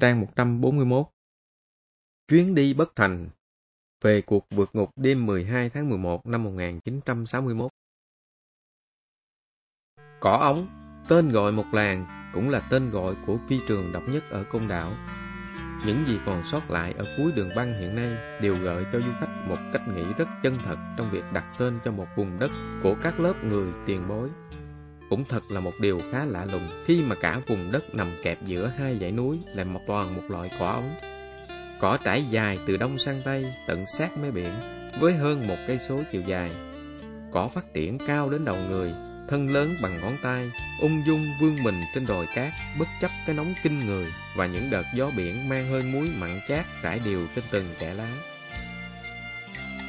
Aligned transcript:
Trang 0.00 0.20
141 0.20 1.06
Chuyến 2.28 2.54
đi 2.54 2.74
bất 2.74 2.96
thành. 2.96 3.28
Về 4.00 4.22
cuộc 4.22 4.46
vượt 4.50 4.70
ngục 4.72 4.90
đêm 4.96 5.26
12 5.26 5.70
tháng 5.70 5.88
11 5.88 6.26
năm 6.26 6.44
1961 6.44 7.70
Cỏ 10.20 10.36
ống, 10.36 10.68
tên 11.08 11.28
gọi 11.28 11.52
một 11.52 11.64
làng, 11.72 12.30
cũng 12.34 12.50
là 12.50 12.68
tên 12.70 12.90
gọi 12.90 13.16
của 13.26 13.38
phi 13.48 13.60
trường 13.68 13.92
độc 13.92 14.02
nhất 14.08 14.24
ở 14.30 14.44
Côn 14.50 14.68
Đảo. 14.68 14.92
Những 15.86 16.04
gì 16.06 16.18
còn 16.26 16.44
sót 16.44 16.70
lại 16.70 16.94
ở 16.98 17.04
cuối 17.16 17.32
đường 17.32 17.50
băng 17.56 17.74
hiện 17.80 17.94
nay 17.96 18.40
đều 18.42 18.54
gợi 18.62 18.84
cho 18.92 19.00
du 19.00 19.12
khách 19.20 19.46
một 19.48 19.58
cách 19.72 19.82
nghĩ 19.88 20.04
rất 20.18 20.28
chân 20.42 20.54
thật 20.64 20.76
trong 20.98 21.10
việc 21.10 21.24
đặt 21.32 21.44
tên 21.58 21.78
cho 21.84 21.92
một 21.92 22.06
vùng 22.16 22.38
đất 22.38 22.50
của 22.82 22.96
các 23.02 23.20
lớp 23.20 23.34
người 23.44 23.72
tiền 23.86 24.08
bối 24.08 24.30
cũng 25.14 25.24
thật 25.28 25.50
là 25.50 25.60
một 25.60 25.80
điều 25.80 26.00
khá 26.12 26.24
lạ 26.24 26.44
lùng 26.52 26.68
khi 26.86 27.02
mà 27.02 27.14
cả 27.14 27.40
vùng 27.46 27.72
đất 27.72 27.94
nằm 27.94 28.12
kẹp 28.22 28.38
giữa 28.46 28.72
hai 28.78 28.98
dãy 29.00 29.12
núi 29.12 29.38
là 29.54 29.64
một 29.64 29.80
toàn 29.86 30.16
một 30.16 30.22
loại 30.28 30.50
cỏ 30.58 30.66
ống. 30.66 30.94
Cỏ 31.80 31.98
trải 32.04 32.24
dài 32.30 32.58
từ 32.66 32.76
đông 32.76 32.98
sang 32.98 33.22
tây 33.24 33.44
tận 33.66 33.84
sát 33.86 34.18
mé 34.18 34.30
biển 34.30 34.52
với 35.00 35.12
hơn 35.12 35.46
một 35.46 35.56
cây 35.66 35.78
số 35.78 36.02
chiều 36.12 36.22
dài. 36.26 36.50
Cỏ 37.32 37.48
phát 37.48 37.74
triển 37.74 37.98
cao 38.06 38.30
đến 38.30 38.44
đầu 38.44 38.56
người, 38.68 38.92
thân 39.28 39.48
lớn 39.52 39.74
bằng 39.82 40.00
ngón 40.00 40.16
tay, 40.22 40.50
ung 40.80 41.02
dung 41.06 41.26
vươn 41.40 41.62
mình 41.62 41.80
trên 41.94 42.06
đồi 42.06 42.26
cát 42.34 42.52
bất 42.78 42.88
chấp 43.00 43.10
cái 43.26 43.36
nóng 43.36 43.54
kinh 43.62 43.86
người 43.86 44.06
và 44.36 44.46
những 44.46 44.70
đợt 44.70 44.84
gió 44.94 45.10
biển 45.16 45.48
mang 45.48 45.70
hơi 45.70 45.82
muối 45.82 46.10
mặn 46.20 46.40
chát 46.48 46.66
trải 46.82 47.00
đều 47.04 47.20
trên 47.34 47.44
từng 47.50 47.64
trẻ 47.78 47.94
lá. 47.94 48.08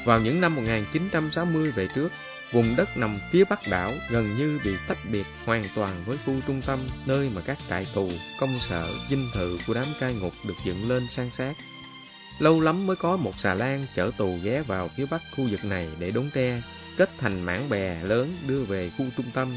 Vào 0.05 0.20
những 0.20 0.42
năm 0.42 0.55
1960 0.55 1.72
về 1.72 1.88
trước, 1.95 2.12
Vùng 2.55 2.76
đất 2.76 2.98
nằm 2.98 3.20
phía 3.32 3.44
bắc 3.44 3.59
đảo 3.70 3.91
gần 4.09 4.38
như 4.38 4.59
bị 4.64 4.72
tách 4.88 4.98
biệt 5.12 5.26
hoàn 5.45 5.64
toàn 5.76 6.04
với 6.05 6.18
khu 6.26 6.34
trung 6.48 6.62
tâm 6.66 6.80
nơi 7.05 7.30
mà 7.36 7.41
các 7.41 7.58
trại 7.70 7.88
tù, 7.94 8.09
công 8.40 8.59
sở, 8.59 8.88
dinh 9.09 9.28
thự 9.34 9.58
của 9.68 9.73
đám 9.73 9.88
cai 10.00 10.14
ngục 10.14 10.34
được 10.48 10.54
dựng 10.66 10.90
lên 10.90 11.04
san 11.09 11.30
sát. 11.30 11.54
Lâu 12.40 12.59
lắm 12.59 12.88
mới 12.88 12.95
có 12.95 13.18
một 13.18 13.40
xà 13.40 13.54
lan 13.54 13.86
chở 13.95 14.11
tù 14.17 14.38
ghé 14.44 14.61
vào 14.61 14.89
phía 14.98 15.06
bắc 15.06 15.22
khu 15.36 15.48
vực 15.52 15.66
này 15.66 15.89
để 16.00 16.11
đốn 16.11 16.30
tre, 16.33 16.61
kết 16.98 17.09
thành 17.17 17.42
mảng 17.42 17.70
bè 17.70 18.03
lớn 18.03 18.33
đưa 18.48 18.64
về 18.64 18.92
khu 18.98 19.06
trung 19.17 19.31
tâm. 19.33 19.56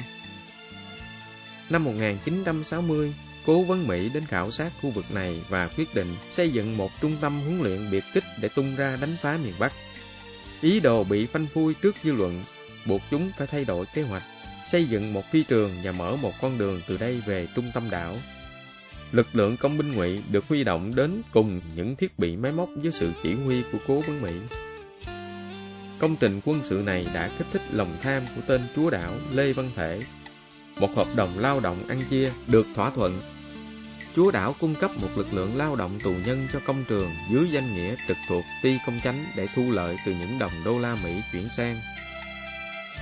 Năm 1.70 1.84
1960, 1.84 3.14
Cố 3.46 3.62
vấn 3.62 3.86
Mỹ 3.88 4.10
đến 4.14 4.24
khảo 4.26 4.50
sát 4.50 4.72
khu 4.82 4.90
vực 4.90 5.04
này 5.14 5.40
và 5.48 5.68
quyết 5.76 5.94
định 5.94 6.14
xây 6.30 6.50
dựng 6.50 6.76
một 6.76 6.90
trung 7.00 7.16
tâm 7.20 7.40
huấn 7.40 7.62
luyện 7.62 7.90
biệt 7.90 8.04
kích 8.14 8.24
để 8.40 8.48
tung 8.48 8.76
ra 8.76 8.96
đánh 9.00 9.16
phá 9.22 9.38
miền 9.44 9.54
Bắc. 9.58 9.72
Ý 10.60 10.80
đồ 10.80 11.04
bị 11.04 11.26
phanh 11.26 11.46
phui 11.54 11.74
trước 11.74 11.96
dư 12.02 12.12
luận 12.12 12.44
buộc 12.88 13.00
chúng 13.10 13.30
phải 13.36 13.46
thay 13.46 13.64
đổi 13.64 13.86
kế 13.86 14.02
hoạch, 14.02 14.22
xây 14.66 14.84
dựng 14.84 15.12
một 15.12 15.30
phi 15.30 15.42
trường 15.42 15.70
và 15.82 15.92
mở 15.92 16.16
một 16.16 16.32
con 16.40 16.58
đường 16.58 16.80
từ 16.88 16.96
đây 16.96 17.22
về 17.26 17.48
trung 17.54 17.70
tâm 17.74 17.82
đảo. 17.90 18.14
Lực 19.12 19.26
lượng 19.32 19.56
công 19.56 19.78
binh 19.78 19.92
ngụy 19.92 20.22
được 20.30 20.48
huy 20.48 20.64
động 20.64 20.94
đến 20.94 21.22
cùng 21.32 21.60
những 21.74 21.96
thiết 21.96 22.18
bị 22.18 22.36
máy 22.36 22.52
móc 22.52 22.68
với 22.76 22.92
sự 22.92 23.12
chỉ 23.22 23.34
huy 23.34 23.62
của 23.72 23.78
cố 23.86 24.00
vấn 24.00 24.22
Mỹ. 24.22 24.32
Công 25.98 26.16
trình 26.16 26.40
quân 26.44 26.60
sự 26.62 26.82
này 26.86 27.06
đã 27.14 27.30
kích 27.38 27.46
thích 27.52 27.62
lòng 27.72 27.96
tham 28.02 28.22
của 28.36 28.42
tên 28.46 28.60
chúa 28.76 28.90
đảo 28.90 29.12
Lê 29.32 29.52
Văn 29.52 29.70
Thể. 29.76 30.00
Một 30.80 30.96
hợp 30.96 31.06
đồng 31.16 31.38
lao 31.38 31.60
động 31.60 31.88
ăn 31.88 32.02
chia 32.10 32.30
được 32.46 32.66
thỏa 32.74 32.90
thuận. 32.90 33.20
Chúa 34.16 34.30
đảo 34.30 34.54
cung 34.60 34.74
cấp 34.74 34.90
một 35.02 35.08
lực 35.16 35.34
lượng 35.34 35.56
lao 35.56 35.76
động 35.76 36.00
tù 36.04 36.12
nhân 36.26 36.48
cho 36.52 36.60
công 36.64 36.84
trường 36.88 37.10
dưới 37.30 37.48
danh 37.50 37.74
nghĩa 37.74 37.94
trực 38.08 38.16
thuộc 38.28 38.44
ty 38.62 38.78
công 38.86 39.00
chánh 39.04 39.24
để 39.36 39.48
thu 39.54 39.70
lợi 39.70 39.96
từ 40.06 40.14
những 40.20 40.38
đồng 40.38 40.52
đô 40.64 40.78
la 40.78 40.96
Mỹ 41.04 41.12
chuyển 41.32 41.48
sang 41.56 41.76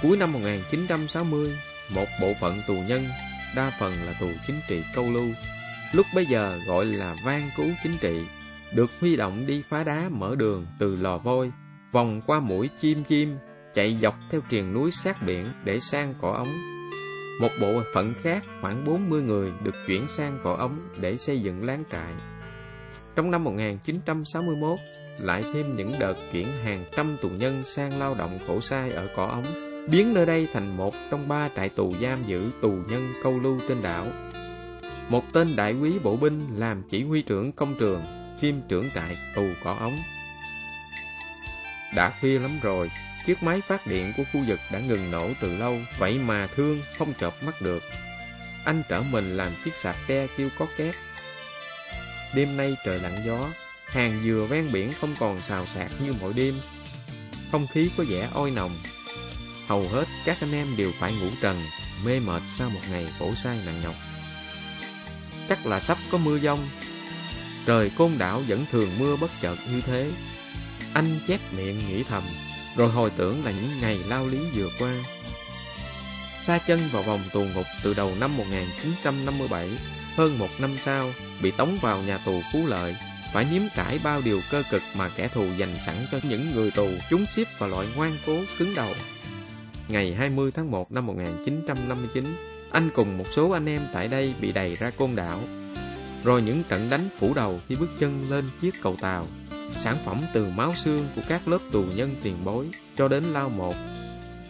Cuối 0.03 0.17
năm 0.17 0.33
1960, 0.33 1.57
một 1.95 2.07
bộ 2.21 2.33
phận 2.41 2.55
tù 2.67 2.75
nhân, 2.89 3.03
đa 3.57 3.73
phần 3.79 3.93
là 4.07 4.13
tù 4.21 4.29
chính 4.47 4.57
trị 4.69 4.83
câu 4.95 5.13
lưu, 5.13 5.29
lúc 5.93 6.07
bấy 6.15 6.27
giờ 6.27 6.59
gọi 6.69 6.85
là 6.85 7.17
vang 7.25 7.43
cứu 7.57 7.67
chính 7.83 7.97
trị, 8.01 8.27
được 8.75 8.91
huy 9.01 9.17
động 9.17 9.45
đi 9.47 9.63
phá 9.69 9.85
đá 9.85 10.09
mở 10.11 10.35
đường 10.39 10.67
từ 10.79 10.97
lò 10.97 11.19
vôi, 11.19 11.53
vòng 11.93 12.21
qua 12.27 12.41
mũi 12.41 12.71
chim 12.81 13.05
chim, 13.05 13.37
chạy 13.75 13.97
dọc 14.03 14.15
theo 14.31 14.41
triền 14.49 14.73
núi 14.75 14.91
sát 14.91 15.23
biển 15.27 15.47
để 15.65 15.81
sang 15.81 16.15
cỏ 16.21 16.33
ống. 16.33 16.57
Một 17.41 17.51
bộ 17.61 17.83
phận 17.95 18.15
khác 18.23 18.45
khoảng 18.61 18.85
40 18.85 19.23
người 19.23 19.51
được 19.63 19.75
chuyển 19.87 20.09
sang 20.09 20.39
cỏ 20.45 20.57
ống 20.59 20.89
để 21.01 21.17
xây 21.17 21.41
dựng 21.41 21.65
láng 21.65 21.85
trại. 21.93 22.13
Trong 23.17 23.31
năm 23.31 23.45
1961, 23.45 24.79
lại 25.21 25.45
thêm 25.55 25.77
những 25.77 25.93
đợt 25.99 26.15
chuyển 26.33 26.47
hàng 26.65 26.85
trăm 26.97 27.17
tù 27.23 27.29
nhân 27.29 27.63
sang 27.65 27.99
lao 27.99 28.15
động 28.15 28.39
khổ 28.47 28.61
sai 28.61 28.91
ở 28.91 29.09
cỏ 29.17 29.27
ống 29.27 29.66
biến 29.87 30.15
nơi 30.15 30.27
đây 30.27 30.49
thành 30.53 30.77
một 30.77 30.95
trong 31.11 31.29
ba 31.29 31.49
trại 31.57 31.69
tù 31.69 31.95
giam 32.03 32.25
giữ 32.27 32.51
tù 32.63 32.71
nhân 32.89 33.13
câu 33.23 33.39
lưu 33.39 33.61
trên 33.69 33.83
đảo. 33.83 34.07
Một 35.09 35.33
tên 35.33 35.57
đại 35.57 35.73
quý 35.73 35.99
bộ 36.03 36.17
binh 36.17 36.47
làm 36.57 36.83
chỉ 36.91 37.05
huy 37.05 37.23
trưởng 37.23 37.53
công 37.53 37.75
trường, 37.79 38.03
kiêm 38.41 38.55
trưởng 38.69 38.91
trại 38.95 39.17
tù 39.35 39.47
cỏ 39.65 39.77
ống. 39.81 39.97
Đã 41.95 42.13
khuya 42.21 42.39
lắm 42.39 42.51
rồi, 42.63 42.91
chiếc 43.27 43.43
máy 43.43 43.61
phát 43.61 43.87
điện 43.87 44.13
của 44.17 44.23
khu 44.33 44.41
vực 44.47 44.61
đã 44.73 44.79
ngừng 44.79 45.11
nổ 45.11 45.29
từ 45.41 45.57
lâu, 45.57 45.79
vậy 45.99 46.19
mà 46.19 46.47
thương 46.47 46.81
không 46.99 47.13
chợp 47.21 47.35
mắt 47.47 47.63
được. 47.63 47.83
Anh 48.65 48.83
trở 48.89 49.03
mình 49.11 49.37
làm 49.37 49.53
chiếc 49.65 49.75
sạc 49.75 49.97
tre 50.09 50.27
kêu 50.37 50.49
có 50.59 50.67
két. 50.77 50.95
Đêm 52.35 52.57
nay 52.57 52.77
trời 52.85 53.01
lặng 53.01 53.23
gió, 53.27 53.49
hàng 53.87 54.21
dừa 54.25 54.47
ven 54.51 54.73
biển 54.73 54.93
không 55.01 55.15
còn 55.19 55.41
xào 55.41 55.67
xạc 55.67 55.91
như 56.05 56.15
mỗi 56.21 56.33
đêm. 56.33 56.55
Không 57.53 57.67
khí 57.73 57.91
có 57.99 58.05
vẻ 58.09 58.29
oi 58.35 58.51
nồng, 58.51 58.73
Hầu 59.67 59.89
hết 59.89 60.05
các 60.25 60.37
anh 60.41 60.53
em 60.53 60.77
đều 60.77 60.93
phải 60.99 61.13
ngủ 61.13 61.29
trần, 61.41 61.63
mê 62.05 62.21
mệt 62.21 62.43
sau 62.59 62.71
một 62.71 62.81
ngày 62.91 63.07
khổ 63.19 63.35
sai 63.35 63.59
nặng 63.67 63.81
nhọc. 63.83 63.95
Chắc 65.49 65.67
là 65.67 65.81
sắp 65.81 65.99
có 66.11 66.19
mưa 66.19 66.39
giông. 66.39 66.69
Trời 67.67 67.91
côn 67.91 68.19
đảo 68.19 68.43
vẫn 68.49 68.67
thường 68.71 68.99
mưa 68.99 69.17
bất 69.17 69.31
chợt 69.41 69.59
như 69.71 69.81
thế. 69.81 70.11
Anh 70.95 71.21
chép 71.29 71.41
miệng 71.53 71.89
nghĩ 71.89 72.03
thầm, 72.03 72.23
rồi 72.77 72.89
hồi 72.89 73.11
tưởng 73.17 73.45
là 73.45 73.51
những 73.51 73.81
ngày 73.81 73.99
lao 74.09 74.27
lý 74.27 74.39
vừa 74.55 74.69
qua. 74.79 74.93
Sa 76.41 76.59
chân 76.59 76.81
vào 76.93 77.03
vòng 77.03 77.21
tù 77.33 77.45
ngục 77.55 77.67
từ 77.83 77.95
đầu 77.95 78.15
năm 78.21 78.37
1957, 78.37 79.71
hơn 80.17 80.39
một 80.39 80.51
năm 80.59 80.71
sau, 80.79 81.13
bị 81.43 81.51
tống 81.51 81.79
vào 81.81 82.03
nhà 82.03 82.19
tù 82.19 82.43
Phú 82.53 82.67
Lợi, 82.67 82.97
phải 83.33 83.47
nếm 83.53 83.63
trải 83.77 83.99
bao 84.03 84.21
điều 84.21 84.41
cơ 84.51 84.63
cực 84.71 84.83
mà 84.95 85.09
kẻ 85.09 85.29
thù 85.29 85.47
dành 85.57 85.75
sẵn 85.87 85.97
cho 86.13 86.19
những 86.23 86.55
người 86.55 86.71
tù 86.71 86.89
chúng 87.11 87.27
xếp 87.27 87.45
vào 87.59 87.69
loại 87.69 87.87
ngoan 87.97 88.17
cố 88.27 88.41
cứng 88.59 88.75
đầu 88.75 88.95
ngày 89.89 90.15
20 90.15 90.51
tháng 90.55 90.71
1 90.71 90.93
năm 90.93 91.07
1959, 91.07 92.25
anh 92.71 92.91
cùng 92.95 93.19
một 93.19 93.25
số 93.33 93.51
anh 93.51 93.67
em 93.67 93.83
tại 93.93 94.09
đây 94.09 94.35
bị 94.41 94.53
đẩy 94.53 94.75
ra 94.75 94.91
côn 94.91 95.17
đảo. 95.17 95.41
Rồi 96.25 96.43
những 96.43 96.63
trận 96.69 96.91
đánh 96.91 97.09
phủ 97.19 97.35
đầu 97.35 97.61
khi 97.69 97.77
bước 97.77 97.91
chân 97.99 98.27
lên 98.31 98.45
chiếc 98.61 98.75
cầu 98.83 98.97
tàu, 99.01 99.27
sản 99.77 99.97
phẩm 100.05 100.21
từ 100.33 100.47
máu 100.47 100.75
xương 100.75 101.09
của 101.17 101.23
các 101.29 101.49
lớp 101.49 101.59
tù 101.73 101.85
nhân 101.97 102.15
tiền 102.23 102.37
bối 102.45 102.67
cho 102.97 103.09
đến 103.09 103.25
lao 103.25 103.49
một, 103.49 103.75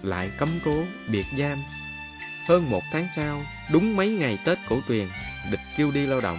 lại 0.02 0.30
cấm 0.38 0.48
cố, 0.64 0.82
biệt 1.08 1.26
giam. 1.38 1.58
Hơn 2.48 2.70
một 2.70 2.82
tháng 2.92 3.06
sau, 3.16 3.42
đúng 3.72 3.96
mấy 3.96 4.08
ngày 4.08 4.38
Tết 4.44 4.58
cổ 4.68 4.78
truyền, 4.88 5.06
địch 5.50 5.60
kêu 5.76 5.90
đi 5.90 6.06
lao 6.06 6.20
động. 6.20 6.38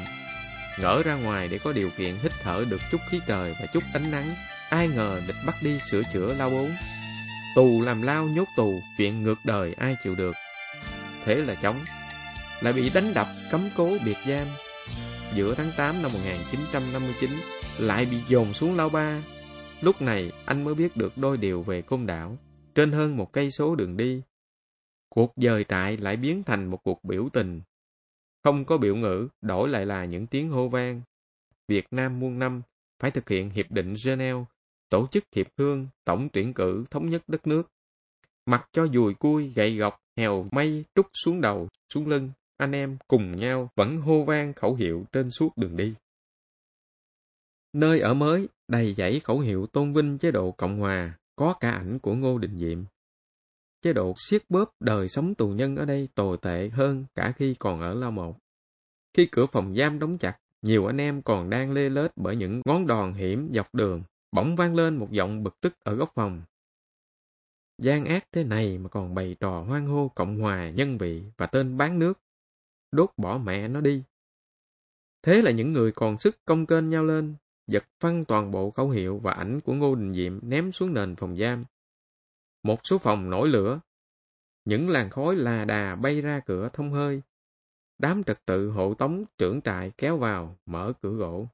Ngỡ 0.80 1.03
ra 1.03 1.16
ngoài 1.16 1.47
để 1.47 1.59
có 1.63 1.74
điều 1.74 1.90
kiện 1.97 2.16
hít 2.24 2.31
thở 2.44 2.66
được 2.69 2.81
chút 2.91 3.02
khí 3.09 3.19
trời 3.28 3.56
và 3.59 3.66
chút 3.66 3.84
ánh 3.94 4.12
nắng, 4.12 4.36
ai 4.69 4.88
ngờ 4.88 5.22
địch 5.28 5.36
bắt 5.46 5.56
đi 5.62 5.80
sửa 5.80 6.02
chữa 6.13 6.34
lao 6.34 6.50
bốn. 6.50 6.72
Tù 7.57 7.81
làm 7.81 8.01
lao 8.01 8.28
nhốt 8.28 8.47
tù, 8.56 8.81
chuyện 8.97 9.23
ngược 9.23 9.40
đời 9.44 9.73
ai 9.73 9.95
chịu 10.03 10.16
được. 10.16 10.35
Thế 11.23 11.35
là 11.35 11.56
chống, 11.56 11.75
lại 12.62 12.73
bị 12.73 12.90
đánh 12.90 13.12
đập, 13.16 13.28
cấm 13.51 13.62
cố, 13.75 13.97
biệt 14.06 14.18
giam. 14.28 14.47
Giữa 15.34 15.56
tháng 15.56 15.72
8 15.78 16.01
năm 16.01 16.12
1959, 16.13 17.29
lại 17.79 18.06
bị 18.06 18.18
dồn 18.28 18.53
xuống 18.53 18.75
lao 18.75 18.90
ba. 18.90 19.23
Lúc 19.81 20.01
này, 20.01 20.31
anh 20.45 20.63
mới 20.63 20.75
biết 20.75 20.97
được 20.97 21.13
đôi 21.16 21.38
điều 21.38 21.62
về 21.62 21.81
côn 21.81 22.06
đảo, 22.06 22.38
trên 22.75 22.91
hơn 22.91 23.18
một 23.18 23.34
cây 23.34 23.51
số 23.51 23.75
đường 23.75 23.97
đi. 23.97 24.22
Cuộc 25.09 25.34
dời 25.35 25.63
trại 25.63 25.97
lại 25.97 26.18
biến 26.18 26.44
thành 26.44 26.66
một 26.66 26.79
cuộc 26.84 27.03
biểu 27.03 27.29
tình. 27.34 27.62
Không 28.44 28.66
có 28.66 28.78
biểu 28.78 28.95
ngữ, 28.95 29.28
đổi 29.41 29.69
lại 29.69 29.85
là 29.85 30.06
những 30.06 30.28
tiếng 30.28 30.50
hô 30.50 30.69
vang. 30.69 31.01
Việt 31.68 31.88
Nam 31.91 32.19
muôn 32.19 32.39
năm 32.39 32.62
phải 33.00 33.12
thực 33.12 33.30
hiện 33.30 33.50
Hiệp 33.50 33.71
định 33.71 33.95
Geneva 34.06 34.45
tổ 34.89 35.07
chức 35.12 35.24
hiệp 35.36 35.48
thương, 35.57 35.88
tổng 36.06 36.30
tuyển 36.34 36.54
cử 36.54 36.86
thống 36.92 37.10
nhất 37.10 37.22
đất 37.28 37.48
nước. 37.48 37.63
Mặc 38.45 38.69
cho 38.72 38.88
dùi 38.88 39.13
cui, 39.13 39.51
gậy 39.56 39.75
gọc, 39.75 40.00
hèo 40.18 40.48
mây 40.51 40.86
trút 40.95 41.06
xuống 41.13 41.42
đầu, 41.42 41.68
xuống 41.94 42.07
lưng, 42.07 42.30
anh 42.57 42.72
em 42.72 42.98
cùng 43.07 43.38
nhau 43.38 43.69
vẫn 43.75 44.01
hô 44.01 44.24
vang 44.24 44.54
khẩu 44.54 44.75
hiệu 44.75 45.06
trên 45.12 45.31
suốt 45.31 45.57
đường 45.57 45.78
đi. 45.78 45.94
Nơi 47.74 48.00
ở 48.00 48.13
mới, 48.13 48.48
đầy 48.68 48.94
dãy 48.94 49.19
khẩu 49.19 49.39
hiệu 49.39 49.68
tôn 49.68 49.94
vinh 49.94 50.18
chế 50.18 50.31
độ 50.31 50.51
Cộng 50.51 50.80
Hòa, 50.80 51.18
có 51.36 51.56
cả 51.60 51.72
ảnh 51.72 52.00
của 52.00 52.13
Ngô 52.13 52.38
Đình 52.38 52.57
Diệm. 52.57 52.83
Chế 53.81 53.94
độ 53.94 54.13
siết 54.18 54.44
bóp 54.50 54.72
đời 54.80 55.07
sống 55.07 55.36
tù 55.36 55.48
nhân 55.48 55.75
ở 55.75 55.86
đây 55.86 56.10
tồi 56.16 56.38
tệ 56.42 56.69
hơn 56.69 57.06
cả 57.16 57.33
khi 57.38 57.56
còn 57.60 57.81
ở 57.81 57.94
Lao 57.94 58.12
Một. 58.12 58.38
Khi 59.13 59.28
cửa 59.31 59.45
phòng 59.45 59.75
giam 59.75 60.00
đóng 60.00 60.18
chặt, 60.18 60.38
nhiều 60.62 60.86
anh 60.86 60.98
em 60.98 61.22
còn 61.22 61.50
đang 61.50 61.72
lê 61.72 61.90
lết 61.90 62.12
bởi 62.16 62.36
những 62.36 62.62
ngón 62.66 62.88
đòn 62.88 63.13
hiểm 63.13 63.50
dọc 63.54 63.75
đường, 63.75 64.04
Bỗng 64.31 64.56
vang 64.56 64.75
lên 64.75 64.97
một 64.97 65.12
giọng 65.12 65.44
bực 65.44 65.62
tức 65.62 65.74
ở 65.83 65.95
góc 65.95 66.12
phòng. 66.15 66.41
gian 67.77 68.06
ác 68.06 68.27
thế 68.31 68.44
này 68.44 68.77
mà 68.77 68.89
còn 68.89 69.15
bày 69.15 69.35
trò 69.39 69.62
hoang 69.62 69.88
hô 69.88 70.12
Cộng 70.15 70.39
Hòa 70.39 70.69
nhân 70.69 70.97
vị 70.97 71.24
và 71.38 71.45
tên 71.45 71.77
bán 71.77 72.00
nước. 72.00 72.19
Đốt 72.91 73.12
bỏ 73.18 73.38
mẹ 73.38 73.68
nó 73.68 73.81
đi. 73.81 74.03
Thế 75.21 75.41
là 75.41 75.51
những 75.51 75.74
người 75.74 75.91
còn 75.91 76.19
sức 76.19 76.45
công 76.45 76.65
kênh 76.65 76.89
nhau 76.89 77.03
lên, 77.03 77.35
giật 77.68 77.85
phăng 78.00 78.25
toàn 78.25 78.51
bộ 78.51 78.71
khẩu 78.71 78.89
hiệu 78.89 79.19
và 79.19 79.33
ảnh 79.33 79.62
của 79.62 79.74
Ngô 79.74 79.95
Đình 79.95 80.13
Diệm 80.13 80.39
ném 80.50 80.71
xuống 80.71 80.94
nền 80.94 81.15
phòng 81.15 81.38
giam. 81.38 81.65
Một 82.63 82.80
số 82.83 82.97
phòng 82.97 83.30
nổi 83.30 83.47
lửa, 83.50 83.80
những 84.65 84.89
làn 84.89 85.09
khói 85.09 85.35
là 85.35 85.65
đà 85.65 85.95
bay 85.95 86.21
ra 86.21 86.39
cửa 86.45 86.69
thông 86.73 86.91
hơi. 86.91 87.21
Đám 87.97 88.23
trật 88.23 88.45
tự 88.45 88.69
hộ 88.69 88.94
tống 88.94 89.25
trưởng 89.38 89.62
trại 89.62 89.91
kéo 89.97 90.18
vào, 90.18 90.57
mở 90.65 90.94
cửa 91.01 91.12
gỗ. 91.12 91.47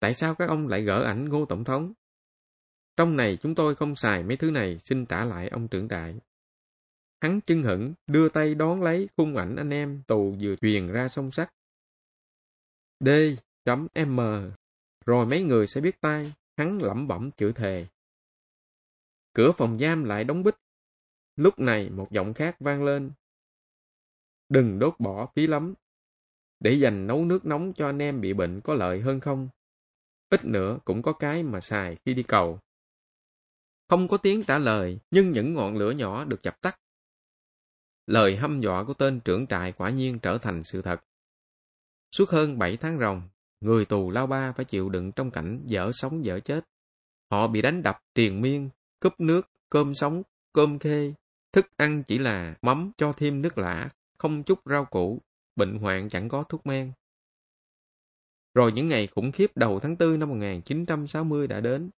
Tại 0.00 0.14
sao 0.14 0.34
các 0.34 0.48
ông 0.48 0.68
lại 0.68 0.82
gỡ 0.82 1.02
ảnh 1.04 1.28
Ngô 1.28 1.46
Tổng 1.46 1.64
thống? 1.64 1.92
Trong 2.96 3.16
này 3.16 3.38
chúng 3.42 3.54
tôi 3.54 3.74
không 3.74 3.96
xài 3.96 4.22
mấy 4.22 4.36
thứ 4.36 4.50
này, 4.50 4.78
xin 4.78 5.06
trả 5.06 5.24
lại 5.24 5.48
ông 5.48 5.68
trưởng 5.68 5.88
đại. 5.88 6.20
Hắn 7.20 7.40
chưng 7.40 7.62
hững, 7.62 7.94
đưa 8.06 8.28
tay 8.28 8.54
đón 8.54 8.82
lấy 8.82 9.08
khung 9.16 9.36
ảnh 9.36 9.56
anh 9.56 9.70
em 9.70 10.02
tù 10.06 10.36
vừa 10.40 10.56
truyền 10.56 10.86
ra 10.86 11.08
sông 11.08 11.30
sắt. 11.30 11.52
D.M. 13.00 14.20
Rồi 15.06 15.26
mấy 15.26 15.42
người 15.42 15.66
sẽ 15.66 15.80
biết 15.80 16.00
tay, 16.00 16.32
hắn 16.56 16.78
lẩm 16.82 17.08
bẩm 17.08 17.30
chữ 17.30 17.52
thề. 17.52 17.86
Cửa 19.32 19.52
phòng 19.52 19.78
giam 19.78 20.04
lại 20.04 20.24
đóng 20.24 20.42
bích. 20.42 20.54
Lúc 21.36 21.58
này 21.58 21.90
một 21.90 22.10
giọng 22.10 22.34
khác 22.34 22.56
vang 22.60 22.84
lên. 22.84 23.12
Đừng 24.48 24.78
đốt 24.78 24.94
bỏ 24.98 25.26
phí 25.34 25.46
lắm. 25.46 25.74
Để 26.60 26.72
dành 26.72 27.06
nấu 27.06 27.24
nước 27.24 27.46
nóng 27.46 27.72
cho 27.76 27.86
anh 27.86 27.98
em 27.98 28.20
bị 28.20 28.32
bệnh 28.32 28.60
có 28.60 28.74
lợi 28.74 29.00
hơn 29.00 29.20
không? 29.20 29.48
Ít 30.30 30.44
nữa 30.44 30.78
cũng 30.84 31.02
có 31.02 31.12
cái 31.12 31.42
mà 31.42 31.60
xài 31.60 31.96
khi 31.96 32.14
đi 32.14 32.22
cầu. 32.22 32.58
Không 33.88 34.08
có 34.08 34.16
tiếng 34.16 34.42
trả 34.44 34.58
lời, 34.58 34.98
nhưng 35.10 35.30
những 35.30 35.54
ngọn 35.54 35.76
lửa 35.76 35.90
nhỏ 35.90 36.24
được 36.24 36.42
dập 36.42 36.60
tắt. 36.60 36.80
Lời 38.06 38.36
hăm 38.36 38.60
dọa 38.60 38.84
của 38.84 38.94
tên 38.94 39.20
trưởng 39.20 39.46
trại 39.46 39.72
quả 39.72 39.90
nhiên 39.90 40.18
trở 40.18 40.38
thành 40.38 40.64
sự 40.64 40.82
thật. 40.82 41.00
Suốt 42.12 42.30
hơn 42.30 42.58
7 42.58 42.76
tháng 42.76 42.98
ròng, 42.98 43.28
người 43.60 43.84
tù 43.84 44.10
lao 44.10 44.26
ba 44.26 44.52
phải 44.52 44.64
chịu 44.64 44.88
đựng 44.88 45.12
trong 45.12 45.30
cảnh 45.30 45.62
dở 45.66 45.90
sống 45.92 46.24
dở 46.24 46.40
chết. 46.40 46.64
Họ 47.30 47.46
bị 47.46 47.62
đánh 47.62 47.82
đập 47.82 48.02
triền 48.14 48.40
miên, 48.40 48.70
cúp 49.00 49.20
nước, 49.20 49.50
cơm 49.70 49.94
sống, 49.94 50.22
cơm 50.52 50.78
khê. 50.78 51.14
Thức 51.52 51.66
ăn 51.76 52.02
chỉ 52.02 52.18
là 52.18 52.54
mắm 52.62 52.92
cho 52.96 53.12
thêm 53.12 53.42
nước 53.42 53.58
lã, 53.58 53.88
không 54.18 54.42
chút 54.42 54.60
rau 54.64 54.84
củ, 54.84 55.20
bệnh 55.56 55.78
hoạn 55.78 56.08
chẳng 56.08 56.28
có 56.28 56.42
thuốc 56.42 56.66
men. 56.66 56.92
Rồi 58.54 58.72
những 58.72 58.88
ngày 58.88 59.06
khủng 59.06 59.32
khiếp 59.32 59.56
đầu 59.56 59.80
tháng 59.80 59.96
4 59.98 60.18
năm 60.18 60.28
1960 60.28 61.46
đã 61.46 61.60
đến. 61.60 61.90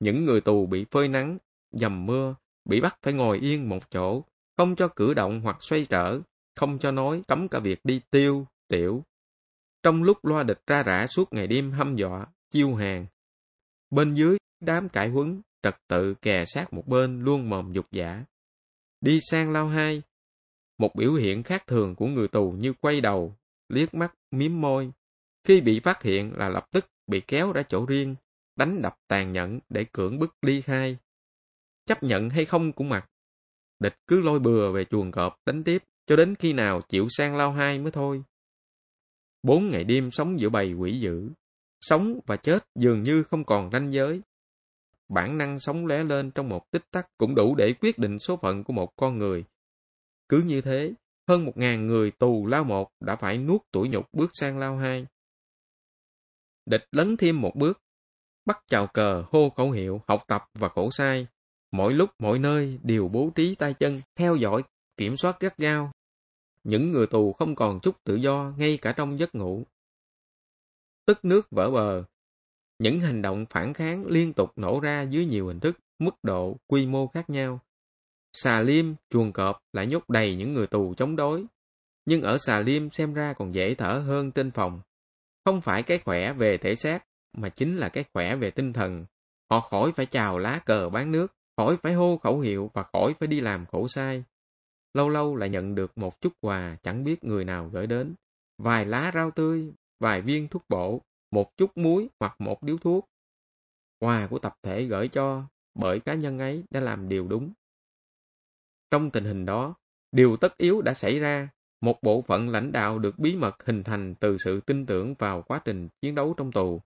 Những 0.00 0.24
người 0.24 0.40
tù 0.40 0.66
bị 0.66 0.86
phơi 0.90 1.08
nắng, 1.08 1.38
dầm 1.72 2.06
mưa, 2.06 2.34
bị 2.64 2.80
bắt 2.80 2.98
phải 3.02 3.14
ngồi 3.14 3.38
yên 3.38 3.68
một 3.68 3.90
chỗ, 3.90 4.24
không 4.56 4.76
cho 4.76 4.88
cử 4.88 5.14
động 5.14 5.40
hoặc 5.40 5.56
xoay 5.60 5.84
trở, 5.84 6.20
không 6.56 6.78
cho 6.78 6.90
nói, 6.90 7.22
cấm 7.28 7.48
cả 7.48 7.58
việc 7.58 7.80
đi 7.84 8.00
tiêu, 8.10 8.46
tiểu. 8.68 9.04
Trong 9.82 10.02
lúc 10.02 10.24
loa 10.24 10.42
địch 10.42 10.60
ra 10.66 10.82
rã 10.82 11.06
suốt 11.06 11.32
ngày 11.32 11.46
đêm 11.46 11.72
hăm 11.72 11.96
dọa, 11.96 12.26
chiêu 12.50 12.74
hàng. 12.74 13.06
Bên 13.90 14.14
dưới, 14.14 14.38
đám 14.60 14.88
cải 14.88 15.08
huấn, 15.08 15.42
trật 15.62 15.76
tự 15.88 16.14
kè 16.14 16.44
sát 16.46 16.72
một 16.72 16.86
bên 16.86 17.24
luôn 17.24 17.50
mồm 17.50 17.72
dục 17.72 17.86
giả. 17.92 18.24
Đi 19.00 19.20
sang 19.30 19.50
lao 19.50 19.68
hai, 19.68 20.02
một 20.78 20.94
biểu 20.94 21.14
hiện 21.14 21.42
khác 21.42 21.66
thường 21.66 21.94
của 21.94 22.06
người 22.06 22.28
tù 22.28 22.50
như 22.50 22.72
quay 22.80 23.00
đầu, 23.00 23.36
liếc 23.68 23.94
mắt, 23.94 24.14
miếm 24.30 24.60
môi. 24.60 24.92
Khi 25.46 25.60
bị 25.60 25.80
phát 25.80 26.02
hiện 26.02 26.32
là 26.36 26.48
lập 26.48 26.66
tức 26.72 26.86
bị 27.06 27.20
kéo 27.20 27.52
ra 27.52 27.62
chỗ 27.62 27.86
riêng, 27.86 28.14
đánh 28.56 28.82
đập 28.82 28.96
tàn 29.08 29.32
nhẫn 29.32 29.58
để 29.68 29.84
cưỡng 29.92 30.18
bức 30.18 30.34
ly 30.42 30.60
khai. 30.60 30.96
Chấp 31.84 32.02
nhận 32.02 32.30
hay 32.30 32.44
không 32.44 32.72
cũng 32.72 32.88
mặc. 32.88 33.10
Địch 33.78 33.94
cứ 34.06 34.20
lôi 34.20 34.38
bừa 34.38 34.72
về 34.72 34.84
chuồng 34.84 35.10
cọp 35.10 35.36
đánh 35.46 35.64
tiếp, 35.64 35.82
cho 36.06 36.16
đến 36.16 36.34
khi 36.34 36.52
nào 36.52 36.80
chịu 36.88 37.06
sang 37.10 37.36
lao 37.36 37.52
hai 37.52 37.78
mới 37.78 37.92
thôi. 37.92 38.22
Bốn 39.42 39.70
ngày 39.70 39.84
đêm 39.84 40.10
sống 40.10 40.40
giữa 40.40 40.48
bầy 40.48 40.72
quỷ 40.72 41.00
dữ. 41.00 41.30
Sống 41.80 42.20
và 42.26 42.36
chết 42.36 42.64
dường 42.74 43.02
như 43.02 43.22
không 43.22 43.44
còn 43.44 43.70
ranh 43.72 43.92
giới. 43.92 44.20
Bản 45.08 45.38
năng 45.38 45.60
sống 45.60 45.86
lé 45.86 46.04
lên 46.04 46.30
trong 46.30 46.48
một 46.48 46.70
tích 46.70 46.84
tắc 46.90 47.08
cũng 47.18 47.34
đủ 47.34 47.54
để 47.54 47.74
quyết 47.80 47.98
định 47.98 48.18
số 48.18 48.36
phận 48.36 48.64
của 48.64 48.72
một 48.72 48.88
con 48.96 49.18
người. 49.18 49.44
Cứ 50.28 50.42
như 50.46 50.60
thế, 50.60 50.92
hơn 51.28 51.44
một 51.44 51.56
ngàn 51.56 51.86
người 51.86 52.10
tù 52.10 52.46
lao 52.46 52.64
một 52.64 52.88
đã 53.00 53.16
phải 53.16 53.38
nuốt 53.38 53.60
tuổi 53.72 53.88
nhục 53.88 54.06
bước 54.12 54.30
sang 54.32 54.58
lao 54.58 54.76
hai. 54.76 55.06
Địch 56.66 56.84
lấn 56.90 57.16
thêm 57.16 57.40
một 57.40 57.52
bước, 57.54 57.82
bắt 58.46 58.58
chào 58.66 58.86
cờ, 58.86 59.24
hô 59.32 59.50
khẩu 59.50 59.70
hiệu, 59.70 60.00
học 60.08 60.24
tập 60.28 60.44
và 60.54 60.68
khổ 60.68 60.90
sai. 60.90 61.26
Mỗi 61.72 61.94
lúc, 61.94 62.10
mỗi 62.18 62.38
nơi 62.38 62.78
đều 62.82 63.08
bố 63.08 63.30
trí 63.34 63.54
tay 63.54 63.74
chân, 63.74 64.00
theo 64.16 64.36
dõi, 64.36 64.62
kiểm 64.96 65.16
soát 65.16 65.40
gắt 65.40 65.58
gao. 65.58 65.92
Những 66.64 66.92
người 66.92 67.06
tù 67.06 67.32
không 67.32 67.54
còn 67.54 67.80
chút 67.80 68.04
tự 68.04 68.14
do 68.14 68.52
ngay 68.58 68.78
cả 68.82 68.92
trong 68.96 69.18
giấc 69.18 69.34
ngủ. 69.34 69.62
Tức 71.06 71.24
nước 71.24 71.50
vỡ 71.50 71.70
bờ. 71.70 72.04
Những 72.78 73.00
hành 73.00 73.22
động 73.22 73.46
phản 73.50 73.74
kháng 73.74 74.06
liên 74.06 74.32
tục 74.32 74.50
nổ 74.56 74.80
ra 74.80 75.02
dưới 75.02 75.24
nhiều 75.24 75.46
hình 75.46 75.60
thức, 75.60 75.78
mức 75.98 76.14
độ, 76.22 76.56
quy 76.66 76.86
mô 76.86 77.06
khác 77.06 77.30
nhau. 77.30 77.60
Xà 78.32 78.62
Liêm, 78.62 78.86
chuồng 79.10 79.32
cọp 79.32 79.58
lại 79.72 79.86
nhốt 79.86 80.08
đầy 80.08 80.36
những 80.36 80.54
người 80.54 80.66
tù 80.66 80.94
chống 80.94 81.16
đối. 81.16 81.44
Nhưng 82.04 82.22
ở 82.22 82.36
Xà 82.38 82.60
Liêm 82.60 82.90
xem 82.90 83.14
ra 83.14 83.32
còn 83.38 83.54
dễ 83.54 83.74
thở 83.74 84.02
hơn 84.06 84.32
trên 84.32 84.50
phòng. 84.50 84.80
Không 85.46 85.60
phải 85.60 85.82
cái 85.82 85.98
khỏe 85.98 86.32
về 86.32 86.58
thể 86.58 86.74
xác, 86.74 87.04
mà 87.32 87.48
chính 87.48 87.76
là 87.76 87.88
cái 87.88 88.04
khỏe 88.12 88.36
về 88.36 88.50
tinh 88.50 88.72
thần. 88.72 89.06
Họ 89.50 89.60
khỏi 89.60 89.92
phải 89.92 90.06
chào 90.06 90.38
lá 90.38 90.60
cờ 90.66 90.88
bán 90.88 91.12
nước, 91.12 91.34
khỏi 91.56 91.76
phải 91.82 91.94
hô 91.94 92.18
khẩu 92.18 92.40
hiệu 92.40 92.70
và 92.74 92.82
khỏi 92.82 93.14
phải 93.20 93.26
đi 93.26 93.40
làm 93.40 93.66
khổ 93.66 93.88
sai. 93.88 94.24
Lâu 94.94 95.08
lâu 95.08 95.36
lại 95.36 95.48
nhận 95.48 95.74
được 95.74 95.98
một 95.98 96.20
chút 96.20 96.32
quà 96.40 96.76
chẳng 96.82 97.04
biết 97.04 97.24
người 97.24 97.44
nào 97.44 97.68
gửi 97.72 97.86
đến. 97.86 98.14
Vài 98.58 98.86
lá 98.86 99.10
rau 99.14 99.30
tươi, 99.30 99.72
vài 100.00 100.22
viên 100.22 100.48
thuốc 100.48 100.62
bổ, 100.68 101.00
một 101.30 101.56
chút 101.56 101.76
muối 101.76 102.08
hoặc 102.20 102.40
một 102.40 102.62
điếu 102.62 102.78
thuốc. 102.78 103.08
Quà 103.98 104.26
của 104.26 104.38
tập 104.38 104.54
thể 104.62 104.84
gửi 104.84 105.08
cho 105.08 105.44
bởi 105.74 106.00
cá 106.00 106.14
nhân 106.14 106.38
ấy 106.38 106.64
đã 106.70 106.80
làm 106.80 107.08
điều 107.08 107.28
đúng. 107.28 107.52
Trong 108.90 109.10
tình 109.10 109.24
hình 109.24 109.46
đó, 109.46 109.74
điều 110.12 110.36
tất 110.36 110.56
yếu 110.56 110.82
đã 110.82 110.94
xảy 110.94 111.18
ra. 111.18 111.48
Một 111.86 112.02
bộ 112.02 112.22
phận 112.22 112.48
lãnh 112.48 112.72
đạo 112.72 112.98
được 112.98 113.18
bí 113.18 113.36
mật 113.36 113.66
hình 113.66 113.84
thành 113.84 114.14
từ 114.14 114.36
sự 114.38 114.60
tin 114.60 114.86
tưởng 114.86 115.14
vào 115.14 115.42
quá 115.42 115.60
trình 115.64 115.88
chiến 116.02 116.14
đấu 116.14 116.34
trong 116.36 116.52
tù. 116.52 116.82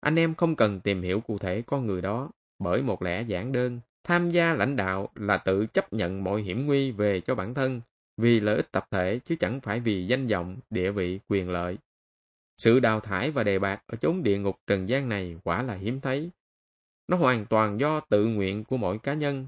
Anh 0.00 0.18
em 0.18 0.34
không 0.34 0.56
cần 0.56 0.80
tìm 0.80 1.02
hiểu 1.02 1.20
cụ 1.20 1.38
thể 1.38 1.62
con 1.62 1.86
người 1.86 2.02
đó, 2.02 2.30
bởi 2.58 2.82
một 2.82 3.02
lẽ 3.02 3.22
giản 3.22 3.52
đơn, 3.52 3.80
tham 4.04 4.30
gia 4.30 4.54
lãnh 4.54 4.76
đạo 4.76 5.08
là 5.14 5.36
tự 5.36 5.66
chấp 5.66 5.92
nhận 5.92 6.24
mọi 6.24 6.42
hiểm 6.42 6.66
nguy 6.66 6.90
về 6.90 7.20
cho 7.20 7.34
bản 7.34 7.54
thân, 7.54 7.80
vì 8.16 8.40
lợi 8.40 8.56
ích 8.56 8.72
tập 8.72 8.86
thể 8.90 9.20
chứ 9.24 9.34
chẳng 9.38 9.60
phải 9.60 9.80
vì 9.80 10.06
danh 10.06 10.26
vọng, 10.26 10.56
địa 10.70 10.90
vị, 10.90 11.20
quyền 11.28 11.50
lợi. 11.50 11.78
Sự 12.56 12.80
đào 12.80 13.00
thải 13.00 13.30
và 13.30 13.42
đề 13.42 13.58
bạc 13.58 13.82
ở 13.86 13.96
chốn 13.96 14.22
địa 14.22 14.38
ngục 14.38 14.56
trần 14.66 14.88
gian 14.88 15.08
này 15.08 15.36
quả 15.44 15.62
là 15.62 15.74
hiếm 15.74 16.00
thấy. 16.00 16.30
Nó 17.08 17.16
hoàn 17.16 17.46
toàn 17.46 17.80
do 17.80 18.00
tự 18.00 18.26
nguyện 18.26 18.64
của 18.64 18.76
mỗi 18.76 18.98
cá 18.98 19.14
nhân. 19.14 19.46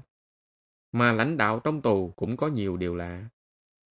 Mà 0.91 1.11
lãnh 1.11 1.37
đạo 1.37 1.59
trong 1.59 1.81
tù 1.81 2.13
cũng 2.15 2.37
có 2.37 2.47
nhiều 2.47 2.77
điều 2.77 2.95
lạ. 2.95 3.25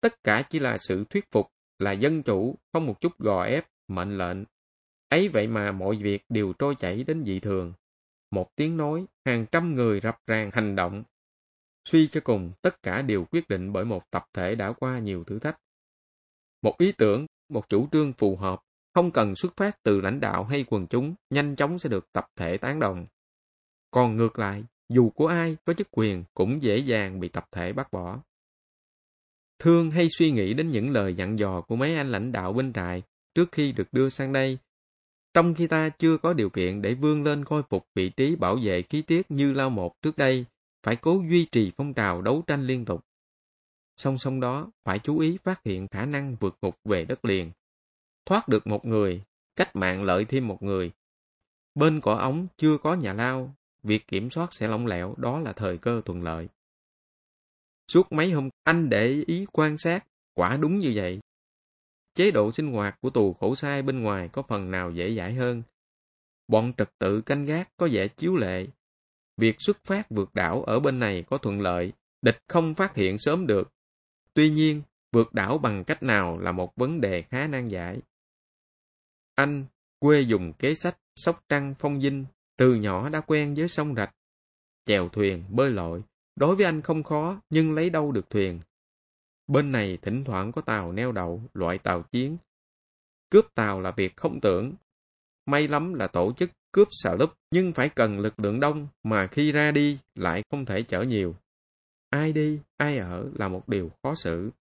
Tất 0.01 0.23
cả 0.23 0.43
chỉ 0.49 0.59
là 0.59 0.77
sự 0.77 1.03
thuyết 1.09 1.31
phục, 1.31 1.47
là 1.79 1.91
dân 1.91 2.23
chủ, 2.23 2.55
không 2.73 2.85
một 2.85 3.01
chút 3.01 3.19
gò 3.19 3.43
ép, 3.43 3.67
mệnh 3.87 4.17
lệnh, 4.17 4.43
Ấy 5.11 5.29
vậy 5.29 5.47
mà 5.47 5.71
mọi 5.71 5.95
việc 5.95 6.25
đều 6.29 6.53
trôi 6.59 6.75
chảy 6.75 7.03
đến 7.03 7.23
dị 7.25 7.39
thường. 7.39 7.73
Một 8.31 8.55
tiếng 8.55 8.77
nói, 8.77 9.05
hàng 9.25 9.45
trăm 9.51 9.75
người 9.75 9.99
rập 9.99 10.17
ràng 10.27 10.49
hành 10.53 10.75
động. 10.75 11.03
Suy 11.85 12.07
cho 12.07 12.21
cùng, 12.23 12.51
tất 12.61 12.83
cả 12.83 13.01
đều 13.01 13.25
quyết 13.25 13.47
định 13.47 13.73
bởi 13.73 13.85
một 13.85 14.11
tập 14.11 14.25
thể 14.33 14.55
đã 14.55 14.73
qua 14.73 14.99
nhiều 14.99 15.23
thử 15.23 15.39
thách. 15.39 15.59
Một 16.61 16.75
ý 16.77 16.91
tưởng, 16.91 17.25
một 17.49 17.69
chủ 17.69 17.87
trương 17.91 18.13
phù 18.13 18.35
hợp, 18.35 18.61
không 18.93 19.11
cần 19.11 19.35
xuất 19.35 19.57
phát 19.57 19.83
từ 19.83 20.01
lãnh 20.01 20.19
đạo 20.19 20.43
hay 20.43 20.65
quần 20.67 20.87
chúng, 20.87 21.15
nhanh 21.29 21.55
chóng 21.55 21.79
sẽ 21.79 21.89
được 21.89 22.11
tập 22.11 22.25
thể 22.35 22.57
tán 22.57 22.79
đồng. 22.79 23.05
Còn 23.91 24.15
ngược 24.15 24.39
lại, 24.39 24.63
dù 24.89 25.09
của 25.09 25.27
ai 25.27 25.57
có 25.65 25.73
chức 25.73 25.87
quyền 25.91 26.23
cũng 26.33 26.61
dễ 26.61 26.77
dàng 26.77 27.19
bị 27.19 27.29
tập 27.29 27.45
thể 27.51 27.73
bác 27.73 27.91
bỏ. 27.91 28.19
Thương 29.61 29.91
hay 29.91 30.07
suy 30.17 30.31
nghĩ 30.31 30.53
đến 30.53 30.69
những 30.69 30.89
lời 30.89 31.13
dặn 31.13 31.39
dò 31.39 31.61
của 31.61 31.75
mấy 31.75 31.95
anh 31.95 32.11
lãnh 32.11 32.31
đạo 32.31 32.53
bên 32.53 32.73
trại 32.73 33.03
trước 33.35 33.51
khi 33.51 33.71
được 33.71 33.87
đưa 33.93 34.09
sang 34.09 34.33
đây 34.33 34.57
trong 35.33 35.53
khi 35.53 35.67
ta 35.67 35.89
chưa 35.89 36.17
có 36.17 36.33
điều 36.33 36.49
kiện 36.49 36.81
để 36.81 36.93
vươn 36.93 37.23
lên 37.23 37.45
khôi 37.45 37.63
phục 37.69 37.87
vị 37.95 38.09
trí 38.09 38.35
bảo 38.35 38.57
vệ 38.63 38.81
khí 38.81 39.01
tiết 39.01 39.31
như 39.31 39.53
Lao 39.53 39.69
Một 39.69 40.01
trước 40.01 40.17
đây, 40.17 40.45
phải 40.83 40.95
cố 40.95 41.23
duy 41.29 41.45
trì 41.45 41.71
phong 41.77 41.93
trào 41.93 42.21
đấu 42.21 42.43
tranh 42.47 42.67
liên 42.67 42.85
tục. 42.85 43.05
Song 43.97 44.17
song 44.17 44.39
đó, 44.39 44.71
phải 44.83 44.99
chú 44.99 45.19
ý 45.19 45.37
phát 45.43 45.63
hiện 45.63 45.87
khả 45.87 46.05
năng 46.05 46.35
vượt 46.35 46.57
ngục 46.61 46.75
về 46.83 47.05
đất 47.05 47.25
liền. 47.25 47.51
Thoát 48.25 48.47
được 48.47 48.67
một 48.67 48.85
người, 48.85 49.21
cách 49.55 49.75
mạng 49.75 50.03
lợi 50.03 50.25
thêm 50.25 50.47
một 50.47 50.63
người. 50.63 50.91
Bên 51.75 52.01
cỏ 52.01 52.13
ống 52.15 52.47
chưa 52.57 52.77
có 52.77 52.93
nhà 52.93 53.13
lao, 53.13 53.55
việc 53.83 54.07
kiểm 54.07 54.29
soát 54.29 54.53
sẽ 54.53 54.67
lỏng 54.67 54.87
lẻo, 54.87 55.15
đó 55.17 55.39
là 55.39 55.53
thời 55.53 55.77
cơ 55.77 56.01
thuận 56.05 56.23
lợi. 56.23 56.47
Suốt 57.93 58.11
mấy 58.11 58.31
hôm, 58.31 58.49
anh 58.63 58.89
để 58.89 59.23
ý 59.27 59.45
quan 59.51 59.77
sát, 59.77 60.05
quả 60.33 60.57
đúng 60.57 60.79
như 60.79 60.91
vậy 60.95 61.19
chế 62.13 62.31
độ 62.31 62.51
sinh 62.51 62.71
hoạt 62.71 63.01
của 63.01 63.09
tù 63.09 63.33
khổ 63.33 63.55
sai 63.55 63.81
bên 63.81 64.01
ngoài 64.01 64.29
có 64.33 64.41
phần 64.41 64.71
nào 64.71 64.91
dễ 64.91 65.15
dãi 65.15 65.33
hơn. 65.33 65.63
Bọn 66.47 66.73
trật 66.77 66.89
tự 66.99 67.21
canh 67.21 67.45
gác 67.45 67.69
có 67.77 67.89
vẻ 67.91 68.07
chiếu 68.07 68.35
lệ. 68.35 68.67
Việc 69.37 69.55
xuất 69.59 69.77
phát 69.83 70.09
vượt 70.09 70.33
đảo 70.33 70.63
ở 70.63 70.79
bên 70.79 70.99
này 70.99 71.23
có 71.29 71.37
thuận 71.37 71.61
lợi, 71.61 71.93
địch 72.21 72.37
không 72.47 72.73
phát 72.73 72.95
hiện 72.95 73.17
sớm 73.17 73.47
được. 73.47 73.71
Tuy 74.33 74.49
nhiên, 74.49 74.81
vượt 75.11 75.33
đảo 75.33 75.57
bằng 75.57 75.83
cách 75.83 76.03
nào 76.03 76.39
là 76.39 76.51
một 76.51 76.75
vấn 76.75 77.01
đề 77.01 77.21
khá 77.21 77.47
nan 77.47 77.67
giải. 77.67 77.99
Anh, 79.35 79.65
quê 79.99 80.21
dùng 80.21 80.53
kế 80.53 80.75
sách, 80.75 80.97
sóc 81.15 81.43
trăng, 81.49 81.75
phong 81.79 82.01
dinh, 82.01 82.25
từ 82.57 82.75
nhỏ 82.75 83.09
đã 83.09 83.21
quen 83.21 83.55
với 83.55 83.67
sông 83.67 83.95
rạch. 83.95 84.15
Chèo 84.85 85.09
thuyền, 85.09 85.43
bơi 85.49 85.71
lội, 85.71 86.01
đối 86.35 86.55
với 86.55 86.65
anh 86.65 86.81
không 86.81 87.03
khó, 87.03 87.41
nhưng 87.49 87.73
lấy 87.73 87.89
đâu 87.89 88.11
được 88.11 88.29
thuyền. 88.29 88.59
Bên 89.47 89.71
này 89.71 89.97
thỉnh 90.01 90.23
thoảng 90.23 90.51
có 90.51 90.61
tàu 90.61 90.91
neo 90.91 91.11
đậu, 91.11 91.43
loại 91.53 91.77
tàu 91.77 92.03
chiến. 92.03 92.37
Cướp 93.29 93.45
tàu 93.55 93.81
là 93.81 93.91
việc 93.91 94.17
không 94.17 94.39
tưởng. 94.41 94.73
May 95.45 95.67
lắm 95.67 95.93
là 95.93 96.07
tổ 96.07 96.33
chức 96.33 96.51
cướp 96.71 96.87
xà 96.91 97.15
lúp, 97.15 97.33
nhưng 97.51 97.73
phải 97.73 97.89
cần 97.89 98.19
lực 98.19 98.39
lượng 98.39 98.59
đông, 98.59 98.87
mà 99.03 99.27
khi 99.27 99.51
ra 99.51 99.71
đi 99.71 99.97
lại 100.15 100.43
không 100.51 100.65
thể 100.65 100.83
chở 100.83 101.01
nhiều. 101.01 101.35
Ai 102.09 102.33
đi, 102.33 102.59
ai 102.77 102.97
ở 102.97 103.29
là 103.35 103.47
một 103.47 103.69
điều 103.69 103.91
khó 104.03 104.15
xử. 104.15 104.51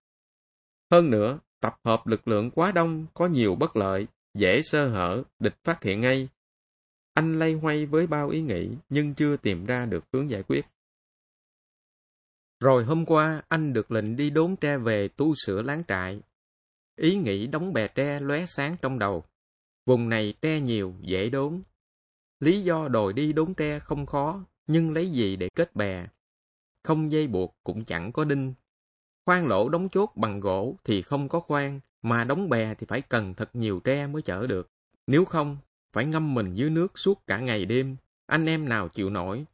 Hơn 0.91 1.11
nữa, 1.11 1.39
tập 1.61 1.77
hợp 1.85 2.07
lực 2.07 2.29
lượng 2.29 2.51
quá 2.51 2.73
đông 2.73 3.07
có 3.15 3.27
nhiều 3.27 3.55
bất 3.55 3.77
lợi, 3.77 4.07
dễ 4.35 4.63
sơ 4.63 4.89
hở, 4.89 5.23
địch 5.39 5.57
phát 5.65 5.83
hiện 5.83 6.01
ngay. 6.01 6.29
Anh 7.15 7.39
lay 7.39 7.53
hoay 7.53 7.87
với 7.87 8.07
bao 8.07 8.29
ý 8.29 8.41
nghĩ 8.41 8.69
nhưng 8.89 9.15
chưa 9.15 9.37
tìm 9.37 9.67
ra 9.67 9.87
được 9.87 10.05
hướng 10.13 10.31
giải 10.31 10.43
quyết. 10.43 10.67
Rồi 12.61 12.85
hôm 12.85 13.07
qua, 13.07 13.43
anh 13.49 13.73
được 13.73 13.91
lệnh 13.91 14.17
đi 14.17 14.31
đốn 14.31 14.57
tre 14.57 14.79
về 14.79 15.09
tu 15.09 15.35
sửa 15.35 15.63
láng 15.63 15.83
trại. 15.89 16.21
Ý 16.97 17.17
nghĩ 17.17 17.47
đóng 17.47 17.73
bè 17.73 17.89
tre 17.89 18.21
lóe 18.21 18.47
sáng 18.47 18.77
trong 18.83 18.99
đầu. 18.99 19.25
Vùng 19.87 20.09
này 20.09 20.35
tre 20.43 20.61
nhiều, 20.61 20.95
dễ 21.01 21.31
đốn. 21.31 21.63
Lý 22.41 22.63
do 22.63 22.89
đòi 22.89 23.13
đi 23.13 23.33
đốn 23.33 23.55
tre 23.55 23.79
không 23.79 24.07
khó, 24.07 24.45
nhưng 24.67 24.93
lấy 24.93 25.11
gì 25.11 25.37
để 25.37 25.49
kết 25.55 25.77
bè? 25.77 26.07
Không 26.83 27.13
dây 27.13 27.27
buộc 27.27 27.57
cũng 27.65 27.85
chẳng 27.85 28.13
có 28.13 28.25
đinh. 28.25 28.55
Khoan 29.27 29.47
lỗ 29.47 29.69
đóng 29.69 29.89
chốt 29.89 30.13
bằng 30.17 30.41
gỗ 30.41 30.77
thì 30.85 31.03
không 31.03 31.29
có 31.29 31.41
khoan, 31.41 31.81
mà 32.03 32.25
đóng 32.25 32.49
bè 32.49 32.75
thì 32.75 32.87
phải 32.87 33.01
cần 33.01 33.35
thật 33.35 33.57
nhiều 33.57 33.81
tre 33.85 34.07
mới 34.07 34.23
chở 34.23 34.47
được. 34.47 34.69
Nếu 35.07 35.25
không, 35.25 35.59
phải 35.93 36.05
ngâm 36.05 36.35
mình 36.35 36.55
dưới 36.55 36.71
nước 36.71 36.99
suốt 36.99 37.27
cả 37.27 37.39
ngày 37.39 37.65
đêm, 37.65 37.97
anh 38.27 38.47
em 38.47 38.69
nào 38.69 38.89
chịu 38.89 39.11
nổi. 39.11 39.45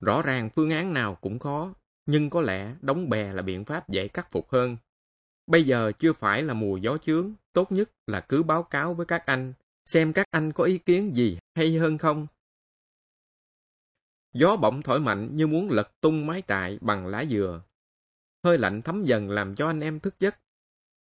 Rõ 0.00 0.22
ràng 0.22 0.50
phương 0.56 0.70
án 0.70 0.92
nào 0.92 1.14
cũng 1.14 1.38
khó, 1.38 1.74
nhưng 2.12 2.30
có 2.30 2.40
lẽ 2.40 2.74
đóng 2.80 3.08
bè 3.08 3.32
là 3.32 3.42
biện 3.42 3.64
pháp 3.64 3.88
dễ 3.88 4.08
khắc 4.08 4.30
phục 4.30 4.50
hơn. 4.50 4.76
Bây 5.46 5.64
giờ 5.64 5.92
chưa 5.98 6.12
phải 6.12 6.42
là 6.42 6.54
mùa 6.54 6.76
gió 6.76 6.98
chướng, 6.98 7.32
tốt 7.52 7.72
nhất 7.72 7.90
là 8.06 8.20
cứ 8.20 8.42
báo 8.42 8.62
cáo 8.62 8.94
với 8.94 9.06
các 9.06 9.26
anh, 9.26 9.52
xem 9.84 10.12
các 10.12 10.26
anh 10.30 10.52
có 10.52 10.64
ý 10.64 10.78
kiến 10.78 11.14
gì 11.14 11.38
hay 11.54 11.76
hơn 11.76 11.98
không. 11.98 12.26
Gió 14.32 14.56
bỗng 14.56 14.82
thổi 14.82 15.00
mạnh 15.00 15.36
như 15.36 15.46
muốn 15.46 15.70
lật 15.70 16.00
tung 16.00 16.26
mái 16.26 16.42
trại 16.48 16.78
bằng 16.80 17.06
lá 17.06 17.24
dừa. 17.24 17.62
Hơi 18.44 18.58
lạnh 18.58 18.82
thấm 18.82 19.04
dần 19.04 19.30
làm 19.30 19.54
cho 19.54 19.66
anh 19.66 19.80
em 19.80 20.00
thức 20.00 20.14
giấc. 20.20 20.38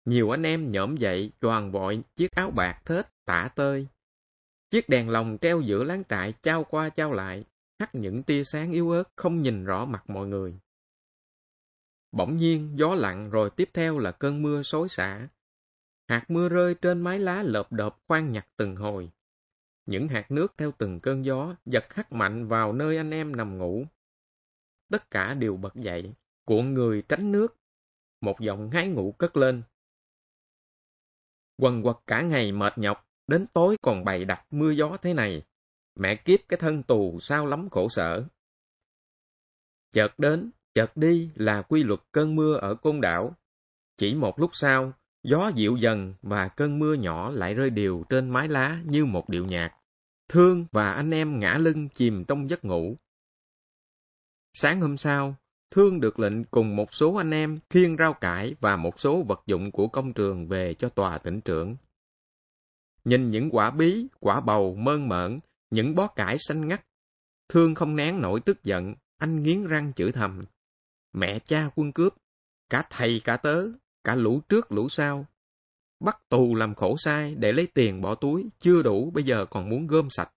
Nhiều 0.04 0.30
anh 0.30 0.42
em 0.42 0.70
nhổm 0.70 0.96
dậy, 0.96 1.30
choàng 1.40 1.72
vội 1.72 2.02
chiếc 2.16 2.32
áo 2.32 2.50
bạc 2.50 2.82
thết, 2.84 3.02
tả 3.24 3.48
tơi. 3.54 3.86
Chiếc 4.70 4.88
đèn 4.88 5.10
lồng 5.10 5.38
treo 5.40 5.60
giữa 5.60 5.84
láng 5.84 6.02
trại 6.08 6.34
trao 6.42 6.64
qua 6.64 6.88
trao 6.88 7.12
lại, 7.12 7.44
hắt 7.78 7.94
những 7.94 8.22
tia 8.22 8.44
sáng 8.44 8.72
yếu 8.72 8.90
ớt 8.90 9.04
không 9.16 9.42
nhìn 9.42 9.64
rõ 9.64 9.84
mặt 9.84 10.10
mọi 10.10 10.26
người. 10.26 10.58
Bỗng 12.12 12.36
nhiên 12.36 12.72
gió 12.78 12.94
lặng 12.94 13.30
rồi 13.30 13.50
tiếp 13.50 13.70
theo 13.74 13.98
là 13.98 14.12
cơn 14.12 14.42
mưa 14.42 14.62
xối 14.62 14.88
xả. 14.88 15.28
Hạt 16.08 16.24
mưa 16.28 16.48
rơi 16.48 16.74
trên 16.74 17.00
mái 17.00 17.18
lá 17.18 17.42
lợp 17.42 17.72
đợp 17.72 17.98
khoan 18.08 18.32
nhặt 18.32 18.48
từng 18.56 18.76
hồi. 18.76 19.10
Những 19.86 20.08
hạt 20.08 20.30
nước 20.30 20.54
theo 20.56 20.72
từng 20.78 21.00
cơn 21.00 21.24
gió 21.24 21.54
giật 21.66 21.94
hắt 21.94 22.12
mạnh 22.12 22.48
vào 22.48 22.72
nơi 22.72 22.96
anh 22.96 23.10
em 23.10 23.36
nằm 23.36 23.58
ngủ. 23.58 23.84
Tất 24.90 25.10
cả 25.10 25.34
đều 25.34 25.56
bật 25.56 25.74
dậy, 25.74 26.14
cuộn 26.44 26.74
người 26.74 27.02
tránh 27.08 27.32
nước. 27.32 27.56
Một 28.20 28.40
giọng 28.40 28.70
ngái 28.70 28.88
ngủ 28.88 29.12
cất 29.12 29.36
lên. 29.36 29.62
Quần 31.56 31.82
quật 31.82 31.96
cả 32.06 32.22
ngày 32.22 32.52
mệt 32.52 32.78
nhọc, 32.78 33.08
đến 33.26 33.46
tối 33.52 33.76
còn 33.82 34.04
bày 34.04 34.24
đặt 34.24 34.46
mưa 34.50 34.70
gió 34.70 34.96
thế 35.02 35.14
này. 35.14 35.46
Mẹ 35.94 36.16
kiếp 36.16 36.40
cái 36.48 36.58
thân 36.60 36.82
tù 36.82 37.20
sao 37.20 37.46
lắm 37.46 37.68
khổ 37.70 37.88
sở. 37.88 38.24
Chợt 39.92 40.18
đến, 40.18 40.50
chợt 40.74 40.96
đi 40.96 41.30
là 41.34 41.62
quy 41.62 41.82
luật 41.82 42.00
cơn 42.12 42.36
mưa 42.36 42.56
ở 42.56 42.74
côn 42.74 43.00
đảo. 43.00 43.36
Chỉ 43.96 44.14
một 44.14 44.38
lúc 44.38 44.50
sau, 44.52 44.92
gió 45.22 45.50
dịu 45.54 45.76
dần 45.76 46.14
và 46.22 46.48
cơn 46.48 46.78
mưa 46.78 46.94
nhỏ 46.94 47.30
lại 47.30 47.54
rơi 47.54 47.70
đều 47.70 48.04
trên 48.08 48.30
mái 48.30 48.48
lá 48.48 48.80
như 48.84 49.04
một 49.04 49.28
điệu 49.28 49.46
nhạc. 49.46 49.76
Thương 50.28 50.66
và 50.72 50.92
anh 50.92 51.10
em 51.10 51.40
ngã 51.40 51.58
lưng 51.60 51.88
chìm 51.88 52.24
trong 52.24 52.50
giấc 52.50 52.64
ngủ. 52.64 52.96
Sáng 54.52 54.80
hôm 54.80 54.96
sau, 54.96 55.36
Thương 55.70 56.00
được 56.00 56.18
lệnh 56.18 56.44
cùng 56.44 56.76
một 56.76 56.94
số 56.94 57.14
anh 57.14 57.30
em 57.30 57.58
khiêng 57.70 57.96
rau 57.96 58.12
cải 58.12 58.54
và 58.60 58.76
một 58.76 59.00
số 59.00 59.22
vật 59.22 59.42
dụng 59.46 59.70
của 59.70 59.88
công 59.88 60.12
trường 60.12 60.48
về 60.48 60.74
cho 60.74 60.88
tòa 60.88 61.18
tỉnh 61.18 61.40
trưởng. 61.40 61.76
Nhìn 63.04 63.30
những 63.30 63.50
quả 63.50 63.70
bí, 63.70 64.06
quả 64.20 64.40
bầu 64.40 64.74
mơn 64.74 65.08
mởn, 65.08 65.38
những 65.70 65.94
bó 65.94 66.06
cải 66.06 66.36
xanh 66.38 66.68
ngắt, 66.68 66.86
Thương 67.48 67.74
không 67.74 67.96
nén 67.96 68.20
nổi 68.20 68.40
tức 68.40 68.64
giận, 68.64 68.94
anh 69.18 69.42
nghiến 69.42 69.66
răng 69.66 69.92
chửi 69.92 70.12
thầm 70.12 70.44
mẹ 71.12 71.38
cha 71.38 71.70
quân 71.74 71.92
cướp, 71.92 72.14
cả 72.68 72.82
thầy 72.90 73.20
cả 73.24 73.36
tớ, 73.36 73.66
cả 74.04 74.14
lũ 74.14 74.40
trước 74.48 74.72
lũ 74.72 74.88
sau. 74.88 75.26
Bắt 76.00 76.28
tù 76.28 76.54
làm 76.54 76.74
khổ 76.74 76.96
sai 76.98 77.34
để 77.34 77.52
lấy 77.52 77.66
tiền 77.66 78.00
bỏ 78.00 78.14
túi, 78.14 78.50
chưa 78.58 78.82
đủ 78.82 79.10
bây 79.10 79.24
giờ 79.24 79.44
còn 79.50 79.68
muốn 79.68 79.86
gom 79.86 80.10
sạch. 80.10 80.32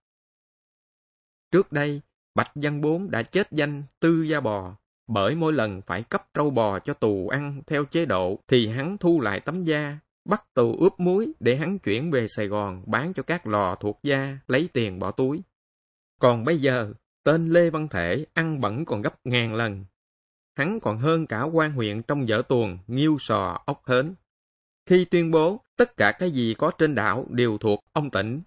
Trước 1.50 1.72
đây, 1.72 2.00
Bạch 2.34 2.50
Văn 2.54 2.80
Bốn 2.80 3.10
đã 3.10 3.22
chết 3.22 3.48
danh 3.50 3.82
tư 4.00 4.22
gia 4.22 4.40
bò, 4.40 4.76
bởi 5.06 5.34
mỗi 5.34 5.52
lần 5.52 5.82
phải 5.82 6.02
cấp 6.02 6.26
trâu 6.34 6.50
bò 6.50 6.78
cho 6.78 6.94
tù 6.94 7.28
ăn 7.28 7.62
theo 7.66 7.84
chế 7.84 8.06
độ 8.06 8.38
thì 8.48 8.66
hắn 8.68 8.98
thu 8.98 9.20
lại 9.20 9.40
tấm 9.40 9.64
da, 9.64 9.98
bắt 10.24 10.54
tù 10.54 10.76
ướp 10.80 11.00
muối 11.00 11.32
để 11.40 11.56
hắn 11.56 11.78
chuyển 11.78 12.10
về 12.10 12.26
Sài 12.28 12.46
Gòn 12.46 12.82
bán 12.86 13.12
cho 13.14 13.22
các 13.22 13.46
lò 13.46 13.74
thuộc 13.74 14.00
da 14.02 14.38
lấy 14.48 14.68
tiền 14.72 14.98
bỏ 14.98 15.10
túi. 15.10 15.42
Còn 16.20 16.44
bây 16.44 16.58
giờ, 16.58 16.92
tên 17.24 17.48
Lê 17.48 17.70
Văn 17.70 17.88
Thể 17.88 18.26
ăn 18.34 18.60
bẩn 18.60 18.84
còn 18.84 19.02
gấp 19.02 19.26
ngàn 19.26 19.54
lần, 19.54 19.84
hắn 20.54 20.80
còn 20.80 20.98
hơn 20.98 21.26
cả 21.26 21.42
quan 21.42 21.72
huyện 21.72 22.02
trong 22.02 22.28
dở 22.28 22.42
tuồng, 22.48 22.78
nghiêu 22.86 23.16
sò, 23.20 23.62
ốc 23.66 23.82
hến. 23.86 24.14
Khi 24.86 25.04
tuyên 25.04 25.30
bố 25.30 25.60
tất 25.76 25.96
cả 25.96 26.12
cái 26.18 26.30
gì 26.30 26.54
có 26.58 26.70
trên 26.78 26.94
đảo 26.94 27.26
đều 27.30 27.58
thuộc 27.58 27.84
ông 27.92 28.10
tỉnh, 28.10 28.40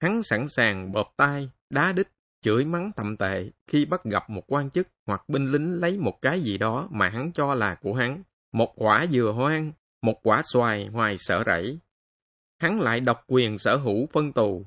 hắn 0.00 0.22
sẵn 0.22 0.48
sàng 0.48 0.92
bợp 0.92 1.08
tay, 1.16 1.50
đá 1.70 1.92
đít 1.92 2.08
chửi 2.42 2.64
mắng 2.64 2.92
tầm 2.96 3.16
tệ 3.16 3.50
khi 3.66 3.84
bắt 3.84 4.04
gặp 4.04 4.30
một 4.30 4.42
quan 4.46 4.70
chức 4.70 4.88
hoặc 5.06 5.28
binh 5.28 5.52
lính 5.52 5.80
lấy 5.80 5.98
một 5.98 6.22
cái 6.22 6.40
gì 6.40 6.58
đó 6.58 6.88
mà 6.90 7.08
hắn 7.08 7.32
cho 7.32 7.54
là 7.54 7.74
của 7.74 7.94
hắn, 7.94 8.22
một 8.52 8.72
quả 8.76 9.06
dừa 9.10 9.32
hoang, 9.36 9.72
một 10.02 10.20
quả 10.22 10.42
xoài 10.44 10.86
hoài 10.86 11.18
sợ 11.18 11.42
rẫy. 11.46 11.78
Hắn 12.58 12.80
lại 12.80 13.00
độc 13.00 13.24
quyền 13.26 13.58
sở 13.58 13.76
hữu 13.76 14.06
phân 14.12 14.32
tù, 14.32 14.66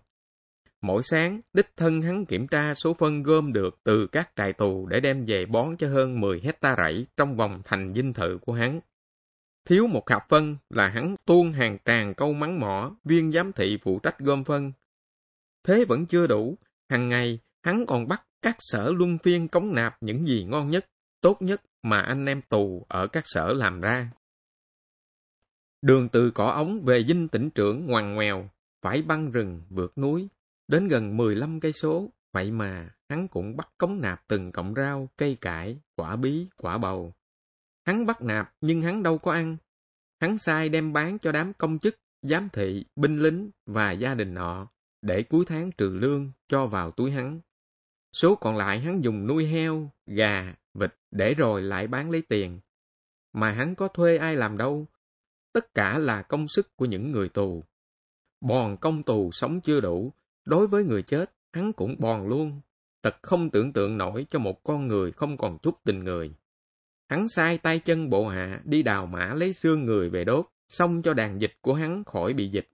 Mỗi 0.81 1.03
sáng, 1.03 1.41
đích 1.53 1.77
thân 1.77 2.01
hắn 2.01 2.25
kiểm 2.25 2.47
tra 2.47 2.73
số 2.73 2.93
phân 2.93 3.23
gom 3.23 3.53
được 3.53 3.79
từ 3.83 4.07
các 4.07 4.31
trại 4.35 4.53
tù 4.53 4.85
để 4.85 4.99
đem 4.99 5.25
về 5.25 5.45
bón 5.45 5.77
cho 5.77 5.89
hơn 5.89 6.21
10 6.21 6.41
hecta 6.43 6.75
rẫy 6.77 7.07
trong 7.17 7.37
vòng 7.37 7.61
thành 7.65 7.93
dinh 7.93 8.13
thự 8.13 8.37
của 8.41 8.53
hắn. 8.53 8.79
Thiếu 9.65 9.87
một 9.87 10.09
hạt 10.09 10.25
phân 10.29 10.57
là 10.69 10.87
hắn 10.87 11.15
tuôn 11.25 11.51
hàng 11.51 11.77
tràn 11.85 12.13
câu 12.13 12.33
mắng 12.33 12.59
mỏ, 12.59 12.95
viên 13.03 13.31
giám 13.31 13.51
thị 13.51 13.77
phụ 13.83 13.99
trách 13.99 14.19
gom 14.19 14.43
phân. 14.43 14.71
Thế 15.63 15.85
vẫn 15.85 16.05
chưa 16.05 16.27
đủ, 16.27 16.57
hàng 16.89 17.09
ngày 17.09 17.39
hắn 17.63 17.85
còn 17.85 18.07
bắt 18.07 18.23
các 18.41 18.55
sở 18.59 18.91
luân 18.97 19.17
phiên 19.23 19.47
cống 19.47 19.73
nạp 19.73 19.97
những 20.01 20.25
gì 20.25 20.43
ngon 20.43 20.69
nhất, 20.69 20.85
tốt 21.21 21.41
nhất 21.41 21.61
mà 21.83 21.97
anh 21.99 22.25
em 22.25 22.41
tù 22.41 22.85
ở 22.89 23.07
các 23.07 23.23
sở 23.25 23.53
làm 23.53 23.81
ra. 23.81 24.11
Đường 25.81 26.09
từ 26.09 26.31
cỏ 26.31 26.45
ống 26.45 26.81
về 26.81 27.03
dinh 27.07 27.27
tỉnh 27.27 27.49
trưởng 27.49 27.85
ngoằn 27.85 28.15
ngoèo, 28.15 28.49
phải 28.81 29.01
băng 29.01 29.31
rừng, 29.31 29.61
vượt 29.69 29.97
núi, 29.97 30.27
Đến 30.67 30.87
gần 30.87 31.17
15 31.17 31.59
cây 31.59 31.73
số, 31.73 32.09
vậy 32.33 32.51
mà 32.51 32.89
hắn 33.09 33.27
cũng 33.27 33.57
bắt 33.57 33.69
cống 33.77 34.01
nạp 34.01 34.27
từng 34.27 34.51
cọng 34.51 34.73
rau, 34.75 35.09
cây 35.17 35.37
cải, 35.41 35.79
quả 35.95 36.15
bí, 36.15 36.47
quả 36.57 36.77
bầu. 36.77 37.13
Hắn 37.85 38.05
bắt 38.05 38.21
nạp 38.21 38.53
nhưng 38.61 38.81
hắn 38.81 39.03
đâu 39.03 39.17
có 39.17 39.31
ăn. 39.31 39.57
Hắn 40.19 40.37
sai 40.37 40.69
đem 40.69 40.93
bán 40.93 41.19
cho 41.19 41.31
đám 41.31 41.53
công 41.53 41.79
chức, 41.79 41.99
giám 42.21 42.49
thị, 42.53 42.85
binh 42.95 43.19
lính 43.19 43.51
và 43.65 43.91
gia 43.91 44.15
đình 44.15 44.35
họ 44.35 44.67
để 45.01 45.23
cuối 45.23 45.45
tháng 45.47 45.71
trừ 45.71 45.97
lương 46.01 46.31
cho 46.47 46.67
vào 46.67 46.91
túi 46.91 47.11
hắn. 47.11 47.41
Số 48.13 48.35
còn 48.35 48.57
lại 48.57 48.79
hắn 48.79 49.03
dùng 49.03 49.27
nuôi 49.27 49.45
heo, 49.45 49.91
gà, 50.05 50.55
vịt 50.73 50.95
để 51.11 51.33
rồi 51.33 51.61
lại 51.61 51.87
bán 51.87 52.09
lấy 52.09 52.21
tiền. 52.21 52.59
Mà 53.33 53.51
hắn 53.51 53.75
có 53.75 53.87
thuê 53.87 54.17
ai 54.17 54.35
làm 54.35 54.57
đâu. 54.57 54.87
Tất 55.53 55.73
cả 55.73 55.97
là 55.97 56.21
công 56.21 56.47
sức 56.47 56.75
của 56.75 56.85
những 56.85 57.11
người 57.11 57.29
tù. 57.29 57.63
Bòn 58.41 58.77
công 58.77 59.03
tù 59.03 59.31
sống 59.31 59.61
chưa 59.61 59.81
đủ, 59.81 60.13
Đối 60.47 60.67
với 60.67 60.83
người 60.83 61.03
chết, 61.03 61.31
hắn 61.53 61.73
cũng 61.73 61.95
bòn 61.99 62.27
luôn. 62.27 62.61
Thật 63.03 63.15
không 63.21 63.49
tưởng 63.49 63.73
tượng 63.73 63.97
nổi 63.97 64.25
cho 64.29 64.39
một 64.39 64.63
con 64.63 64.87
người 64.87 65.11
không 65.11 65.37
còn 65.37 65.57
chút 65.63 65.75
tình 65.83 66.03
người. 66.03 66.33
Hắn 67.09 67.27
sai 67.27 67.57
tay 67.57 67.79
chân 67.79 68.09
bộ 68.09 68.27
hạ 68.27 68.61
đi 68.65 68.83
đào 68.83 69.05
mã 69.05 69.33
lấy 69.33 69.53
xương 69.53 69.85
người 69.85 70.09
về 70.09 70.23
đốt, 70.23 70.45
xong 70.69 71.01
cho 71.01 71.13
đàn 71.13 71.41
dịch 71.41 71.53
của 71.61 71.73
hắn 71.73 72.03
khỏi 72.03 72.33
bị 72.33 72.49
dịch. 72.49 72.67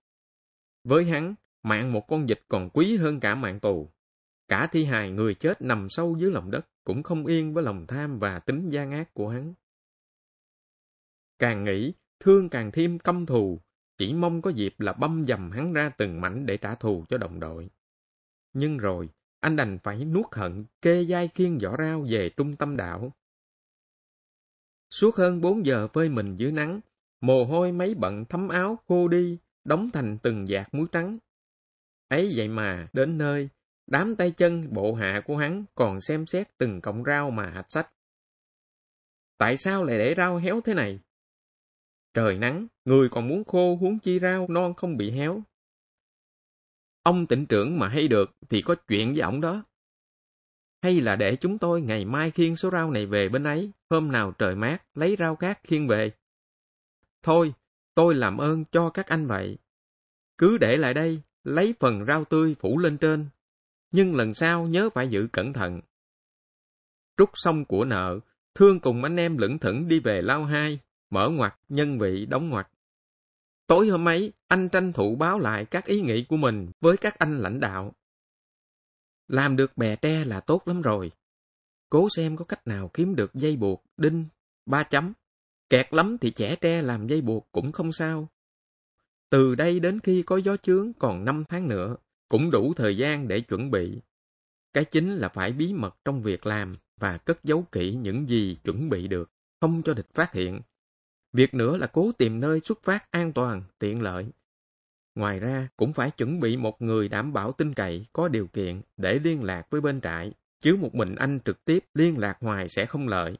Với 0.84 1.04
hắn, 1.04 1.34
mạng 1.62 1.92
một 1.92 2.08
con 2.08 2.28
dịch 2.28 2.40
còn 2.48 2.70
quý 2.70 2.96
hơn 2.96 3.20
cả 3.20 3.34
mạng 3.34 3.60
tù. 3.60 3.90
Cả 4.48 4.68
thi 4.72 4.84
hài 4.84 5.10
người 5.10 5.34
chết 5.34 5.62
nằm 5.62 5.88
sâu 5.90 6.16
dưới 6.20 6.30
lòng 6.30 6.50
đất 6.50 6.66
cũng 6.84 7.02
không 7.02 7.26
yên 7.26 7.54
với 7.54 7.64
lòng 7.64 7.86
tham 7.86 8.18
và 8.18 8.38
tính 8.38 8.68
gian 8.68 8.90
ác 8.90 9.14
của 9.14 9.28
hắn. 9.28 9.54
Càng 11.38 11.64
nghĩ, 11.64 11.92
thương 12.20 12.48
càng 12.48 12.70
thêm 12.72 12.98
căm 12.98 13.26
thù, 13.26 13.60
chỉ 13.98 14.14
mong 14.14 14.42
có 14.42 14.50
dịp 14.50 14.80
là 14.80 14.92
băm 14.92 15.24
dầm 15.24 15.50
hắn 15.50 15.72
ra 15.72 15.88
từng 15.88 16.20
mảnh 16.20 16.46
để 16.46 16.56
trả 16.56 16.74
thù 16.74 17.04
cho 17.08 17.18
đồng 17.18 17.40
đội. 17.40 17.70
Nhưng 18.52 18.78
rồi, 18.78 19.08
anh 19.40 19.56
đành 19.56 19.78
phải 19.82 20.04
nuốt 20.04 20.26
hận, 20.32 20.64
kê 20.82 21.04
dai 21.04 21.28
khiên 21.28 21.58
vỏ 21.58 21.76
rau 21.78 22.06
về 22.10 22.30
trung 22.36 22.56
tâm 22.56 22.76
đảo. 22.76 23.12
Suốt 24.90 25.16
hơn 25.16 25.40
bốn 25.40 25.66
giờ 25.66 25.88
phơi 25.88 26.08
mình 26.08 26.36
dưới 26.36 26.52
nắng, 26.52 26.80
mồ 27.20 27.44
hôi 27.44 27.72
mấy 27.72 27.94
bận 27.94 28.24
thấm 28.24 28.48
áo 28.48 28.78
khô 28.88 29.08
đi, 29.08 29.38
đóng 29.64 29.90
thành 29.92 30.18
từng 30.22 30.46
giạt 30.46 30.74
muối 30.74 30.86
trắng. 30.92 31.18
Ấy 32.08 32.32
vậy 32.36 32.48
mà, 32.48 32.88
đến 32.92 33.18
nơi, 33.18 33.48
đám 33.86 34.16
tay 34.16 34.30
chân 34.30 34.74
bộ 34.74 34.94
hạ 34.94 35.22
của 35.26 35.36
hắn 35.36 35.64
còn 35.74 36.00
xem 36.00 36.26
xét 36.26 36.58
từng 36.58 36.80
cọng 36.80 37.04
rau 37.04 37.30
mà 37.30 37.50
hạch 37.50 37.66
sách. 37.68 37.90
Tại 39.38 39.56
sao 39.56 39.84
lại 39.84 39.98
để 39.98 40.14
rau 40.16 40.36
héo 40.36 40.60
thế 40.60 40.74
này? 40.74 41.00
Trời 42.14 42.38
nắng, 42.38 42.66
người 42.84 43.08
còn 43.08 43.28
muốn 43.28 43.44
khô 43.44 43.76
huống 43.76 43.98
chi 43.98 44.20
rau 44.20 44.46
non 44.48 44.74
không 44.74 44.96
bị 44.96 45.10
héo. 45.10 45.42
Ông 47.02 47.26
tỉnh 47.26 47.46
trưởng 47.46 47.78
mà 47.78 47.88
hay 47.88 48.08
được 48.08 48.30
thì 48.48 48.62
có 48.62 48.74
chuyện 48.88 49.12
với 49.12 49.20
ổng 49.20 49.40
đó. 49.40 49.64
Hay 50.82 51.00
là 51.00 51.16
để 51.16 51.36
chúng 51.36 51.58
tôi 51.58 51.80
ngày 51.80 52.04
mai 52.04 52.30
khiêng 52.30 52.56
số 52.56 52.70
rau 52.70 52.90
này 52.90 53.06
về 53.06 53.28
bên 53.28 53.44
ấy, 53.44 53.70
hôm 53.90 54.12
nào 54.12 54.32
trời 54.32 54.54
mát, 54.54 54.78
lấy 54.94 55.16
rau 55.18 55.36
khác 55.36 55.60
khiêng 55.62 55.88
về. 55.88 56.12
Thôi, 57.22 57.54
tôi 57.94 58.14
làm 58.14 58.38
ơn 58.38 58.64
cho 58.72 58.90
các 58.90 59.06
anh 59.06 59.26
vậy. 59.26 59.58
Cứ 60.38 60.58
để 60.58 60.76
lại 60.76 60.94
đây, 60.94 61.22
lấy 61.44 61.74
phần 61.80 62.04
rau 62.06 62.24
tươi 62.24 62.56
phủ 62.60 62.78
lên 62.78 62.98
trên. 62.98 63.26
Nhưng 63.90 64.14
lần 64.14 64.34
sau 64.34 64.66
nhớ 64.66 64.90
phải 64.94 65.08
giữ 65.08 65.28
cẩn 65.32 65.52
thận. 65.52 65.80
rút 67.16 67.30
xong 67.34 67.64
của 67.64 67.84
nợ, 67.84 68.20
Thương 68.54 68.80
cùng 68.80 69.02
anh 69.02 69.16
em 69.16 69.38
lững 69.38 69.58
thững 69.58 69.88
đi 69.88 70.00
về 70.00 70.22
lao 70.22 70.44
hai, 70.44 70.78
mở 71.14 71.30
ngoặt, 71.30 71.58
nhân 71.68 71.98
vị, 71.98 72.26
đóng 72.26 72.48
ngoặt. 72.48 72.70
Tối 73.66 73.88
hôm 73.88 74.08
ấy, 74.08 74.32
anh 74.48 74.68
tranh 74.68 74.92
thủ 74.92 75.16
báo 75.16 75.38
lại 75.38 75.64
các 75.64 75.84
ý 75.84 76.00
nghĩ 76.00 76.24
của 76.28 76.36
mình 76.36 76.70
với 76.80 76.96
các 76.96 77.18
anh 77.18 77.38
lãnh 77.38 77.60
đạo. 77.60 77.92
Làm 79.28 79.56
được 79.56 79.76
bè 79.76 79.96
tre 79.96 80.24
là 80.24 80.40
tốt 80.40 80.68
lắm 80.68 80.82
rồi. 80.82 81.10
Cố 81.90 82.08
xem 82.16 82.36
có 82.36 82.44
cách 82.44 82.66
nào 82.66 82.90
kiếm 82.94 83.14
được 83.14 83.34
dây 83.34 83.56
buộc, 83.56 83.84
đinh, 83.96 84.24
ba 84.66 84.82
chấm. 84.82 85.12
Kẹt 85.70 85.94
lắm 85.94 86.18
thì 86.20 86.30
trẻ 86.30 86.56
tre 86.56 86.82
làm 86.82 87.06
dây 87.06 87.20
buộc 87.20 87.48
cũng 87.52 87.72
không 87.72 87.92
sao. 87.92 88.28
Từ 89.30 89.54
đây 89.54 89.80
đến 89.80 90.00
khi 90.00 90.22
có 90.22 90.36
gió 90.36 90.56
chướng 90.56 90.92
còn 90.92 91.24
năm 91.24 91.44
tháng 91.48 91.68
nữa, 91.68 91.96
cũng 92.28 92.50
đủ 92.50 92.74
thời 92.74 92.96
gian 92.96 93.28
để 93.28 93.40
chuẩn 93.40 93.70
bị. 93.70 94.00
Cái 94.72 94.84
chính 94.84 95.16
là 95.16 95.28
phải 95.28 95.52
bí 95.52 95.72
mật 95.72 95.96
trong 96.04 96.22
việc 96.22 96.46
làm 96.46 96.76
và 97.00 97.18
cất 97.18 97.44
giấu 97.44 97.64
kỹ 97.72 97.94
những 97.94 98.28
gì 98.28 98.56
chuẩn 98.64 98.88
bị 98.88 99.08
được, 99.08 99.30
không 99.60 99.82
cho 99.82 99.94
địch 99.94 100.14
phát 100.14 100.32
hiện. 100.32 100.60
Việc 101.34 101.54
nữa 101.54 101.76
là 101.76 101.86
cố 101.86 102.12
tìm 102.18 102.40
nơi 102.40 102.60
xuất 102.60 102.82
phát 102.82 103.10
an 103.10 103.32
toàn, 103.32 103.62
tiện 103.78 104.02
lợi. 104.02 104.26
Ngoài 105.14 105.40
ra, 105.40 105.68
cũng 105.76 105.92
phải 105.92 106.10
chuẩn 106.10 106.40
bị 106.40 106.56
một 106.56 106.82
người 106.82 107.08
đảm 107.08 107.32
bảo 107.32 107.52
tin 107.52 107.74
cậy, 107.74 108.06
có 108.12 108.28
điều 108.28 108.46
kiện 108.46 108.80
để 108.96 109.18
liên 109.24 109.42
lạc 109.42 109.66
với 109.70 109.80
bên 109.80 110.00
trại, 110.00 110.32
chứ 110.60 110.76
một 110.76 110.94
mình 110.94 111.14
anh 111.14 111.38
trực 111.44 111.64
tiếp 111.64 111.84
liên 111.94 112.18
lạc 112.18 112.36
hoài 112.40 112.68
sẽ 112.68 112.86
không 112.86 113.08
lợi. 113.08 113.38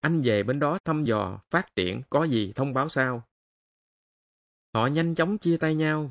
Anh 0.00 0.22
về 0.22 0.42
bên 0.42 0.58
đó 0.58 0.78
thăm 0.84 1.04
dò, 1.04 1.40
phát 1.50 1.76
triển, 1.76 2.02
có 2.10 2.24
gì 2.24 2.52
thông 2.54 2.74
báo 2.74 2.88
sao. 2.88 3.24
Họ 4.74 4.86
nhanh 4.86 5.14
chóng 5.14 5.38
chia 5.38 5.56
tay 5.56 5.74
nhau, 5.74 6.10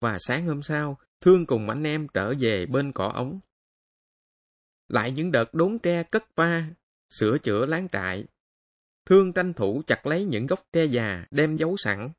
và 0.00 0.16
sáng 0.20 0.46
hôm 0.46 0.62
sau, 0.62 0.98
Thương 1.20 1.46
cùng 1.46 1.68
anh 1.68 1.86
em 1.86 2.08
trở 2.14 2.34
về 2.40 2.66
bên 2.66 2.92
cỏ 2.92 3.08
ống. 3.14 3.40
Lại 4.88 5.12
những 5.12 5.32
đợt 5.32 5.54
đốn 5.54 5.78
tre 5.78 6.02
cất 6.02 6.36
va, 6.36 6.64
sửa 7.10 7.38
chữa 7.38 7.66
láng 7.66 7.88
trại. 7.88 8.24
Thương 9.08 9.32
tranh 9.32 9.52
thủ 9.52 9.82
chặt 9.86 10.06
lấy 10.06 10.24
những 10.24 10.46
gốc 10.46 10.60
tre 10.72 10.84
già 10.84 11.26
đem 11.30 11.56
giấu 11.56 11.76
sẵn. 11.76 12.10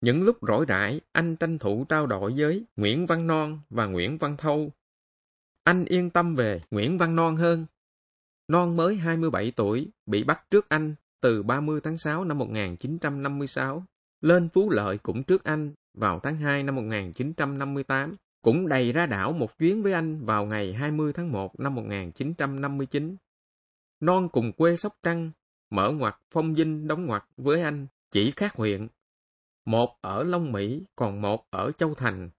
Những 0.00 0.22
lúc 0.22 0.38
rỗi 0.48 0.64
rãi, 0.68 1.00
anh 1.12 1.36
tranh 1.36 1.58
thủ 1.58 1.84
trao 1.88 2.06
đổi 2.06 2.34
với 2.36 2.64
Nguyễn 2.76 3.06
Văn 3.06 3.26
Non 3.26 3.60
và 3.68 3.86
Nguyễn 3.86 4.18
Văn 4.18 4.36
Thâu. 4.36 4.72
Anh 5.64 5.84
yên 5.84 6.10
tâm 6.10 6.34
về 6.34 6.60
Nguyễn 6.70 6.98
Văn 6.98 7.16
Non 7.16 7.36
hơn. 7.36 7.66
Non 8.48 8.76
mới 8.76 8.96
27 8.96 9.52
tuổi, 9.56 9.88
bị 10.06 10.24
bắt 10.24 10.50
trước 10.50 10.68
anh 10.68 10.94
từ 11.20 11.42
30 11.42 11.80
tháng 11.80 11.98
6 11.98 12.24
năm 12.24 12.38
1956, 12.38 13.84
lên 14.20 14.48
Phú 14.48 14.70
Lợi 14.70 14.98
cũng 14.98 15.22
trước 15.22 15.44
anh 15.44 15.72
vào 15.94 16.20
tháng 16.22 16.36
2 16.36 16.62
năm 16.62 16.74
1958 16.74 18.16
cũng 18.42 18.68
đầy 18.68 18.92
ra 18.92 19.06
đảo 19.06 19.32
một 19.32 19.58
chuyến 19.58 19.82
với 19.82 19.92
anh 19.92 20.24
vào 20.24 20.46
ngày 20.46 20.72
20 20.72 21.12
tháng 21.12 21.32
1 21.32 21.60
năm 21.60 21.74
1959. 21.74 23.16
Non 24.00 24.28
cùng 24.28 24.52
quê 24.52 24.76
Sóc 24.76 24.96
Trăng, 25.02 25.30
mở 25.70 25.90
ngoặt 25.90 26.16
phong 26.30 26.54
dinh 26.54 26.88
đóng 26.88 27.06
ngoặt 27.06 27.24
với 27.36 27.62
anh, 27.62 27.86
chỉ 28.10 28.30
khác 28.30 28.54
huyện. 28.54 28.88
Một 29.64 29.98
ở 30.00 30.22
Long 30.22 30.52
Mỹ, 30.52 30.84
còn 30.96 31.22
một 31.22 31.46
ở 31.50 31.72
Châu 31.72 31.94
Thành. 31.94 32.30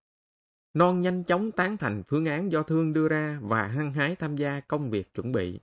Non 0.74 1.02
nhanh 1.02 1.24
chóng 1.24 1.52
tán 1.52 1.78
thành 1.78 2.04
phương 2.08 2.26
án 2.26 2.52
do 2.52 2.64
Thương 2.64 2.94
đưa 2.94 3.08
ra 3.08 3.40
và 3.42 3.68
hăng 3.68 3.94
hái 3.94 4.16
tham 4.16 4.36
gia 4.36 4.60
công 4.60 4.90
việc 4.90 5.14
chuẩn 5.14 5.32
bị. 5.32 5.60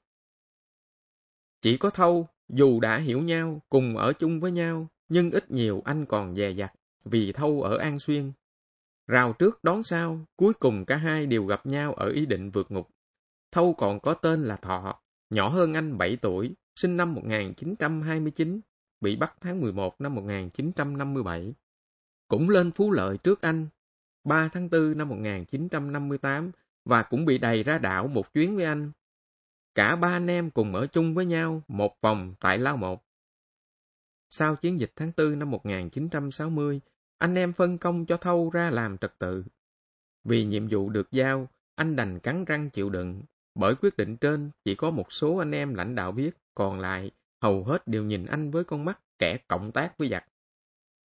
Chỉ 1.61 1.77
có 1.77 1.91
Thâu, 1.91 2.29
dù 2.49 2.81
đã 2.81 2.99
hiểu 2.99 3.23
nhau, 3.23 3.63
cùng 3.69 3.97
ở 3.97 4.13
chung 4.13 4.41
với 4.41 4.51
nhau, 4.51 4.89
nhưng 5.09 5.31
ít 5.31 5.51
nhiều 5.51 5.83
anh 5.85 6.07
còn 6.07 6.35
dè 6.35 6.51
dặt, 6.51 6.73
vì 7.05 7.33
Thâu 7.33 7.63
ở 7.63 7.77
An 7.79 7.99
Xuyên, 7.99 8.33
Rào 9.09 9.33
trước 9.33 9.65
đón 9.65 9.83
sau, 9.83 10.21
cuối 10.37 10.55
cùng 10.55 10.85
cả 10.85 10.97
hai 10.97 11.27
đều 11.27 11.45
gặp 11.45 11.67
nhau 11.67 11.95
ở 11.95 12.09
ý 12.09 12.27
định 12.27 12.51
vượt 12.51 12.71
ngục. 12.71 12.89
Thâu 13.53 13.75
còn 13.79 14.01
có 14.01 14.15
tên 14.15 14.45
là 14.45 14.57
Thọ, 14.57 15.01
nhỏ 15.31 15.49
hơn 15.49 15.75
anh 15.75 15.99
7 15.99 16.17
tuổi, 16.17 16.55
sinh 16.79 16.97
năm 16.97 17.15
1929, 17.15 18.61
bị 19.01 19.17
bắt 19.17 19.35
tháng 19.41 19.61
11 19.61 20.01
năm 20.01 20.15
1957. 20.15 21.55
Cũng 22.29 22.49
lên 22.49 22.71
Phú 22.71 22.93
Lợi 22.93 23.19
trước 23.19 23.41
anh, 23.41 23.69
3 24.25 24.49
tháng 24.53 24.71
4 24.71 24.99
năm 24.99 25.09
1958, 25.09 26.51
và 26.85 27.03
cũng 27.03 27.25
bị 27.25 27.39
đầy 27.39 27.63
ra 27.63 27.79
đảo 27.79 28.09
một 28.09 28.35
chuyến 28.35 28.57
với 28.57 28.65
anh. 28.65 28.93
Cả 29.75 29.97
ba 29.97 30.09
anh 30.09 30.27
em 30.27 30.51
cùng 30.51 30.75
ở 30.75 30.87
chung 30.87 31.15
với 31.15 31.27
nhau 31.27 31.63
một 31.69 32.01
vòng 32.01 32.35
tại 32.41 32.59
Lao 32.59 32.77
Một. 32.77 33.05
Sau 34.31 34.57
chiến 34.57 34.79
dịch 34.79 34.93
tháng 34.97 35.13
4 35.17 35.39
năm 35.39 35.51
1960, 35.51 36.81
anh 37.19 37.35
em 37.35 37.53
phân 37.53 37.79
công 37.79 38.07
cho 38.07 38.17
Thâu 38.17 38.51
ra 38.51 38.71
làm 38.71 38.99
trật 38.99 39.19
tự. 39.19 39.45
Vì 40.25 40.45
nhiệm 40.45 40.69
vụ 40.69 40.91
được 40.91 41.13
giao, 41.13 41.49
anh 41.75 41.97
đành 41.97 42.19
cắn 42.21 42.45
răng 42.45 42.71
chịu 42.71 42.91
đựng. 42.91 43.23
Bởi 43.55 43.75
quyết 43.75 43.97
định 43.97 44.17
trên, 44.17 44.51
chỉ 44.65 44.75
có 44.75 44.91
một 44.91 45.13
số 45.13 45.37
anh 45.37 45.53
em 45.53 45.75
lãnh 45.75 45.95
đạo 45.95 46.13
biết, 46.13 46.31
còn 46.59 46.81
lại, 46.81 47.11
hầu 47.43 47.65
hết 47.65 47.89
đều 47.89 48.05
nhìn 48.05 48.27
anh 48.27 48.51
với 48.51 48.65
con 48.65 48.85
mắt 48.85 49.01
kẻ 49.19 49.39
cộng 49.49 49.73
tác 49.73 49.99
với 49.99 50.09
giặc. 50.09 50.25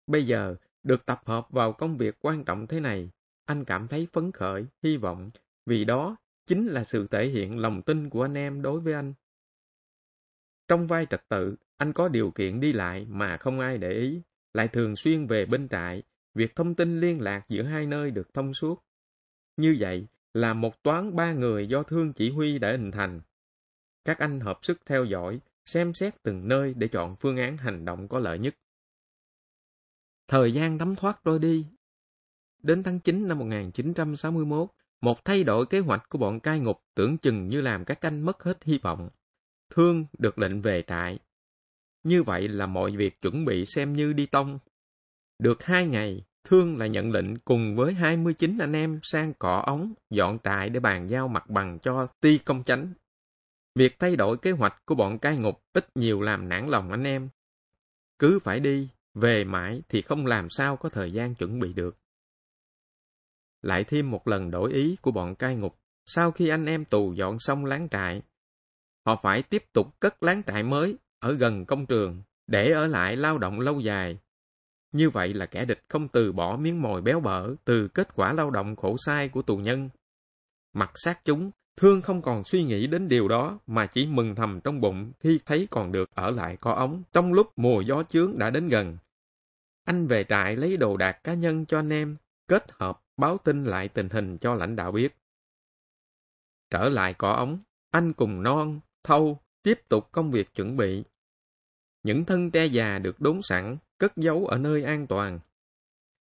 Bây 0.07 0.27
giờ, 0.27 0.55
được 0.83 1.05
tập 1.05 1.21
hợp 1.25 1.47
vào 1.49 1.73
công 1.73 1.97
việc 1.97 2.15
quan 2.19 2.45
trọng 2.45 2.67
thế 2.67 2.79
này, 2.79 3.09
anh 3.45 3.65
cảm 3.65 3.87
thấy 3.87 4.07
phấn 4.13 4.31
khởi, 4.31 4.65
hy 4.83 4.97
vọng, 4.97 5.31
vì 5.65 5.85
đó 5.85 6.17
chính 6.45 6.67
là 6.67 6.83
sự 6.83 7.07
thể 7.07 7.27
hiện 7.27 7.59
lòng 7.59 7.81
tin 7.81 8.09
của 8.09 8.21
anh 8.21 8.33
em 8.33 8.61
đối 8.61 8.79
với 8.79 8.93
anh. 8.93 9.13
Trong 10.67 10.87
vai 10.87 11.05
trật 11.09 11.29
tự, 11.29 11.55
anh 11.77 11.93
có 11.93 12.09
điều 12.09 12.31
kiện 12.31 12.59
đi 12.59 12.73
lại 12.73 13.05
mà 13.09 13.37
không 13.37 13.59
ai 13.59 13.77
để 13.77 13.91
ý, 13.91 14.21
lại 14.53 14.67
thường 14.67 14.95
xuyên 14.95 15.27
về 15.27 15.45
bên 15.45 15.69
trại, 15.69 16.03
việc 16.33 16.55
thông 16.55 16.75
tin 16.75 16.99
liên 16.99 17.21
lạc 17.21 17.45
giữa 17.49 17.63
hai 17.63 17.85
nơi 17.85 18.11
được 18.11 18.33
thông 18.33 18.53
suốt. 18.53 18.83
Như 19.57 19.77
vậy 19.79 20.07
là 20.33 20.53
một 20.53 20.83
toán 20.83 21.15
ba 21.15 21.33
người 21.33 21.67
do 21.67 21.83
thương 21.83 22.13
chỉ 22.13 22.31
huy 22.31 22.59
đã 22.59 22.71
hình 22.71 22.91
thành. 22.91 23.21
Các 24.07 24.19
anh 24.19 24.39
hợp 24.39 24.59
sức 24.61 24.81
theo 24.85 25.05
dõi, 25.05 25.39
xem 25.65 25.93
xét 25.93 26.23
từng 26.23 26.47
nơi 26.47 26.73
để 26.73 26.87
chọn 26.87 27.15
phương 27.15 27.37
án 27.37 27.57
hành 27.57 27.85
động 27.85 28.07
có 28.07 28.19
lợi 28.19 28.39
nhất. 28.39 28.55
Thời 30.27 30.53
gian 30.53 30.77
thấm 30.77 30.95
thoát 30.95 31.19
trôi 31.25 31.39
đi. 31.39 31.65
Đến 32.63 32.83
tháng 32.83 32.99
9 32.99 33.27
năm 33.27 33.39
1961, 33.39 34.69
một 35.01 35.25
thay 35.25 35.43
đổi 35.43 35.65
kế 35.65 35.79
hoạch 35.79 36.09
của 36.09 36.17
bọn 36.17 36.39
cai 36.39 36.59
ngục 36.59 36.77
tưởng 36.95 37.17
chừng 37.17 37.47
như 37.47 37.61
làm 37.61 37.85
các 37.85 38.05
anh 38.05 38.21
mất 38.21 38.43
hết 38.43 38.63
hy 38.63 38.77
vọng. 38.77 39.09
Thương 39.69 40.05
được 40.17 40.39
lệnh 40.39 40.61
về 40.61 40.83
trại, 40.87 41.19
như 42.03 42.23
vậy 42.23 42.47
là 42.47 42.65
mọi 42.65 42.91
việc 42.91 43.21
chuẩn 43.21 43.45
bị 43.45 43.65
xem 43.65 43.93
như 43.93 44.13
đi 44.13 44.25
tông. 44.25 44.59
Được 45.39 45.63
hai 45.63 45.87
ngày, 45.87 46.25
Thương 46.43 46.77
là 46.77 46.87
nhận 46.87 47.11
lệnh 47.11 47.37
cùng 47.39 47.75
với 47.75 47.93
29 47.93 48.57
anh 48.57 48.73
em 48.73 48.99
sang 49.03 49.33
cỏ 49.39 49.63
ống, 49.65 49.93
dọn 50.09 50.37
trại 50.43 50.69
để 50.69 50.79
bàn 50.79 51.09
giao 51.09 51.27
mặt 51.27 51.49
bằng 51.49 51.79
cho 51.79 52.07
ti 52.21 52.37
công 52.37 52.63
chánh. 52.63 52.93
Việc 53.77 53.99
thay 53.99 54.15
đổi 54.15 54.37
kế 54.37 54.51
hoạch 54.51 54.81
của 54.85 54.95
bọn 54.95 55.19
cai 55.19 55.37
ngục 55.37 55.61
ít 55.73 55.87
nhiều 55.95 56.21
làm 56.21 56.49
nản 56.49 56.69
lòng 56.69 56.91
anh 56.91 57.03
em. 57.03 57.29
Cứ 58.19 58.39
phải 58.39 58.59
đi, 58.59 58.89
về 59.13 59.43
mãi 59.43 59.81
thì 59.89 60.01
không 60.01 60.25
làm 60.25 60.49
sao 60.49 60.77
có 60.77 60.89
thời 60.89 61.11
gian 61.11 61.35
chuẩn 61.35 61.59
bị 61.59 61.73
được. 61.73 61.97
Lại 63.61 63.83
thêm 63.83 64.11
một 64.11 64.27
lần 64.27 64.51
đổi 64.51 64.73
ý 64.73 64.97
của 65.01 65.11
bọn 65.11 65.35
cai 65.35 65.55
ngục, 65.55 65.79
sau 66.05 66.31
khi 66.31 66.49
anh 66.49 66.65
em 66.65 66.85
tù 66.85 67.13
dọn 67.13 67.39
xong 67.39 67.65
láng 67.65 67.87
trại, 67.91 68.21
họ 69.05 69.15
phải 69.15 69.43
tiếp 69.43 69.63
tục 69.73 69.99
cất 69.99 70.23
láng 70.23 70.43
trại 70.43 70.63
mới 70.63 70.97
ở 71.19 71.33
gần 71.33 71.65
công 71.65 71.85
trường, 71.85 72.23
để 72.47 72.71
ở 72.71 72.87
lại 72.87 73.15
lao 73.15 73.37
động 73.37 73.59
lâu 73.59 73.79
dài. 73.79 74.17
Như 74.91 75.09
vậy 75.09 75.33
là 75.33 75.45
kẻ 75.45 75.65
địch 75.65 75.81
không 75.89 76.07
từ 76.07 76.31
bỏ 76.31 76.57
miếng 76.57 76.81
mồi 76.81 77.01
béo 77.01 77.19
bở 77.19 77.55
từ 77.65 77.87
kết 77.87 78.15
quả 78.15 78.33
lao 78.33 78.51
động 78.51 78.75
khổ 78.75 78.95
sai 79.05 79.29
của 79.29 79.41
tù 79.41 79.57
nhân. 79.57 79.89
Mặt 80.73 80.91
sát 80.95 81.21
chúng, 81.25 81.51
Thương 81.77 82.01
không 82.01 82.21
còn 82.21 82.43
suy 82.43 82.63
nghĩ 82.63 82.87
đến 82.87 83.07
điều 83.07 83.27
đó 83.27 83.59
mà 83.67 83.85
chỉ 83.85 84.05
mừng 84.05 84.35
thầm 84.35 84.61
trong 84.63 84.81
bụng 84.81 85.11
khi 85.19 85.39
thấy 85.45 85.67
còn 85.71 85.91
được 85.91 86.09
ở 86.15 86.31
lại 86.31 86.57
có 86.57 86.71
ống 86.71 87.03
trong 87.13 87.33
lúc 87.33 87.51
mùa 87.55 87.81
gió 87.81 88.03
chướng 88.03 88.37
đã 88.37 88.49
đến 88.49 88.67
gần. 88.67 88.97
anh 89.83 90.07
về 90.07 90.25
trại 90.29 90.55
lấy 90.55 90.77
đồ 90.77 90.97
đạc 90.97 91.11
cá 91.23 91.33
nhân 91.33 91.65
cho 91.65 91.79
anh 91.79 91.89
em, 91.89 92.15
kết 92.47 92.65
hợp 92.69 93.01
báo 93.17 93.37
tin 93.37 93.65
lại 93.65 93.87
tình 93.87 94.09
hình 94.09 94.37
cho 94.37 94.55
lãnh 94.55 94.75
đạo 94.75 94.91
biết. 94.91 95.15
Trở 96.69 96.89
lại 96.89 97.13
cỏ 97.13 97.31
ống, 97.31 97.59
anh 97.91 98.13
cùng 98.13 98.43
non, 98.43 98.79
thâu, 99.03 99.39
tiếp 99.63 99.79
tục 99.89 100.11
công 100.11 100.31
việc 100.31 100.53
chuẩn 100.55 100.77
bị. 100.77 101.03
Những 102.03 102.25
thân 102.25 102.51
tre 102.51 102.65
già 102.65 102.99
được 102.99 103.19
đốn 103.19 103.41
sẵn, 103.41 103.77
cất 103.97 104.17
giấu 104.17 104.45
ở 104.45 104.57
nơi 104.57 104.83
an 104.83 105.07
toàn. 105.07 105.39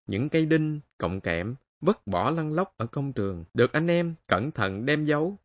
Những 0.08 0.30
cây 0.30 0.46
đinh, 0.46 0.80
cọng 0.98 1.22
kẽm, 1.22 1.56
vứt 1.82 2.08
bỏ 2.08 2.30
lăn 2.30 2.54
lóc 2.54 2.74
ở 2.78 2.86
công 2.86 3.14
trường, 3.14 3.46
được 3.54 3.74
anh 3.74 3.88
em 3.88 4.16
cẩn 4.28 4.52
thận 4.52 4.86
đem 4.86 5.06
giấu. 5.06 5.38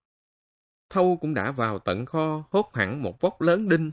Thâu 0.90 1.18
cũng 1.20 1.34
đã 1.34 1.50
vào 1.52 1.78
tận 1.78 2.06
kho 2.06 2.44
hốt 2.50 2.70
hẳn 2.74 3.02
một 3.02 3.20
vóc 3.20 3.40
lớn 3.40 3.68
đinh. 3.68 3.90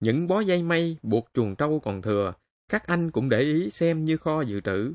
Những 0.00 0.28
bó 0.28 0.40
dây 0.40 0.62
mây 0.62 0.96
buộc 1.02 1.28
chuồng 1.34 1.56
trâu 1.56 1.80
còn 1.80 2.02
thừa, 2.02 2.32
các 2.68 2.86
anh 2.86 3.10
cũng 3.10 3.28
để 3.28 3.40
ý 3.40 3.70
xem 3.70 4.04
như 4.04 4.16
kho 4.16 4.42
dự 4.42 4.60
trữ. 4.60 4.92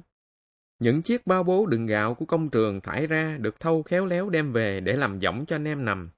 Những 0.80 1.02
chiếc 1.02 1.28
bao 1.28 1.44
bố 1.44 1.66
đựng 1.66 1.86
gạo 1.86 2.16
của 2.16 2.26
công 2.26 2.50
trường 2.50 2.82
thải 2.82 3.08
ra 3.08 3.38
được 3.38 3.60
thâu 3.60 3.84
khéo 3.84 4.06
léo 4.06 4.30
đem 4.30 4.54
về 4.54 4.80
để 4.80 4.96
làm 4.96 5.22
giỏng 5.22 5.46
cho 5.46 5.56
anh 5.56 5.68
em 5.68 5.86
nằm. 5.86 6.10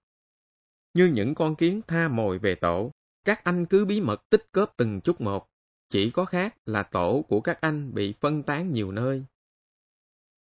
Như 0.93 1.05
những 1.05 1.35
con 1.35 1.55
kiến 1.55 1.81
tha 1.87 2.07
mồi 2.07 2.39
về 2.39 2.55
tổ, 2.55 2.91
các 3.25 3.43
anh 3.43 3.65
cứ 3.65 3.85
bí 3.85 4.01
mật 4.01 4.29
tích 4.29 4.51
cóp 4.51 4.73
từng 4.77 5.01
chút 5.01 5.21
một. 5.21 5.47
Chỉ 5.89 6.09
có 6.09 6.25
khác 6.25 6.55
là 6.65 6.83
tổ 6.83 7.25
của 7.27 7.41
các 7.41 7.61
anh 7.61 7.93
bị 7.93 8.13
phân 8.19 8.43
tán 8.43 8.71
nhiều 8.71 8.91
nơi. 8.91 9.23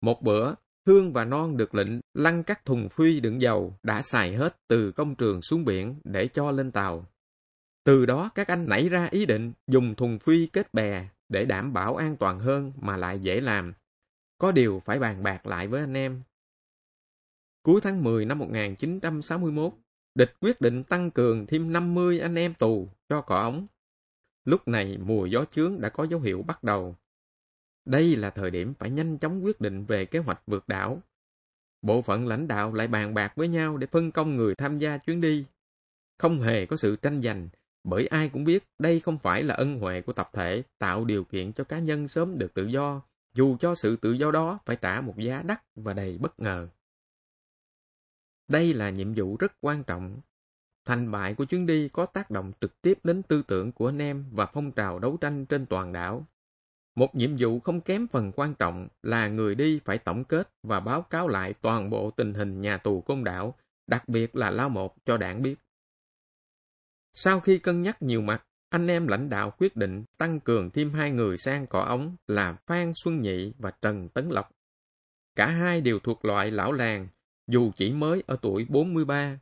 Một 0.02 0.22
bữa, 0.22 0.54
Hương 0.88 1.14
và 1.14 1.26
Non 1.26 1.58
được 1.58 1.76
lệnh 1.76 1.90
lăn 2.14 2.44
các 2.44 2.66
thùng 2.66 2.90
phi 2.90 3.20
đựng 3.20 3.42
dầu 3.42 3.78
đã 3.84 4.02
xài 4.02 4.36
hết 4.36 4.58
từ 4.68 4.92
công 4.92 5.16
trường 5.16 5.42
xuống 5.42 5.66
biển 5.66 5.96
để 6.04 6.28
cho 6.34 6.52
lên 6.52 6.72
tàu. 6.72 7.06
Từ 7.84 8.06
đó 8.06 8.30
các 8.36 8.48
anh 8.48 8.70
nảy 8.70 8.90
ra 8.90 9.08
ý 9.12 9.26
định 9.26 9.54
dùng 9.68 9.96
thùng 9.96 10.20
phi 10.20 10.48
kết 10.48 10.74
bè 10.74 11.10
để 11.30 11.46
đảm 11.46 11.74
bảo 11.74 11.96
an 11.96 12.18
toàn 12.18 12.40
hơn 12.40 12.72
mà 12.82 12.98
lại 12.98 13.20
dễ 13.20 13.42
làm. 13.42 13.74
Có 14.38 14.52
điều 14.52 14.80
phải 14.86 15.00
bàn 15.00 15.24
bạc 15.24 15.46
lại 15.46 15.68
với 15.68 15.82
anh 15.82 15.94
em. 15.94 16.22
Cuối 17.64 17.82
tháng 17.82 18.04
10 18.04 18.26
năm 18.26 18.40
1961, 18.40 19.74
địch 20.16 20.34
quyết 20.40 20.62
định 20.62 20.84
tăng 20.84 21.12
cường 21.12 21.46
thêm 21.48 21.74
50 21.74 22.20
anh 22.20 22.36
em 22.36 22.54
tù 22.54 22.90
cho 23.10 23.22
cỏ 23.22 23.36
ống. 23.36 23.68
Lúc 24.46 24.68
này 24.68 24.98
mùa 24.98 25.26
gió 25.26 25.46
chướng 25.46 25.82
đã 25.82 25.90
có 25.90 26.04
dấu 26.04 26.20
hiệu 26.20 26.44
bắt 26.48 26.64
đầu. 26.64 26.96
Đây 27.86 28.16
là 28.16 28.30
thời 28.30 28.52
điểm 28.52 28.74
phải 28.74 28.90
nhanh 28.90 29.18
chóng 29.18 29.46
quyết 29.46 29.62
định 29.62 29.86
về 29.86 30.06
kế 30.06 30.20
hoạch 30.20 30.42
vượt 30.48 30.68
đảo. 30.68 31.02
Bộ 31.82 32.02
phận 32.02 32.28
lãnh 32.28 32.48
đạo 32.48 32.74
lại 32.74 32.88
bàn 32.88 33.14
bạc 33.14 33.34
với 33.36 33.48
nhau 33.48 33.78
để 33.78 33.88
phân 33.88 34.12
công 34.12 34.36
người 34.36 34.56
tham 34.56 34.78
gia 34.78 34.98
chuyến 34.98 35.22
đi. 35.22 35.46
Không 36.18 36.40
hề 36.40 36.66
có 36.66 36.76
sự 36.76 36.96
tranh 36.96 37.22
giành, 37.22 37.50
bởi 37.84 38.08
ai 38.08 38.30
cũng 38.30 38.44
biết 38.44 38.64
đây 38.80 39.00
không 39.00 39.18
phải 39.18 39.44
là 39.44 39.56
ân 39.56 39.80
huệ 39.80 40.02
của 40.02 40.14
tập 40.14 40.30
thể 40.34 40.64
tạo 40.78 41.06
điều 41.06 41.24
kiện 41.24 41.54
cho 41.54 41.64
cá 41.64 41.80
nhân 41.80 42.08
sớm 42.08 42.38
được 42.38 42.54
tự 42.54 42.66
do, 42.66 43.02
dù 43.34 43.58
cho 43.58 43.76
sự 43.76 43.96
tự 43.96 44.12
do 44.12 44.32
đó 44.32 44.60
phải 44.66 44.76
trả 44.76 45.02
một 45.02 45.18
giá 45.18 45.42
đắt 45.42 45.64
và 45.76 45.94
đầy 45.94 46.18
bất 46.18 46.40
ngờ. 46.40 46.68
Đây 48.48 48.74
là 48.74 48.90
nhiệm 48.90 49.14
vụ 49.14 49.38
rất 49.38 49.54
quan 49.62 49.84
trọng. 49.84 50.22
Thành 50.86 51.12
bại 51.12 51.34
của 51.34 51.46
chuyến 51.46 51.66
đi 51.66 51.90
có 51.90 52.06
tác 52.06 52.32
động 52.32 52.52
trực 52.62 52.82
tiếp 52.82 53.00
đến 53.04 53.24
tư 53.24 53.44
tưởng 53.48 53.72
của 53.72 53.90
anh 53.90 54.02
em 54.02 54.26
và 54.32 54.46
phong 54.46 54.72
trào 54.72 55.00
đấu 55.00 55.18
tranh 55.22 55.46
trên 55.46 55.66
toàn 55.66 55.94
đảo. 55.94 56.28
Một 56.96 57.16
nhiệm 57.16 57.36
vụ 57.40 57.60
không 57.60 57.82
kém 57.82 58.08
phần 58.08 58.32
quan 58.36 58.54
trọng 58.56 58.88
là 59.04 59.28
người 59.28 59.56
đi 59.56 59.80
phải 59.86 59.98
tổng 59.98 60.24
kết 60.24 60.54
và 60.64 60.80
báo 60.80 61.02
cáo 61.02 61.28
lại 61.28 61.54
toàn 61.62 61.90
bộ 61.90 62.12
tình 62.12 62.34
hình 62.34 62.62
nhà 62.62 62.78
tù 62.78 63.02
côn 63.02 63.24
đảo, 63.24 63.56
đặc 63.88 64.10
biệt 64.10 64.36
là 64.36 64.50
Lao 64.50 64.70
Một 64.70 64.96
cho 65.06 65.18
đảng 65.18 65.42
biết. 65.42 65.56
Sau 67.14 67.40
khi 67.40 67.60
cân 67.60 67.82
nhắc 67.82 68.02
nhiều 68.02 68.22
mặt, 68.22 68.46
anh 68.70 68.88
em 68.88 69.08
lãnh 69.08 69.30
đạo 69.30 69.52
quyết 69.58 69.76
định 69.76 70.04
tăng 70.18 70.40
cường 70.40 70.72
thêm 70.72 70.94
hai 70.94 71.12
người 71.12 71.38
sang 71.38 71.68
cỏ 71.68 71.82
ống 71.82 72.16
là 72.28 72.58
Phan 72.68 72.94
Xuân 72.96 73.22
Nhị 73.22 73.54
và 73.58 73.72
Trần 73.82 74.10
Tấn 74.10 74.30
Lộc. 74.30 74.52
Cả 75.36 75.48
hai 75.48 75.82
đều 75.82 76.00
thuộc 76.00 76.26
loại 76.26 76.52
lão 76.52 76.72
làng, 76.72 77.08
dù 77.48 77.72
chỉ 77.76 77.92
mới 77.92 78.24
ở 78.28 78.38
tuổi 78.42 78.66
43. 78.70 79.40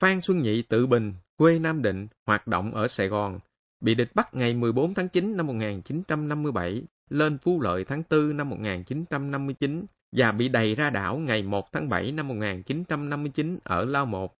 Phan 0.00 0.20
Xuân 0.20 0.38
Nhị 0.38 0.62
tự 0.62 0.86
bình, 0.86 1.14
quê 1.36 1.58
Nam 1.58 1.82
Định, 1.82 2.08
hoạt 2.26 2.46
động 2.46 2.74
ở 2.74 2.88
Sài 2.88 3.08
Gòn, 3.08 3.40
bị 3.82 3.94
địch 3.94 4.10
bắt 4.14 4.34
ngày 4.34 4.54
14 4.54 4.94
tháng 4.94 5.08
9 5.08 5.36
năm 5.36 5.46
1957, 5.46 6.82
lên 7.10 7.38
Phú 7.38 7.60
Lợi 7.60 7.84
tháng 7.84 8.02
4 8.10 8.36
năm 8.36 8.48
1959 8.48 9.86
và 10.16 10.32
bị 10.32 10.48
đầy 10.48 10.74
ra 10.74 10.90
đảo 10.90 11.18
ngày 11.18 11.42
1 11.42 11.72
tháng 11.72 11.88
7 11.88 12.12
năm 12.12 12.28
1959 12.28 13.58
ở 13.64 13.84
Lao 13.84 14.06
Một. 14.06 14.36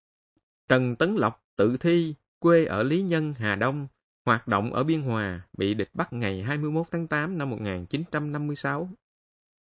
Trần 0.69 0.97
Tấn 0.97 1.15
Lộc 1.15 1.45
tự 1.57 1.77
thi, 1.77 2.15
quê 2.39 2.65
ở 2.65 2.83
Lý 2.83 3.03
Nhân, 3.03 3.35
Hà 3.39 3.57
Đông, 3.57 3.87
hoạt 4.27 4.49
động 4.49 4.73
ở 4.73 4.85
Biên 4.85 5.03
Hòa, 5.03 5.41
bị 5.59 5.75
địch 5.75 5.91
bắt 5.95 6.13
ngày 6.13 6.43
21 6.43 6.87
tháng 6.91 7.09
8 7.09 7.39
năm 7.39 7.51
1956. 7.51 8.89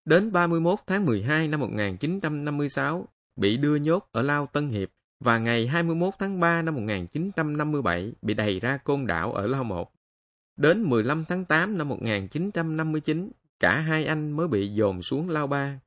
Đến 0.04 0.32
31 0.32 0.78
tháng 0.86 1.06
12 1.06 1.48
năm 1.48 1.60
1956, 1.60 3.08
bị 3.36 3.56
đưa 3.56 3.76
nhốt 3.76 4.08
ở 4.12 4.22
Lao 4.22 4.46
Tân 4.46 4.68
Hiệp 4.68 4.88
và 5.24 5.38
ngày 5.38 5.66
21 5.66 6.14
tháng 6.18 6.40
3 6.40 6.62
năm 6.62 6.74
1957 6.74 8.12
bị 8.22 8.34
đẩy 8.34 8.60
ra 8.60 8.76
côn 8.76 9.06
đảo 9.06 9.32
ở 9.32 9.46
Lao 9.46 9.64
Một. 9.64 9.92
Đến 10.56 10.82
15 10.82 11.24
tháng 11.24 11.44
8 11.44 11.78
năm 11.78 11.88
1959, 11.88 13.30
cả 13.60 13.78
hai 13.78 14.04
anh 14.04 14.32
mới 14.32 14.48
bị 14.48 14.68
dồn 14.68 15.02
xuống 15.02 15.28
Lao 15.30 15.46
Ba. 15.46 15.80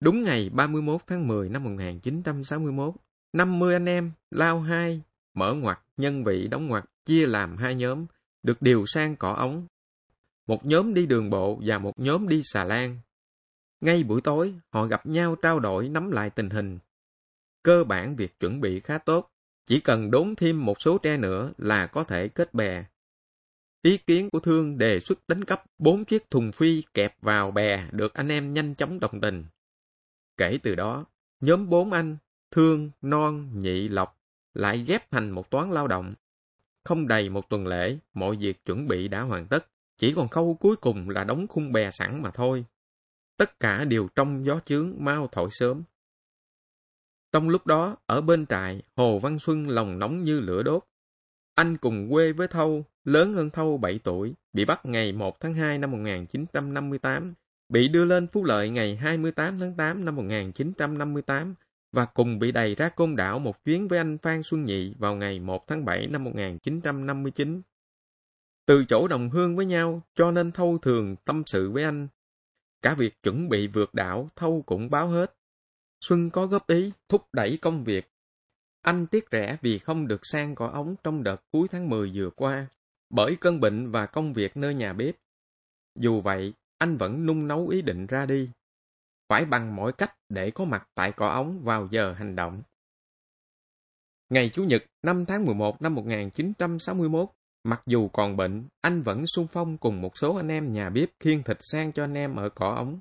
Đúng 0.00 0.22
ngày 0.22 0.50
31 0.52 1.00
tháng 1.06 1.28
10 1.28 1.48
năm 1.48 1.64
1961, 1.64 2.94
50 3.32 3.72
anh 3.74 3.88
em, 3.88 4.12
Lao 4.30 4.60
2, 4.60 5.02
mở 5.34 5.54
ngoặt, 5.54 5.78
nhân 5.96 6.24
vị 6.24 6.48
đóng 6.48 6.66
ngoặt, 6.66 6.84
chia 7.04 7.26
làm 7.26 7.56
hai 7.56 7.74
nhóm, 7.74 8.06
được 8.42 8.62
điều 8.62 8.86
sang 8.86 9.16
cỏ 9.16 9.32
ống. 9.32 9.66
Một 10.46 10.66
nhóm 10.66 10.94
đi 10.94 11.06
đường 11.06 11.30
bộ 11.30 11.60
và 11.64 11.78
một 11.78 12.00
nhóm 12.00 12.28
đi 12.28 12.40
xà 12.42 12.64
lan. 12.64 12.98
Ngay 13.80 14.02
buổi 14.02 14.20
tối, 14.20 14.54
họ 14.70 14.86
gặp 14.86 15.06
nhau 15.06 15.36
trao 15.42 15.60
đổi 15.60 15.88
nắm 15.88 16.10
lại 16.10 16.30
tình 16.30 16.50
hình, 16.50 16.78
Cơ 17.64 17.84
bản 17.84 18.16
việc 18.16 18.40
chuẩn 18.40 18.60
bị 18.60 18.80
khá 18.80 18.98
tốt, 18.98 19.30
chỉ 19.66 19.80
cần 19.80 20.10
đốn 20.10 20.34
thêm 20.36 20.64
một 20.64 20.82
số 20.82 20.98
tre 20.98 21.16
nữa 21.16 21.52
là 21.58 21.86
có 21.86 22.04
thể 22.04 22.28
kết 22.28 22.54
bè. 22.54 22.84
Ý 23.82 23.98
kiến 23.98 24.30
của 24.30 24.40
Thương 24.40 24.78
đề 24.78 25.00
xuất 25.00 25.18
đánh 25.28 25.44
cắp 25.44 25.62
bốn 25.78 26.04
chiếc 26.04 26.30
thùng 26.30 26.52
phi 26.52 26.82
kẹp 26.94 27.16
vào 27.22 27.50
bè 27.50 27.88
được 27.92 28.14
anh 28.14 28.28
em 28.28 28.52
nhanh 28.52 28.74
chóng 28.74 29.00
đồng 29.00 29.20
tình. 29.20 29.44
Kể 30.36 30.58
từ 30.62 30.74
đó, 30.74 31.06
nhóm 31.40 31.68
bốn 31.68 31.92
anh, 31.92 32.16
Thương, 32.50 32.90
Non, 33.02 33.60
Nhị, 33.60 33.88
Lộc, 33.88 34.20
lại 34.54 34.84
ghép 34.86 35.10
thành 35.10 35.30
một 35.30 35.50
toán 35.50 35.70
lao 35.70 35.86
động. 35.86 36.14
Không 36.84 37.08
đầy 37.08 37.28
một 37.28 37.48
tuần 37.50 37.66
lễ, 37.66 37.98
mọi 38.14 38.36
việc 38.36 38.64
chuẩn 38.64 38.88
bị 38.88 39.08
đã 39.08 39.20
hoàn 39.20 39.46
tất, 39.46 39.66
chỉ 39.96 40.12
còn 40.16 40.28
khâu 40.28 40.56
cuối 40.60 40.76
cùng 40.76 41.10
là 41.10 41.24
đóng 41.24 41.46
khung 41.48 41.72
bè 41.72 41.90
sẵn 41.90 42.22
mà 42.22 42.30
thôi. 42.30 42.64
Tất 43.36 43.60
cả 43.60 43.84
đều 43.84 44.08
trong 44.14 44.46
gió 44.46 44.60
chướng 44.60 44.94
mau 44.98 45.28
thổi 45.32 45.48
sớm. 45.50 45.82
Trong 47.34 47.48
lúc 47.48 47.66
đó, 47.66 47.96
ở 48.06 48.20
bên 48.20 48.46
trại, 48.46 48.82
Hồ 48.96 49.18
Văn 49.18 49.38
Xuân 49.38 49.68
lòng 49.68 49.98
nóng 49.98 50.22
như 50.22 50.40
lửa 50.40 50.62
đốt. 50.62 50.84
Anh 51.54 51.76
cùng 51.76 52.10
quê 52.10 52.32
với 52.32 52.48
Thâu, 52.48 52.84
lớn 53.04 53.34
hơn 53.34 53.50
Thâu 53.50 53.76
7 53.76 54.00
tuổi, 54.04 54.34
bị 54.52 54.64
bắt 54.64 54.86
ngày 54.86 55.12
1 55.12 55.40
tháng 55.40 55.54
2 55.54 55.78
năm 55.78 55.90
1958, 55.90 57.34
bị 57.68 57.88
đưa 57.88 58.04
lên 58.04 58.26
Phú 58.26 58.44
Lợi 58.44 58.70
ngày 58.70 58.96
28 58.96 59.58
tháng 59.58 59.76
8 59.76 60.04
năm 60.04 60.16
1958 60.16 61.54
và 61.92 62.04
cùng 62.04 62.38
bị 62.38 62.52
đầy 62.52 62.74
ra 62.74 62.88
côn 62.88 63.16
đảo 63.16 63.38
một 63.38 63.64
chuyến 63.64 63.88
với 63.88 63.98
anh 63.98 64.18
Phan 64.18 64.42
Xuân 64.42 64.64
Nhị 64.64 64.94
vào 64.98 65.14
ngày 65.16 65.40
1 65.40 65.66
tháng 65.68 65.84
7 65.84 66.06
năm 66.06 66.24
1959. 66.24 67.62
Từ 68.66 68.84
chỗ 68.84 69.08
đồng 69.08 69.30
hương 69.30 69.56
với 69.56 69.66
nhau, 69.66 70.02
cho 70.14 70.30
nên 70.30 70.52
Thâu 70.52 70.78
thường 70.78 71.16
tâm 71.24 71.42
sự 71.46 71.70
với 71.70 71.84
anh. 71.84 72.08
Cả 72.82 72.94
việc 72.94 73.22
chuẩn 73.22 73.48
bị 73.48 73.66
vượt 73.66 73.94
đảo, 73.94 74.30
Thâu 74.36 74.62
cũng 74.66 74.90
báo 74.90 75.08
hết. 75.08 75.34
Xuân 76.08 76.30
có 76.30 76.46
góp 76.46 76.66
ý 76.66 76.92
thúc 77.08 77.22
đẩy 77.32 77.58
công 77.62 77.84
việc. 77.84 78.10
Anh 78.82 79.06
tiếc 79.06 79.24
rẻ 79.32 79.56
vì 79.62 79.78
không 79.78 80.06
được 80.06 80.26
sang 80.26 80.54
cỏ 80.54 80.66
ống 80.66 80.94
trong 81.04 81.22
đợt 81.22 81.36
cuối 81.52 81.68
tháng 81.68 81.88
10 81.88 82.12
vừa 82.14 82.30
qua, 82.36 82.66
bởi 83.10 83.36
cơn 83.40 83.60
bệnh 83.60 83.90
và 83.90 84.06
công 84.06 84.32
việc 84.32 84.56
nơi 84.56 84.74
nhà 84.74 84.92
bếp. 84.92 85.14
Dù 85.94 86.20
vậy, 86.20 86.52
anh 86.78 86.96
vẫn 86.96 87.26
nung 87.26 87.48
nấu 87.48 87.68
ý 87.68 87.82
định 87.82 88.06
ra 88.06 88.26
đi. 88.26 88.50
Phải 89.28 89.44
bằng 89.44 89.76
mọi 89.76 89.92
cách 89.92 90.16
để 90.28 90.50
có 90.50 90.64
mặt 90.64 90.88
tại 90.94 91.12
cỏ 91.12 91.28
ống 91.28 91.60
vào 91.64 91.88
giờ 91.90 92.12
hành 92.12 92.36
động. 92.36 92.62
Ngày 94.28 94.50
Chủ 94.54 94.64
nhật 94.64 94.84
5 95.02 95.24
tháng 95.24 95.44
11 95.44 95.82
năm 95.82 95.94
1961, 95.94 97.28
mặc 97.64 97.82
dù 97.86 98.08
còn 98.08 98.36
bệnh, 98.36 98.68
anh 98.80 99.02
vẫn 99.02 99.26
sung 99.26 99.46
phong 99.52 99.78
cùng 99.78 100.00
một 100.00 100.18
số 100.18 100.36
anh 100.36 100.48
em 100.48 100.72
nhà 100.72 100.90
bếp 100.90 101.08
khiêng 101.20 101.42
thịt 101.42 101.56
sang 101.60 101.92
cho 101.92 102.04
anh 102.04 102.14
em 102.14 102.36
ở 102.36 102.48
cỏ 102.48 102.74
ống. 102.76 102.98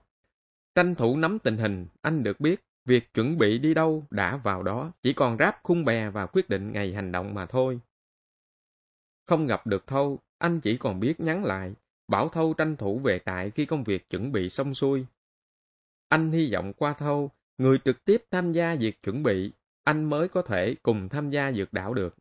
Tranh 0.75 0.95
thủ 0.95 1.17
nắm 1.17 1.39
tình 1.39 1.57
hình, 1.57 1.87
anh 2.01 2.23
được 2.23 2.39
biết 2.39 2.59
Việc 2.85 3.13
chuẩn 3.13 3.37
bị 3.37 3.57
đi 3.57 3.73
đâu 3.73 4.05
đã 4.09 4.37
vào 4.37 4.63
đó, 4.63 4.91
chỉ 5.01 5.13
còn 5.13 5.37
ráp 5.37 5.59
khung 5.63 5.85
bè 5.85 6.09
và 6.09 6.25
quyết 6.25 6.49
định 6.49 6.71
ngày 6.71 6.93
hành 6.93 7.11
động 7.11 7.33
mà 7.33 7.45
thôi. 7.45 7.79
Không 9.25 9.47
gặp 9.47 9.67
được 9.67 9.87
Thâu, 9.87 10.19
anh 10.37 10.59
chỉ 10.59 10.77
còn 10.77 10.99
biết 10.99 11.19
nhắn 11.19 11.45
lại, 11.45 11.73
bảo 12.07 12.29
Thâu 12.29 12.53
tranh 12.53 12.75
thủ 12.75 12.99
về 12.99 13.19
tại 13.19 13.51
khi 13.51 13.65
công 13.65 13.83
việc 13.83 14.09
chuẩn 14.09 14.31
bị 14.31 14.49
xong 14.49 14.73
xuôi. 14.73 15.05
Anh 16.09 16.31
hy 16.31 16.53
vọng 16.53 16.73
qua 16.73 16.93
Thâu, 16.93 17.31
người 17.57 17.77
trực 17.85 18.05
tiếp 18.05 18.23
tham 18.31 18.51
gia 18.51 18.75
việc 18.75 19.01
chuẩn 19.01 19.23
bị, 19.23 19.51
anh 19.83 20.03
mới 20.03 20.27
có 20.27 20.41
thể 20.41 20.75
cùng 20.83 21.09
tham 21.09 21.29
gia 21.29 21.51
dược 21.51 21.73
đảo 21.73 21.93
được. 21.93 22.15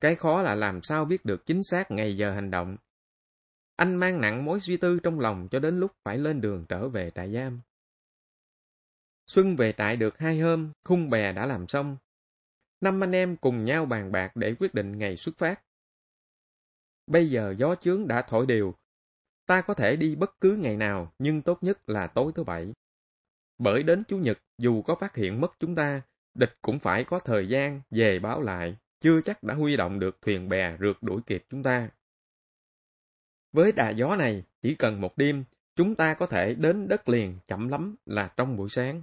Cái 0.00 0.14
khó 0.14 0.42
là 0.42 0.54
làm 0.54 0.82
sao 0.82 1.04
biết 1.04 1.24
được 1.24 1.46
chính 1.46 1.62
xác 1.62 1.90
ngày 1.90 2.16
giờ 2.16 2.32
hành 2.32 2.50
động. 2.50 2.76
Anh 3.76 3.94
mang 3.96 4.20
nặng 4.20 4.44
mối 4.44 4.60
suy 4.60 4.76
tư 4.76 4.98
trong 5.02 5.20
lòng 5.20 5.48
cho 5.50 5.58
đến 5.58 5.80
lúc 5.80 5.92
phải 6.04 6.18
lên 6.18 6.40
đường 6.40 6.64
trở 6.68 6.88
về 6.88 7.10
trại 7.14 7.32
giam. 7.32 7.60
Xuân 9.32 9.56
về 9.56 9.72
trại 9.78 9.96
được 9.96 10.18
hai 10.18 10.38
hôm, 10.38 10.72
khung 10.84 11.10
bè 11.10 11.32
đã 11.32 11.46
làm 11.46 11.68
xong. 11.68 11.96
Năm 12.80 13.02
anh 13.02 13.12
em 13.12 13.36
cùng 13.36 13.64
nhau 13.64 13.86
bàn 13.86 14.12
bạc 14.12 14.36
để 14.36 14.54
quyết 14.58 14.74
định 14.74 14.98
ngày 14.98 15.16
xuất 15.16 15.38
phát. 15.38 15.62
Bây 17.06 17.30
giờ 17.30 17.54
gió 17.58 17.74
chướng 17.74 18.08
đã 18.08 18.22
thổi 18.22 18.46
đều. 18.46 18.74
Ta 19.46 19.60
có 19.60 19.74
thể 19.74 19.96
đi 19.96 20.14
bất 20.14 20.40
cứ 20.40 20.56
ngày 20.56 20.76
nào, 20.76 21.12
nhưng 21.18 21.42
tốt 21.42 21.62
nhất 21.62 21.88
là 21.88 22.06
tối 22.06 22.32
thứ 22.34 22.44
bảy. 22.44 22.72
Bởi 23.58 23.82
đến 23.82 24.04
Chủ 24.04 24.18
nhật, 24.18 24.38
dù 24.58 24.82
có 24.82 24.94
phát 24.94 25.16
hiện 25.16 25.40
mất 25.40 25.52
chúng 25.58 25.74
ta, 25.74 26.02
địch 26.34 26.52
cũng 26.62 26.78
phải 26.78 27.04
có 27.04 27.18
thời 27.18 27.48
gian 27.48 27.80
về 27.90 28.18
báo 28.18 28.40
lại, 28.40 28.76
chưa 29.00 29.20
chắc 29.20 29.42
đã 29.42 29.54
huy 29.54 29.76
động 29.76 29.98
được 29.98 30.18
thuyền 30.22 30.48
bè 30.48 30.76
rượt 30.80 30.96
đuổi 31.00 31.20
kịp 31.26 31.44
chúng 31.50 31.62
ta. 31.62 31.88
Với 33.52 33.72
đà 33.72 33.90
gió 33.90 34.16
này, 34.16 34.44
chỉ 34.62 34.74
cần 34.74 35.00
một 35.00 35.16
đêm, 35.16 35.44
chúng 35.76 35.94
ta 35.94 36.14
có 36.14 36.26
thể 36.26 36.54
đến 36.54 36.88
đất 36.88 37.08
liền 37.08 37.38
chậm 37.46 37.68
lắm 37.68 37.96
là 38.06 38.34
trong 38.36 38.56
buổi 38.56 38.68
sáng. 38.68 39.02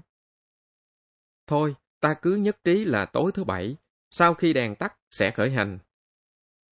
Thôi, 1.50 1.76
ta 2.00 2.14
cứ 2.22 2.36
nhất 2.36 2.58
trí 2.64 2.86
là 2.86 3.06
tối 3.06 3.32
thứ 3.34 3.44
bảy, 3.44 3.76
sau 4.12 4.34
khi 4.34 4.54
đèn 4.54 4.76
tắt 4.76 4.96
sẽ 5.12 5.32
khởi 5.32 5.52
hành. 5.52 5.80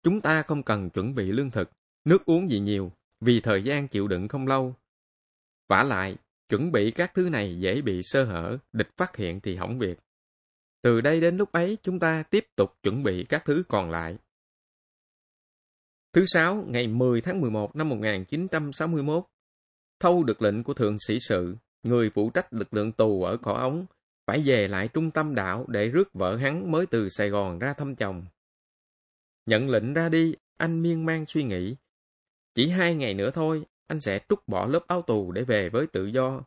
Chúng 0.03 0.21
ta 0.21 0.41
không 0.41 0.63
cần 0.63 0.89
chuẩn 0.89 1.15
bị 1.15 1.31
lương 1.31 1.51
thực, 1.51 1.71
nước 2.05 2.25
uống 2.25 2.49
gì 2.49 2.59
nhiều, 2.59 2.91
vì 3.21 3.41
thời 3.41 3.63
gian 3.63 3.87
chịu 3.87 4.07
đựng 4.07 4.27
không 4.27 4.47
lâu. 4.47 4.75
vả 5.69 5.83
lại, 5.83 6.17
chuẩn 6.49 6.71
bị 6.71 6.91
các 6.91 7.11
thứ 7.13 7.29
này 7.29 7.59
dễ 7.59 7.81
bị 7.81 8.01
sơ 8.03 8.23
hở, 8.23 8.57
địch 8.71 8.89
phát 8.97 9.15
hiện 9.15 9.39
thì 9.39 9.55
hỏng 9.55 9.79
việc. 9.79 9.99
Từ 10.81 11.01
đây 11.01 11.21
đến 11.21 11.37
lúc 11.37 11.51
ấy, 11.51 11.77
chúng 11.83 11.99
ta 11.99 12.23
tiếp 12.29 12.45
tục 12.55 12.69
chuẩn 12.83 13.03
bị 13.03 13.25
các 13.29 13.45
thứ 13.45 13.63
còn 13.67 13.91
lại. 13.91 14.17
Thứ 16.13 16.25
sáu, 16.25 16.65
ngày 16.67 16.87
10 16.87 17.21
tháng 17.21 17.41
11 17.41 17.75
năm 17.75 17.89
1961, 17.89 19.25
Thâu 19.99 20.23
được 20.23 20.41
lệnh 20.41 20.63
của 20.63 20.73
Thượng 20.73 20.97
Sĩ 21.07 21.17
Sự, 21.19 21.55
người 21.83 22.09
phụ 22.15 22.29
trách 22.29 22.53
lực 22.53 22.73
lượng 22.73 22.91
tù 22.91 23.23
ở 23.23 23.37
Cỏ 23.37 23.53
Ống, 23.53 23.85
phải 24.25 24.41
về 24.45 24.67
lại 24.67 24.87
trung 24.87 25.11
tâm 25.11 25.35
đảo 25.35 25.65
để 25.67 25.89
rước 25.89 26.13
vợ 26.13 26.37
hắn 26.37 26.71
mới 26.71 26.85
từ 26.85 27.09
Sài 27.09 27.29
Gòn 27.29 27.59
ra 27.59 27.73
thăm 27.73 27.95
chồng. 27.95 28.25
Nhận 29.45 29.69
lệnh 29.69 29.93
ra 29.93 30.09
đi, 30.09 30.35
anh 30.57 30.81
miên 30.81 31.05
man 31.05 31.25
suy 31.25 31.43
nghĩ. 31.43 31.75
Chỉ 32.55 32.69
hai 32.69 32.95
ngày 32.95 33.13
nữa 33.13 33.31
thôi, 33.33 33.63
anh 33.87 33.99
sẽ 33.99 34.19
trút 34.29 34.47
bỏ 34.47 34.67
lớp 34.67 34.87
áo 34.87 35.01
tù 35.01 35.31
để 35.31 35.43
về 35.43 35.69
với 35.69 35.87
tự 35.87 36.05
do. 36.05 36.41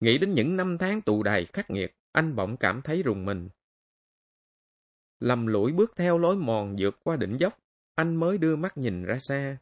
Nghĩ 0.00 0.18
đến 0.18 0.34
những 0.34 0.56
năm 0.56 0.78
tháng 0.78 1.00
tù 1.00 1.22
đầy 1.22 1.46
khắc 1.46 1.70
nghiệt, 1.70 1.96
anh 2.12 2.36
bỗng 2.36 2.56
cảm 2.56 2.82
thấy 2.82 3.02
rùng 3.02 3.24
mình. 3.24 3.48
Lầm 5.20 5.46
lũi 5.46 5.72
bước 5.72 5.92
theo 5.96 6.18
lối 6.18 6.36
mòn 6.36 6.76
vượt 6.78 6.98
qua 7.04 7.16
đỉnh 7.16 7.40
dốc, 7.40 7.58
anh 7.94 8.16
mới 8.16 8.38
đưa 8.38 8.56
mắt 8.56 8.78
nhìn 8.78 9.04
ra 9.04 9.18
xa. 9.18 9.56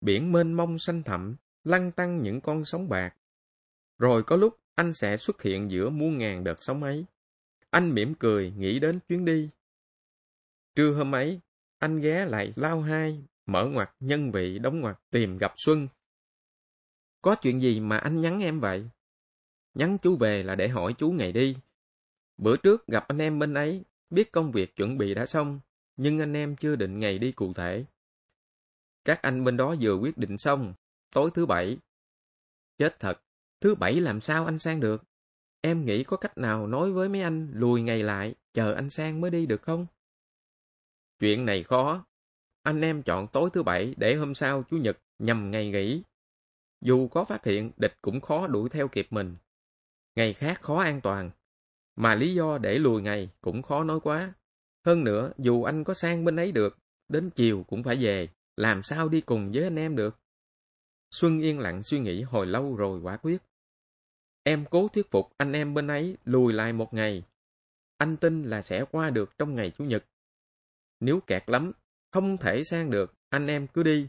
Biển 0.00 0.32
mênh 0.32 0.52
mông 0.52 0.78
xanh 0.78 1.02
thẳm, 1.02 1.36
lăn 1.64 1.92
tăng 1.92 2.22
những 2.22 2.40
con 2.40 2.64
sóng 2.64 2.88
bạc. 2.88 3.14
Rồi 3.98 4.22
có 4.22 4.36
lúc 4.36 4.58
anh 4.80 4.92
sẽ 4.92 5.16
xuất 5.16 5.42
hiện 5.42 5.70
giữa 5.70 5.90
muôn 5.90 6.18
ngàn 6.18 6.44
đợt 6.44 6.62
sóng 6.62 6.82
ấy. 6.82 7.04
Anh 7.70 7.94
mỉm 7.94 8.14
cười 8.14 8.50
nghĩ 8.50 8.78
đến 8.78 8.98
chuyến 9.08 9.24
đi. 9.24 9.48
Trưa 10.74 10.92
hôm 10.92 11.14
ấy, 11.14 11.40
anh 11.78 12.00
ghé 12.00 12.24
lại 12.24 12.52
lao 12.56 12.80
hai, 12.82 13.24
mở 13.46 13.66
ngoặt 13.66 13.90
nhân 14.00 14.32
vị 14.32 14.58
đóng 14.58 14.80
ngoặt 14.80 15.00
tìm 15.10 15.38
gặp 15.38 15.52
Xuân. 15.56 15.88
Có 17.22 17.34
chuyện 17.42 17.60
gì 17.60 17.80
mà 17.80 17.98
anh 17.98 18.20
nhắn 18.20 18.42
em 18.42 18.60
vậy? 18.60 18.88
Nhắn 19.74 19.98
chú 20.02 20.16
về 20.16 20.42
là 20.42 20.54
để 20.54 20.68
hỏi 20.68 20.94
chú 20.98 21.10
ngày 21.10 21.32
đi. 21.32 21.56
Bữa 22.36 22.56
trước 22.56 22.86
gặp 22.86 23.04
anh 23.08 23.18
em 23.18 23.38
bên 23.38 23.54
ấy, 23.54 23.84
biết 24.10 24.32
công 24.32 24.52
việc 24.52 24.76
chuẩn 24.76 24.98
bị 24.98 25.14
đã 25.14 25.26
xong, 25.26 25.60
nhưng 25.96 26.18
anh 26.18 26.36
em 26.36 26.56
chưa 26.56 26.76
định 26.76 26.98
ngày 26.98 27.18
đi 27.18 27.32
cụ 27.32 27.52
thể. 27.54 27.84
Các 29.04 29.22
anh 29.22 29.44
bên 29.44 29.56
đó 29.56 29.74
vừa 29.80 29.94
quyết 29.94 30.18
định 30.18 30.38
xong, 30.38 30.74
tối 31.10 31.30
thứ 31.34 31.46
bảy. 31.46 31.78
Chết 32.78 33.00
thật, 33.00 33.22
thứ 33.60 33.74
bảy 33.74 34.00
làm 34.00 34.20
sao 34.20 34.44
anh 34.44 34.58
sang 34.58 34.80
được? 34.80 35.04
Em 35.60 35.84
nghĩ 35.84 36.04
có 36.04 36.16
cách 36.16 36.38
nào 36.38 36.66
nói 36.66 36.92
với 36.92 37.08
mấy 37.08 37.22
anh 37.22 37.50
lùi 37.54 37.82
ngày 37.82 38.02
lại, 38.02 38.34
chờ 38.52 38.72
anh 38.72 38.90
sang 38.90 39.20
mới 39.20 39.30
đi 39.30 39.46
được 39.46 39.62
không? 39.62 39.86
Chuyện 41.18 41.46
này 41.46 41.62
khó. 41.62 42.04
Anh 42.62 42.80
em 42.80 43.02
chọn 43.02 43.26
tối 43.32 43.50
thứ 43.52 43.62
bảy 43.62 43.94
để 43.96 44.14
hôm 44.14 44.34
sau 44.34 44.62
Chủ 44.62 44.76
nhật 44.76 44.98
nhằm 45.18 45.50
ngày 45.50 45.70
nghỉ. 45.70 46.02
Dù 46.80 47.08
có 47.08 47.24
phát 47.24 47.44
hiện, 47.44 47.70
địch 47.76 47.94
cũng 48.02 48.20
khó 48.20 48.46
đuổi 48.46 48.68
theo 48.68 48.88
kịp 48.88 49.06
mình. 49.10 49.36
Ngày 50.14 50.32
khác 50.32 50.62
khó 50.62 50.80
an 50.80 51.00
toàn. 51.00 51.30
Mà 51.96 52.14
lý 52.14 52.34
do 52.34 52.58
để 52.58 52.78
lùi 52.78 53.02
ngày 53.02 53.30
cũng 53.40 53.62
khó 53.62 53.84
nói 53.84 54.00
quá. 54.00 54.32
Hơn 54.86 55.04
nữa, 55.04 55.32
dù 55.38 55.62
anh 55.62 55.84
có 55.84 55.94
sang 55.94 56.24
bên 56.24 56.36
ấy 56.36 56.52
được, 56.52 56.78
đến 57.08 57.30
chiều 57.30 57.64
cũng 57.68 57.82
phải 57.82 57.96
về, 57.96 58.28
làm 58.56 58.82
sao 58.82 59.08
đi 59.08 59.20
cùng 59.20 59.52
với 59.52 59.64
anh 59.64 59.76
em 59.76 59.96
được? 59.96 60.18
Xuân 61.10 61.40
yên 61.40 61.58
lặng 61.58 61.82
suy 61.82 61.98
nghĩ 61.98 62.22
hồi 62.22 62.46
lâu 62.46 62.76
rồi 62.76 63.00
quả 63.00 63.16
quyết. 63.16 63.42
Em 64.42 64.64
cố 64.70 64.88
thuyết 64.88 65.10
phục 65.10 65.32
anh 65.36 65.52
em 65.52 65.74
bên 65.74 65.86
ấy 65.86 66.16
lùi 66.24 66.52
lại 66.52 66.72
một 66.72 66.94
ngày. 66.94 67.22
Anh 67.96 68.16
tin 68.16 68.42
là 68.42 68.62
sẽ 68.62 68.84
qua 68.90 69.10
được 69.10 69.38
trong 69.38 69.54
ngày 69.54 69.72
Chủ 69.78 69.84
nhật. 69.84 70.04
Nếu 71.00 71.20
kẹt 71.20 71.42
lắm, 71.46 71.72
không 72.10 72.36
thể 72.36 72.64
sang 72.64 72.90
được, 72.90 73.14
anh 73.28 73.46
em 73.46 73.66
cứ 73.66 73.82
đi. 73.82 74.08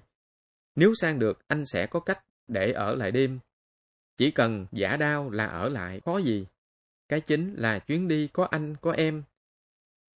Nếu 0.75 0.93
sang 0.95 1.19
được, 1.19 1.39
anh 1.47 1.65
sẽ 1.65 1.87
có 1.87 1.99
cách 1.99 2.23
để 2.47 2.71
ở 2.71 2.95
lại 2.95 3.11
đêm. 3.11 3.39
Chỉ 4.17 4.31
cần 4.31 4.65
giả 4.71 4.97
đau 4.97 5.29
là 5.29 5.45
ở 5.45 5.69
lại, 5.69 6.01
khó 6.05 6.17
gì. 6.17 6.45
Cái 7.09 7.21
chính 7.21 7.55
là 7.55 7.79
chuyến 7.79 8.07
đi 8.07 8.27
có 8.33 8.47
anh, 8.51 8.75
có 8.81 8.91
em. 8.91 9.23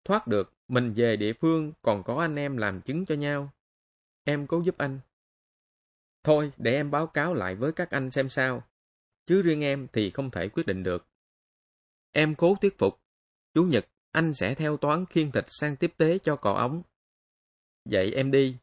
Thoát 0.04 0.26
được, 0.26 0.52
mình 0.68 0.92
về 0.96 1.16
địa 1.16 1.32
phương 1.32 1.72
còn 1.82 2.02
có 2.02 2.20
anh 2.20 2.36
em 2.36 2.56
làm 2.56 2.80
chứng 2.80 3.06
cho 3.06 3.14
nhau. 3.14 3.52
Em 4.24 4.46
cố 4.46 4.60
giúp 4.60 4.78
anh. 4.78 5.00
Thôi, 6.24 6.52
để 6.56 6.72
em 6.74 6.90
báo 6.90 7.06
cáo 7.06 7.34
lại 7.34 7.54
với 7.54 7.72
các 7.72 7.90
anh 7.90 8.10
xem 8.10 8.28
sao. 8.28 8.62
Chứ 9.26 9.42
riêng 9.42 9.60
em 9.60 9.86
thì 9.92 10.10
không 10.10 10.30
thể 10.30 10.48
quyết 10.48 10.66
định 10.66 10.82
được. 10.82 11.06
Em 12.12 12.34
cố 12.34 12.56
thuyết 12.60 12.78
phục. 12.78 13.00
Chủ 13.54 13.64
nhật, 13.64 13.84
anh 14.10 14.34
sẽ 14.34 14.54
theo 14.54 14.76
toán 14.76 15.06
khiên 15.06 15.32
thịt 15.32 15.44
sang 15.48 15.76
tiếp 15.76 15.92
tế 15.96 16.18
cho 16.18 16.36
cò 16.36 16.52
ống. 16.52 16.82
Vậy 17.84 18.12
em 18.12 18.30
đi. 18.30 18.56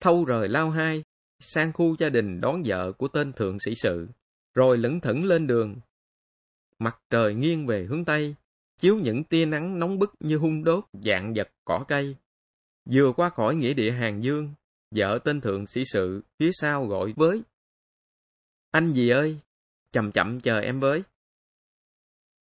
Thâu 0.00 0.24
rời 0.24 0.48
lao 0.48 0.70
hai, 0.70 1.04
sang 1.40 1.72
khu 1.72 1.96
gia 1.98 2.08
đình 2.08 2.40
đón 2.40 2.62
vợ 2.64 2.92
của 2.92 3.08
tên 3.08 3.32
thượng 3.32 3.58
sĩ 3.58 3.74
sự, 3.74 4.08
rồi 4.54 4.78
lững 4.78 5.00
thững 5.00 5.24
lên 5.24 5.46
đường. 5.46 5.76
Mặt 6.78 7.00
trời 7.10 7.34
nghiêng 7.34 7.66
về 7.66 7.84
hướng 7.84 8.04
Tây, 8.04 8.34
chiếu 8.78 8.96
những 8.96 9.24
tia 9.24 9.46
nắng 9.46 9.78
nóng 9.78 9.98
bức 9.98 10.14
như 10.20 10.36
hung 10.36 10.64
đốt 10.64 10.84
dạng 10.92 11.34
vật 11.36 11.48
cỏ 11.64 11.84
cây. 11.88 12.16
Vừa 12.90 13.12
qua 13.16 13.30
khỏi 13.30 13.54
nghĩa 13.54 13.74
địa 13.74 13.90
Hàng 13.90 14.22
Dương, 14.22 14.54
vợ 14.90 15.18
tên 15.24 15.40
thượng 15.40 15.66
sĩ 15.66 15.82
sự 15.84 16.22
phía 16.38 16.50
sau 16.52 16.86
gọi 16.86 17.12
với. 17.16 17.42
Anh 18.74 18.92
gì 18.92 19.08
ơi, 19.08 19.40
chậm 19.92 20.12
chậm 20.12 20.40
chờ 20.40 20.60
em 20.60 20.80
với. 20.80 21.02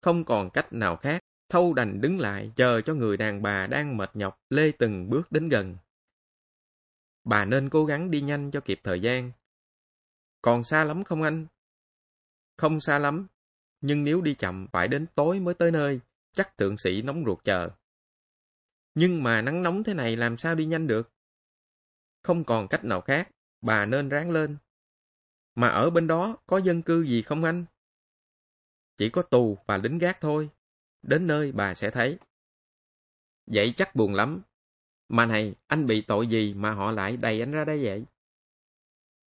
Không 0.01 0.25
còn 0.25 0.49
cách 0.49 0.73
nào 0.73 0.95
khác, 0.95 1.23
thâu 1.49 1.73
đành 1.73 2.01
đứng 2.01 2.19
lại 2.19 2.51
chờ 2.55 2.81
cho 2.81 2.93
người 2.93 3.17
đàn 3.17 3.41
bà 3.41 3.67
đang 3.67 3.97
mệt 3.97 4.11
nhọc 4.13 4.39
lê 4.49 4.71
từng 4.71 5.09
bước 5.09 5.31
đến 5.31 5.49
gần. 5.49 5.77
Bà 7.23 7.45
nên 7.45 7.69
cố 7.69 7.85
gắng 7.85 8.11
đi 8.11 8.21
nhanh 8.21 8.51
cho 8.51 8.59
kịp 8.59 8.79
thời 8.83 8.99
gian. 8.99 9.31
Còn 10.41 10.63
xa 10.63 10.83
lắm 10.83 11.03
không 11.03 11.21
anh? 11.21 11.47
Không 12.57 12.81
xa 12.81 12.99
lắm, 12.99 13.27
nhưng 13.81 14.03
nếu 14.03 14.21
đi 14.21 14.35
chậm 14.35 14.67
phải 14.71 14.87
đến 14.87 15.05
tối 15.15 15.39
mới 15.39 15.53
tới 15.53 15.71
nơi, 15.71 15.99
chắc 16.31 16.57
thượng 16.57 16.77
sĩ 16.77 17.01
nóng 17.01 17.23
ruột 17.25 17.43
chờ. 17.43 17.69
Nhưng 18.95 19.23
mà 19.23 19.41
nắng 19.41 19.63
nóng 19.63 19.83
thế 19.83 19.93
này 19.93 20.15
làm 20.15 20.37
sao 20.37 20.55
đi 20.55 20.65
nhanh 20.65 20.87
được? 20.87 21.11
Không 22.23 22.43
còn 22.43 22.67
cách 22.67 22.83
nào 22.83 23.01
khác, 23.01 23.29
bà 23.61 23.85
nên 23.85 24.09
ráng 24.09 24.31
lên. 24.31 24.57
Mà 25.55 25.67
ở 25.67 25.89
bên 25.89 26.07
đó 26.07 26.37
có 26.47 26.57
dân 26.57 26.81
cư 26.81 27.03
gì 27.03 27.21
không 27.21 27.43
anh? 27.43 27.65
Chỉ 28.97 29.09
có 29.09 29.21
tù 29.21 29.57
và 29.65 29.77
lính 29.77 29.97
gác 29.97 30.21
thôi. 30.21 30.49
Đến 31.01 31.27
nơi 31.27 31.51
bà 31.51 31.73
sẽ 31.73 31.91
thấy. 31.91 32.17
Vậy 33.45 33.73
chắc 33.77 33.95
buồn 33.95 34.13
lắm. 34.13 34.41
Mà 35.07 35.25
này, 35.25 35.55
anh 35.67 35.87
bị 35.87 36.01
tội 36.01 36.27
gì 36.27 36.53
mà 36.53 36.73
họ 36.73 36.91
lại 36.91 37.17
đầy 37.17 37.39
anh 37.39 37.51
ra 37.51 37.65
đây 37.65 37.83
vậy? 37.83 38.05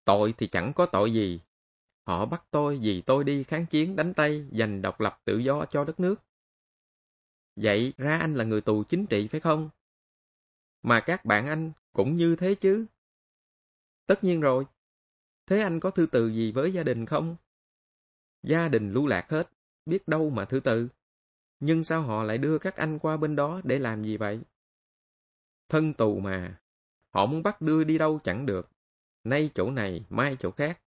Tội 0.04 0.34
thì 0.38 0.46
chẳng 0.46 0.72
có 0.72 0.86
tội 0.86 1.12
gì. 1.12 1.40
Họ 2.06 2.26
bắt 2.26 2.44
tôi 2.50 2.78
vì 2.82 3.02
tôi 3.02 3.24
đi 3.24 3.44
kháng 3.44 3.66
chiến 3.66 3.96
đánh 3.96 4.14
Tây 4.14 4.46
giành 4.52 4.82
độc 4.82 5.00
lập 5.00 5.20
tự 5.24 5.38
do 5.38 5.66
cho 5.66 5.84
đất 5.84 6.00
nước. 6.00 6.22
Vậy 7.56 7.92
ra 7.96 8.18
anh 8.18 8.34
là 8.34 8.44
người 8.44 8.60
tù 8.60 8.84
chính 8.84 9.06
trị 9.06 9.28
phải 9.28 9.40
không? 9.40 9.70
Mà 10.82 11.00
các 11.00 11.24
bạn 11.24 11.46
anh 11.46 11.72
cũng 11.92 12.16
như 12.16 12.36
thế 12.36 12.54
chứ. 12.54 12.86
Tất 14.06 14.24
nhiên 14.24 14.40
rồi. 14.40 14.64
Thế 15.46 15.60
anh 15.60 15.80
có 15.80 15.90
thư 15.90 16.06
từ 16.06 16.28
gì 16.28 16.52
với 16.52 16.72
gia 16.72 16.82
đình 16.82 17.06
không? 17.06 17.36
Gia 18.42 18.68
đình 18.68 18.92
lưu 18.92 19.06
lạc 19.06 19.30
hết, 19.30 19.50
biết 19.86 20.08
đâu 20.08 20.30
mà 20.30 20.44
thư 20.44 20.60
từ. 20.60 20.88
Nhưng 21.60 21.84
sao 21.84 22.02
họ 22.02 22.22
lại 22.22 22.38
đưa 22.38 22.58
các 22.58 22.76
anh 22.76 22.98
qua 22.98 23.16
bên 23.16 23.36
đó 23.36 23.60
để 23.64 23.78
làm 23.78 24.02
gì 24.02 24.16
vậy? 24.16 24.40
Thân 25.68 25.94
tù 25.94 26.20
mà, 26.20 26.60
họ 27.10 27.26
muốn 27.26 27.42
bắt 27.42 27.60
đưa 27.60 27.84
đi 27.84 27.98
đâu 27.98 28.20
chẳng 28.24 28.46
được. 28.46 28.70
Nay 29.24 29.50
chỗ 29.54 29.70
này, 29.70 30.04
mai 30.10 30.36
chỗ 30.38 30.50
khác. 30.50 30.80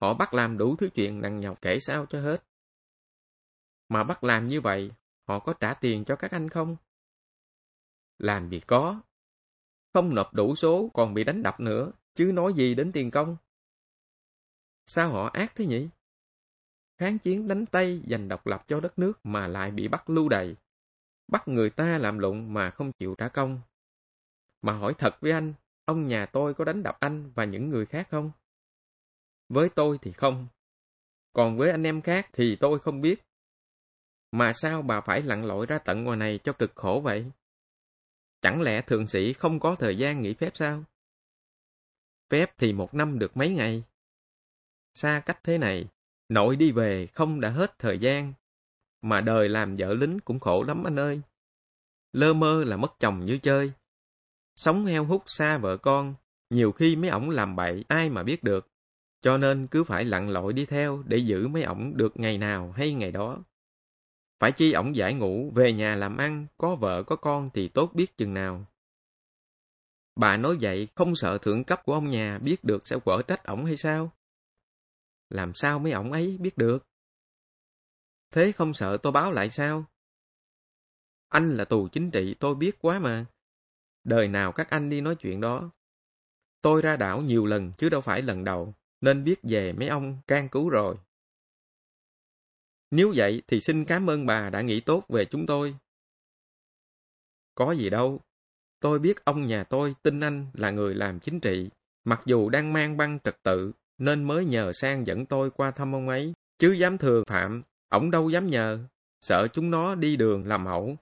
Họ 0.00 0.14
bắt 0.14 0.34
làm 0.34 0.58
đủ 0.58 0.76
thứ 0.76 0.88
chuyện 0.94 1.20
nặng 1.20 1.40
nhọc 1.40 1.62
kể 1.62 1.78
sao 1.80 2.06
cho 2.06 2.20
hết. 2.20 2.44
Mà 3.88 4.04
bắt 4.04 4.24
làm 4.24 4.46
như 4.46 4.60
vậy, 4.60 4.90
họ 5.28 5.38
có 5.38 5.52
trả 5.52 5.74
tiền 5.74 6.04
cho 6.04 6.16
các 6.16 6.30
anh 6.30 6.48
không? 6.48 6.76
Làm 8.18 8.50
gì 8.50 8.60
có. 8.60 9.02
không 9.92 10.14
nộp 10.14 10.34
đủ 10.34 10.54
số 10.54 10.90
còn 10.94 11.14
bị 11.14 11.24
đánh 11.24 11.42
đập 11.42 11.60
nữa, 11.60 11.92
chứ 12.14 12.30
nói 12.34 12.52
gì 12.52 12.74
đến 12.74 12.92
tiền 12.92 13.10
công. 13.10 13.36
Sao 14.86 15.10
họ 15.12 15.30
ác 15.32 15.52
thế 15.54 15.66
nhỉ? 15.66 15.88
Kháng 16.98 17.18
chiến 17.18 17.48
đánh 17.48 17.66
Tây 17.66 18.02
giành 18.08 18.28
độc 18.28 18.46
lập 18.46 18.64
cho 18.68 18.80
đất 18.80 18.98
nước 18.98 19.20
mà 19.24 19.48
lại 19.48 19.70
bị 19.70 19.88
bắt 19.88 20.10
lưu 20.10 20.28
đày. 20.28 20.56
Bắt 21.28 21.48
người 21.48 21.70
ta 21.70 21.98
làm 21.98 22.18
lụng 22.18 22.54
mà 22.54 22.70
không 22.70 22.92
chịu 22.92 23.14
trả 23.18 23.28
công. 23.28 23.60
Mà 24.62 24.72
hỏi 24.72 24.94
thật 24.98 25.20
với 25.20 25.32
anh, 25.32 25.54
ông 25.84 26.08
nhà 26.08 26.26
tôi 26.26 26.54
có 26.54 26.64
đánh 26.64 26.82
đập 26.82 26.96
anh 27.00 27.32
và 27.34 27.44
những 27.44 27.68
người 27.68 27.86
khác 27.86 28.08
không? 28.10 28.30
Với 29.48 29.68
tôi 29.68 29.98
thì 30.02 30.12
không. 30.12 30.46
Còn 31.32 31.56
với 31.56 31.70
anh 31.70 31.82
em 31.82 32.02
khác 32.02 32.28
thì 32.32 32.56
tôi 32.56 32.78
không 32.78 33.00
biết. 33.00 33.22
Mà 34.32 34.52
sao 34.52 34.82
bà 34.82 35.00
phải 35.00 35.22
lặn 35.22 35.44
lội 35.44 35.66
ra 35.66 35.78
tận 35.78 36.04
ngoài 36.04 36.16
này 36.16 36.40
cho 36.44 36.52
cực 36.52 36.72
khổ 36.74 37.00
vậy? 37.04 37.30
Chẳng 38.40 38.62
lẽ 38.62 38.82
thượng 38.82 39.08
sĩ 39.08 39.32
không 39.32 39.60
có 39.60 39.76
thời 39.78 39.98
gian 39.98 40.20
nghỉ 40.20 40.34
phép 40.34 40.50
sao? 40.54 40.84
Phép 42.30 42.54
thì 42.58 42.72
một 42.72 42.94
năm 42.94 43.18
được 43.18 43.36
mấy 43.36 43.54
ngày. 43.54 43.84
Xa 44.94 45.22
cách 45.26 45.44
thế 45.44 45.58
này, 45.58 45.88
nội 46.28 46.56
đi 46.56 46.72
về 46.72 47.06
không 47.06 47.40
đã 47.40 47.48
hết 47.48 47.78
thời 47.78 47.98
gian. 47.98 48.32
Mà 49.02 49.20
đời 49.20 49.48
làm 49.48 49.76
vợ 49.76 49.94
lính 49.94 50.20
cũng 50.20 50.40
khổ 50.40 50.62
lắm 50.62 50.84
anh 50.84 50.98
ơi. 50.98 51.20
Lơ 52.12 52.32
mơ 52.32 52.64
là 52.64 52.76
mất 52.76 53.00
chồng 53.00 53.24
như 53.24 53.38
chơi. 53.38 53.72
Sống 54.56 54.86
heo 54.86 55.04
hút 55.04 55.22
xa 55.26 55.58
vợ 55.58 55.76
con, 55.76 56.14
nhiều 56.50 56.72
khi 56.72 56.96
mấy 56.96 57.10
ổng 57.10 57.30
làm 57.30 57.56
bậy 57.56 57.84
ai 57.88 58.10
mà 58.10 58.22
biết 58.22 58.42
được. 58.42 58.68
Cho 59.22 59.38
nên 59.38 59.66
cứ 59.66 59.84
phải 59.84 60.04
lặn 60.04 60.28
lội 60.28 60.52
đi 60.52 60.66
theo 60.66 61.02
để 61.06 61.16
giữ 61.16 61.48
mấy 61.48 61.62
ổng 61.62 61.96
được 61.96 62.12
ngày 62.16 62.38
nào 62.38 62.72
hay 62.72 62.94
ngày 62.94 63.12
đó. 63.12 63.38
Phải 64.40 64.52
chi 64.52 64.72
ổng 64.72 64.96
giải 64.96 65.14
ngủ, 65.14 65.52
về 65.54 65.72
nhà 65.72 65.94
làm 65.94 66.16
ăn, 66.16 66.46
có 66.58 66.74
vợ 66.74 67.02
có 67.02 67.16
con 67.16 67.50
thì 67.54 67.68
tốt 67.68 67.90
biết 67.94 68.16
chừng 68.16 68.34
nào. 68.34 68.66
Bà 70.16 70.36
nói 70.36 70.58
vậy 70.60 70.88
không 70.94 71.14
sợ 71.14 71.38
thượng 71.38 71.64
cấp 71.64 71.82
của 71.84 71.94
ông 71.94 72.10
nhà 72.10 72.38
biết 72.38 72.64
được 72.64 72.86
sẽ 72.86 72.98
quở 72.98 73.22
trách 73.22 73.44
ổng 73.44 73.64
hay 73.64 73.76
sao? 73.76 74.12
Làm 75.32 75.54
sao 75.54 75.78
mấy 75.78 75.92
ổng 75.92 76.12
ấy 76.12 76.36
biết 76.40 76.56
được? 76.58 76.86
Thế 78.30 78.52
không 78.52 78.74
sợ 78.74 78.96
tôi 79.02 79.12
báo 79.12 79.32
lại 79.32 79.50
sao? 79.50 79.84
Anh 81.28 81.56
là 81.56 81.64
tù 81.64 81.88
chính 81.88 82.10
trị 82.10 82.34
tôi 82.40 82.54
biết 82.54 82.78
quá 82.80 82.98
mà. 82.98 83.26
Đời 84.04 84.28
nào 84.28 84.52
các 84.52 84.70
anh 84.70 84.88
đi 84.88 85.00
nói 85.00 85.16
chuyện 85.16 85.40
đó. 85.40 85.70
Tôi 86.60 86.82
ra 86.82 86.96
đảo 86.96 87.20
nhiều 87.20 87.46
lần 87.46 87.72
chứ 87.78 87.88
đâu 87.88 88.00
phải 88.00 88.22
lần 88.22 88.44
đầu, 88.44 88.74
nên 89.00 89.24
biết 89.24 89.36
về 89.42 89.72
mấy 89.72 89.88
ông 89.88 90.18
can 90.26 90.48
cứu 90.48 90.68
rồi. 90.68 90.96
Nếu 92.90 93.12
vậy 93.16 93.42
thì 93.46 93.60
xin 93.60 93.84
cảm 93.84 94.10
ơn 94.10 94.26
bà 94.26 94.50
đã 94.50 94.60
nghĩ 94.60 94.80
tốt 94.80 95.04
về 95.08 95.24
chúng 95.24 95.46
tôi. 95.46 95.76
Có 97.54 97.72
gì 97.72 97.90
đâu. 97.90 98.20
Tôi 98.80 98.98
biết 98.98 99.24
ông 99.24 99.46
nhà 99.46 99.64
tôi 99.64 99.94
tin 100.02 100.20
anh 100.20 100.46
là 100.52 100.70
người 100.70 100.94
làm 100.94 101.20
chính 101.20 101.40
trị, 101.40 101.70
mặc 102.04 102.22
dù 102.26 102.48
đang 102.48 102.72
mang 102.72 102.96
băng 102.96 103.18
trật 103.24 103.42
tự, 103.42 103.72
nên 104.02 104.24
mới 104.24 104.44
nhờ 104.44 104.72
sang 104.72 105.06
dẫn 105.06 105.26
tôi 105.26 105.50
qua 105.50 105.70
thăm 105.70 105.94
ông 105.94 106.08
ấy. 106.08 106.32
Chứ 106.58 106.72
dám 106.72 106.98
thừa 106.98 107.22
phạm, 107.26 107.62
ổng 107.88 108.10
đâu 108.10 108.30
dám 108.30 108.46
nhờ, 108.46 108.78
sợ 109.20 109.48
chúng 109.52 109.70
nó 109.70 109.94
đi 109.94 110.16
đường 110.16 110.46
làm 110.46 110.66
hậu. 110.66 110.96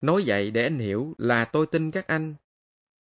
Nói 0.00 0.22
vậy 0.26 0.50
để 0.50 0.62
anh 0.62 0.78
hiểu 0.78 1.14
là 1.18 1.44
tôi 1.44 1.66
tin 1.66 1.90
các 1.90 2.06
anh. 2.06 2.34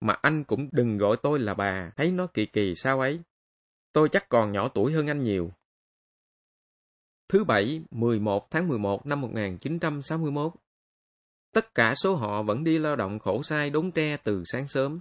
Mà 0.01 0.13
anh 0.21 0.43
cũng 0.43 0.69
đừng 0.71 0.97
gọi 0.97 1.17
tôi 1.23 1.39
là 1.39 1.53
bà, 1.53 1.91
thấy 1.95 2.11
nó 2.11 2.27
kỳ 2.27 2.45
kỳ 2.45 2.75
sao 2.75 2.99
ấy. 2.99 3.19
Tôi 3.93 4.09
chắc 4.09 4.29
còn 4.29 4.51
nhỏ 4.51 4.67
tuổi 4.67 4.93
hơn 4.93 5.07
anh 5.07 5.23
nhiều. 5.23 5.51
Thứ 7.29 7.43
Bảy, 7.43 7.81
11 7.91 8.51
tháng 8.51 8.67
11 8.67 9.05
năm 9.05 9.21
1961 9.21 10.53
Tất 11.53 11.75
cả 11.75 11.93
số 11.95 12.15
họ 12.15 12.43
vẫn 12.43 12.63
đi 12.63 12.79
lao 12.79 12.95
động 12.95 13.19
khổ 13.19 13.43
sai 13.43 13.69
đốn 13.69 13.91
tre 13.91 14.17
từ 14.23 14.43
sáng 14.45 14.67
sớm. 14.67 14.99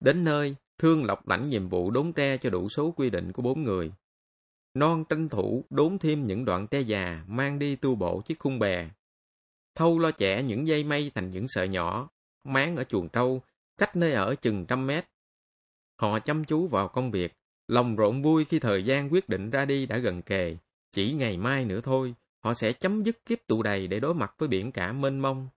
Đến 0.00 0.24
nơi, 0.24 0.56
Thương 0.78 1.04
Lộc 1.04 1.28
lãnh 1.28 1.48
nhiệm 1.48 1.68
vụ 1.68 1.90
đốn 1.90 2.12
tre 2.12 2.36
cho 2.36 2.50
đủ 2.50 2.68
số 2.68 2.90
quy 2.90 3.10
định 3.10 3.32
của 3.32 3.42
bốn 3.42 3.62
người. 3.62 3.92
Non 4.74 5.04
tranh 5.08 5.28
thủ 5.28 5.64
đốn 5.70 5.98
thêm 5.98 6.24
những 6.26 6.44
đoạn 6.44 6.66
tre 6.66 6.80
già 6.80 7.24
mang 7.26 7.58
đi 7.58 7.76
tu 7.76 7.94
bộ 7.94 8.22
chiếc 8.24 8.38
khung 8.38 8.58
bè. 8.58 8.90
Thâu 9.74 9.98
lo 9.98 10.10
chẻ 10.10 10.42
những 10.42 10.66
dây 10.66 10.84
mây 10.84 11.12
thành 11.14 11.30
những 11.30 11.44
sợi 11.48 11.68
nhỏ, 11.68 12.08
máng 12.44 12.76
ở 12.76 12.84
chuồng 12.84 13.08
trâu, 13.08 13.42
cách 13.78 13.96
nơi 13.96 14.12
ở 14.12 14.34
chừng 14.34 14.66
trăm 14.66 14.86
mét. 14.86 15.04
Họ 16.00 16.18
chăm 16.18 16.44
chú 16.44 16.68
vào 16.68 16.88
công 16.88 17.10
việc, 17.10 17.32
lòng 17.68 17.96
rộn 17.96 18.22
vui 18.22 18.44
khi 18.44 18.58
thời 18.58 18.84
gian 18.84 19.12
quyết 19.12 19.28
định 19.28 19.50
ra 19.50 19.64
đi 19.64 19.86
đã 19.86 19.98
gần 19.98 20.22
kề. 20.22 20.56
Chỉ 20.92 21.12
ngày 21.12 21.36
mai 21.36 21.64
nữa 21.64 21.80
thôi, 21.80 22.14
họ 22.44 22.54
sẽ 22.54 22.72
chấm 22.72 23.02
dứt 23.02 23.24
kiếp 23.24 23.38
tụ 23.46 23.62
đầy 23.62 23.86
để 23.86 24.00
đối 24.00 24.14
mặt 24.14 24.34
với 24.38 24.48
biển 24.48 24.72
cả 24.72 24.92
mênh 24.92 25.20
mông. 25.20 25.48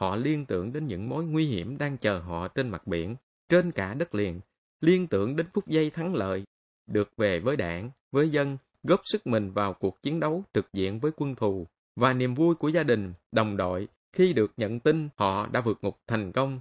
Họ 0.00 0.16
liên 0.16 0.46
tưởng 0.46 0.72
đến 0.72 0.86
những 0.86 1.08
mối 1.08 1.24
nguy 1.24 1.46
hiểm 1.46 1.78
đang 1.78 1.96
chờ 1.96 2.18
họ 2.18 2.48
trên 2.48 2.68
mặt 2.68 2.86
biển, 2.86 3.16
trên 3.48 3.72
cả 3.72 3.94
đất 3.94 4.14
liền, 4.14 4.40
liên 4.80 5.06
tưởng 5.06 5.36
đến 5.36 5.46
phút 5.54 5.66
giây 5.66 5.90
thắng 5.90 6.14
lợi, 6.14 6.44
được 6.86 7.16
về 7.16 7.40
với 7.40 7.56
đảng, 7.56 7.90
với 8.12 8.28
dân, 8.28 8.58
góp 8.82 9.00
sức 9.04 9.26
mình 9.26 9.50
vào 9.50 9.72
cuộc 9.72 10.02
chiến 10.02 10.20
đấu 10.20 10.44
trực 10.54 10.72
diện 10.72 11.00
với 11.00 11.12
quân 11.16 11.34
thù, 11.34 11.66
và 11.96 12.12
niềm 12.12 12.34
vui 12.34 12.54
của 12.54 12.68
gia 12.68 12.82
đình, 12.82 13.12
đồng 13.32 13.56
đội 13.56 13.88
khi 14.12 14.32
được 14.32 14.52
nhận 14.56 14.80
tin 14.80 15.08
họ 15.16 15.46
đã 15.46 15.60
vượt 15.60 15.78
ngục 15.82 16.00
thành 16.06 16.32
công. 16.32 16.60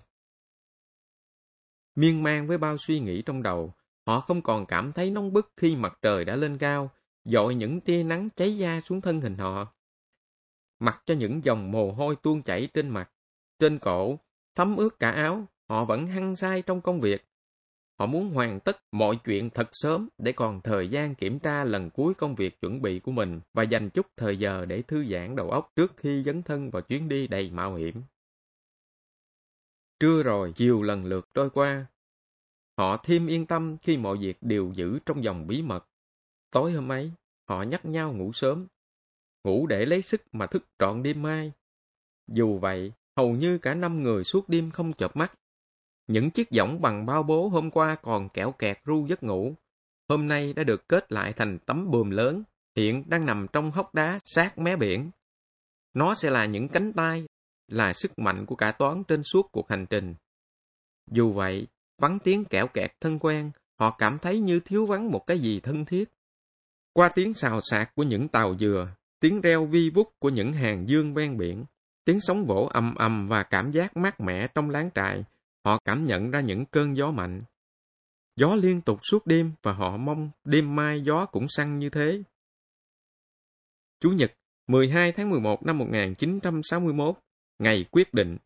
Miên 1.96 2.24
man 2.24 2.48
với 2.48 2.58
bao 2.58 2.78
suy 2.78 3.00
nghĩ 3.00 3.22
trong 3.22 3.44
đầu, 3.44 3.74
họ 4.06 4.20
không 4.20 4.42
còn 4.42 4.66
cảm 4.66 4.92
thấy 4.92 5.12
nóng 5.12 5.34
bức 5.34 5.52
khi 5.58 5.76
mặt 5.76 5.98
trời 6.02 6.26
đã 6.26 6.36
lên 6.36 6.58
cao, 6.58 6.90
dội 7.26 7.56
những 7.56 7.82
tia 7.82 8.04
nắng 8.04 8.30
cháy 8.36 8.58
da 8.58 8.82
xuống 8.82 9.02
thân 9.02 9.22
hình 9.22 9.38
họ. 9.38 9.74
Mặc 10.80 11.04
cho 11.06 11.14
những 11.14 11.44
dòng 11.44 11.72
mồ 11.72 11.92
hôi 11.92 12.16
tuôn 12.16 12.42
chảy 12.42 12.68
trên 12.74 12.90
mặt, 12.90 13.12
trên 13.60 13.80
cổ, 13.80 14.20
thấm 14.56 14.76
ướt 14.76 15.00
cả 15.00 15.12
áo, 15.12 15.48
họ 15.70 15.86
vẫn 15.86 16.08
hăng 16.08 16.36
say 16.36 16.62
trong 16.62 16.82
công 16.82 17.02
việc. 17.02 17.26
Họ 18.00 18.06
muốn 18.06 18.30
hoàn 18.30 18.60
tất 18.60 18.78
mọi 18.92 19.20
chuyện 19.26 19.50
thật 19.50 19.70
sớm 19.72 20.10
để 20.18 20.32
còn 20.32 20.62
thời 20.62 20.90
gian 20.90 21.16
kiểm 21.16 21.40
tra 21.40 21.64
lần 21.64 21.90
cuối 21.90 22.14
công 22.14 22.36
việc 22.36 22.62
chuẩn 22.62 22.82
bị 22.82 23.00
của 23.00 23.12
mình 23.12 23.40
và 23.54 23.64
dành 23.64 23.90
chút 23.90 24.08
thời 24.18 24.38
giờ 24.38 24.66
để 24.66 24.82
thư 24.82 25.06
giãn 25.06 25.36
đầu 25.36 25.52
óc 25.52 25.72
trước 25.76 25.94
khi 25.98 26.24
dấn 26.24 26.44
thân 26.44 26.70
vào 26.70 26.82
chuyến 26.82 27.10
đi 27.10 27.28
đầy 27.28 27.52
mạo 27.52 27.76
hiểm. 27.76 28.04
Trưa 30.00 30.24
rồi, 30.24 30.52
chiều 30.56 30.82
lần 30.82 31.06
lượt 31.06 31.30
trôi 31.34 31.50
qua. 31.50 31.86
Họ 32.78 32.98
thêm 32.98 33.28
yên 33.28 33.46
tâm 33.46 33.78
khi 33.82 33.98
mọi 33.98 34.18
việc 34.18 34.38
đều 34.42 34.72
giữ 34.76 35.00
trong 35.06 35.24
dòng 35.24 35.48
bí 35.48 35.62
mật. 35.62 35.86
Tối 36.52 36.72
hôm 36.72 36.92
ấy, 36.92 37.12
họ 37.50 37.64
nhắc 37.64 37.86
nhau 37.86 38.14
ngủ 38.14 38.32
sớm. 38.34 38.68
Ngủ 39.44 39.68
để 39.68 39.86
lấy 39.86 40.02
sức 40.02 40.22
mà 40.32 40.48
thức 40.48 40.64
trọn 40.80 41.04
đêm 41.04 41.22
mai. 41.22 41.52
Dù 42.28 42.60
vậy, 42.60 42.92
hầu 43.18 43.32
như 43.32 43.58
cả 43.58 43.74
năm 43.74 44.04
người 44.04 44.24
suốt 44.24 44.50
đêm 44.50 44.72
không 44.72 44.94
chợp 44.94 45.16
mắt. 45.16 45.34
Những 46.08 46.32
chiếc 46.32 46.50
võng 46.58 46.82
bằng 46.82 47.06
bao 47.06 47.24
bố 47.24 47.48
hôm 47.48 47.72
qua 47.72 47.96
còn 47.96 48.30
kẹo 48.30 48.52
kẹt 48.52 48.78
ru 48.86 49.08
giấc 49.08 49.24
ngủ. 49.24 49.56
Hôm 50.10 50.28
nay 50.28 50.54
đã 50.54 50.64
được 50.64 50.88
kết 50.88 51.12
lại 51.12 51.34
thành 51.34 51.60
tấm 51.60 51.92
buồm 51.92 52.10
lớn, 52.10 52.44
hiện 52.76 53.04
đang 53.08 53.26
nằm 53.26 53.48
trong 53.54 53.72
hốc 53.72 53.96
đá 53.96 54.20
sát 54.24 54.58
mé 54.58 54.76
biển. 54.76 55.12
Nó 55.94 56.14
sẽ 56.14 56.30
là 56.30 56.46
những 56.46 56.68
cánh 56.68 56.94
tay, 56.94 57.26
là 57.68 57.94
sức 57.94 58.20
mạnh 58.20 58.46
của 58.46 58.56
cả 58.56 58.72
toán 58.72 59.04
trên 59.04 59.24
suốt 59.24 59.50
cuộc 59.52 59.70
hành 59.70 59.86
trình. 59.90 60.16
Dù 61.12 61.34
vậy, 61.34 61.68
vắng 62.02 62.20
tiếng 62.20 62.46
kẹo 62.46 62.68
kẹt 62.68 62.92
thân 63.02 63.20
quen, 63.20 63.52
họ 63.80 63.96
cảm 63.98 64.20
thấy 64.20 64.40
như 64.40 64.60
thiếu 64.60 64.86
vắng 64.86 65.12
một 65.12 65.28
cái 65.28 65.40
gì 65.40 65.60
thân 65.60 65.86
thiết. 65.86 66.12
Qua 66.94 67.10
tiếng 67.16 67.34
xào 67.34 67.60
xạc 67.62 67.96
của 67.96 68.04
những 68.04 68.28
tàu 68.28 68.58
dừa, 68.58 68.88
tiếng 69.20 69.42
reo 69.42 69.66
vi 69.66 69.90
vút 69.90 70.14
của 70.20 70.30
những 70.30 70.54
hàng 70.54 70.88
dương 70.88 71.14
ven 71.14 71.38
biển, 71.38 71.66
tiếng 72.06 72.22
sóng 72.22 72.46
vỗ 72.46 72.70
ầm 72.74 72.96
ầm 72.96 73.28
và 73.28 73.44
cảm 73.44 73.72
giác 73.72 73.98
mát 73.98 74.20
mẻ 74.20 74.48
trong 74.56 74.70
láng 74.70 74.90
trại, 74.96 75.24
họ 75.66 75.80
cảm 75.86 76.06
nhận 76.06 76.32
ra 76.32 76.42
những 76.42 76.66
cơn 76.66 76.98
gió 76.98 77.12
mạnh. 77.12 77.44
Gió 78.36 78.56
liên 78.56 78.82
tục 78.82 79.00
suốt 79.04 79.28
đêm 79.28 79.52
và 79.62 79.74
họ 79.74 79.98
mong 79.98 80.32
đêm 80.44 80.76
mai 80.76 81.02
gió 81.02 81.26
cũng 81.26 81.48
săn 81.50 81.80
như 81.80 81.90
thế. 81.90 82.24
Chủ 84.00 84.12
nhật, 84.12 84.32
12 84.68 85.12
tháng 85.12 85.30
11 85.30 85.64
năm 85.66 85.78
1961, 85.78 87.16
ngày 87.60 87.86
quyết 87.92 88.14
định. 88.14 88.38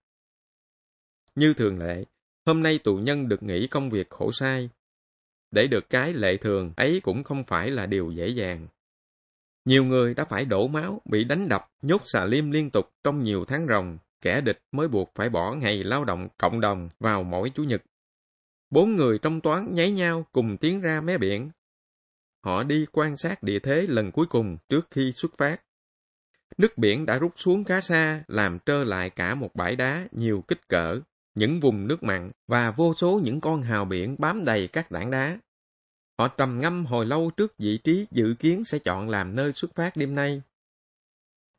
Như 1.36 1.54
thường 1.54 1.80
lệ, 1.80 2.06
hôm 2.46 2.64
nay 2.64 2.80
tù 2.84 2.96
nhân 2.96 3.28
được 3.28 3.44
nghỉ 3.44 3.68
công 3.68 3.90
việc 3.90 4.10
khổ 4.10 4.32
sai, 4.32 4.70
để 5.52 5.68
được 5.68 5.90
cái 5.90 6.14
lệ 6.14 6.38
thường 6.38 6.74
ấy 6.78 7.00
cũng 7.04 7.24
không 7.24 7.44
phải 7.44 7.72
là 7.72 7.86
điều 7.86 8.12
dễ 8.12 8.28
dàng. 8.28 8.68
Nhiều 9.66 9.84
người 9.84 10.14
đã 10.14 10.26
phải 10.26 10.46
đổ 10.46 10.68
máu, 10.68 11.02
bị 11.06 11.24
đánh 11.24 11.48
đập, 11.50 11.68
nhốt 11.82 12.02
xà 12.06 12.26
liêm 12.26 12.52
liên 12.52 12.70
tục 12.70 12.92
trong 13.04 13.24
nhiều 13.24 13.46
tháng 13.46 13.68
ròng, 13.70 13.98
kẻ 14.22 14.42
địch 14.42 14.60
mới 14.72 14.88
buộc 14.88 15.12
phải 15.16 15.30
bỏ 15.30 15.54
ngày 15.56 15.84
lao 15.84 16.06
động 16.06 16.28
cộng 16.38 16.62
đồng 16.62 16.90
vào 17.00 17.24
mỗi 17.24 17.50
chủ 17.50 17.64
nhật. 17.64 17.82
Bốn 18.70 18.96
người 18.96 19.20
trong 19.20 19.42
toán 19.42 19.74
nháy 19.74 19.92
nhau 19.92 20.26
cùng 20.32 20.58
tiến 20.58 20.82
ra 20.82 21.02
mé 21.02 21.18
biển. 21.18 21.52
Họ 22.44 22.64
đi 22.64 22.86
quan 22.92 23.18
sát 23.18 23.44
địa 23.44 23.60
thế 23.60 23.86
lần 23.90 24.12
cuối 24.12 24.26
cùng 24.26 24.58
trước 24.70 24.88
khi 24.92 25.12
xuất 25.12 25.38
phát. 25.38 25.62
Nước 26.58 26.78
biển 26.78 27.06
đã 27.06 27.18
rút 27.18 27.34
xuống 27.36 27.64
khá 27.64 27.82
xa, 27.82 28.24
làm 28.28 28.60
trơ 28.66 28.84
lại 28.84 29.10
cả 29.10 29.36
một 29.36 29.56
bãi 29.56 29.76
đá 29.76 30.08
nhiều 30.12 30.44
kích 30.48 30.68
cỡ, 30.68 31.00
những 31.36 31.60
vùng 31.60 31.88
nước 31.88 32.04
mặn 32.04 32.30
và 32.48 32.72
vô 32.72 32.94
số 32.94 33.22
những 33.24 33.42
con 33.42 33.62
hào 33.62 33.86
biển 33.86 34.16
bám 34.20 34.46
đầy 34.46 34.68
các 34.68 34.90
tảng 34.90 35.12
đá. 35.12 35.40
Họ 36.20 36.28
trầm 36.28 36.60
ngâm 36.60 36.86
hồi 36.86 37.06
lâu 37.06 37.32
trước 37.38 37.58
vị 37.58 37.78
trí 37.84 38.08
dự 38.12 38.36
kiến 38.40 38.66
sẽ 38.66 38.80
chọn 38.80 39.10
làm 39.10 39.36
nơi 39.36 39.52
xuất 39.52 39.76
phát 39.76 39.98
đêm 39.98 40.16
nay. 40.16 40.42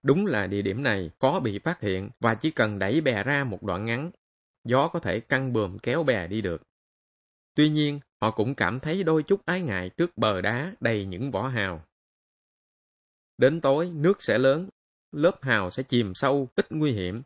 Đúng 0.03 0.27
là 0.27 0.47
địa 0.47 0.63
điểm 0.63 0.83
này 0.83 1.11
khó 1.21 1.41
bị 1.41 1.59
phát 1.59 1.81
hiện 1.81 2.11
và 2.21 2.35
chỉ 2.35 2.51
cần 2.51 2.79
đẩy 2.79 3.01
bè 3.01 3.23
ra 3.23 3.45
một 3.45 3.63
đoạn 3.63 3.85
ngắn. 3.85 4.11
gió 4.65 4.89
có 4.89 4.99
thể 4.99 5.21
căng 5.21 5.53
bườm 5.53 5.79
kéo 5.79 6.03
bè 6.03 6.27
đi 6.27 6.41
được. 6.41 6.63
Tuy 7.55 7.69
nhiên, 7.69 8.01
họ 8.21 8.31
cũng 8.31 8.55
cảm 8.55 8.81
thấy 8.81 9.03
đôi 9.03 9.23
chút 9.23 9.41
ái 9.47 9.63
ngại 9.63 9.91
trước 9.97 10.17
bờ 10.17 10.41
đá 10.41 10.75
đầy 10.81 11.05
những 11.05 11.31
vỏ 11.31 11.49
hào. 11.49 11.85
Đến 13.39 13.61
tối, 13.61 13.91
nước 13.91 14.23
sẽ 14.23 14.39
lớn, 14.39 14.69
lớp 15.13 15.39
hào 15.43 15.71
sẽ 15.71 15.83
chìm 15.83 16.15
sâu, 16.15 16.49
ít 16.57 16.67
nguy 16.71 16.93
hiểm. 16.93 17.23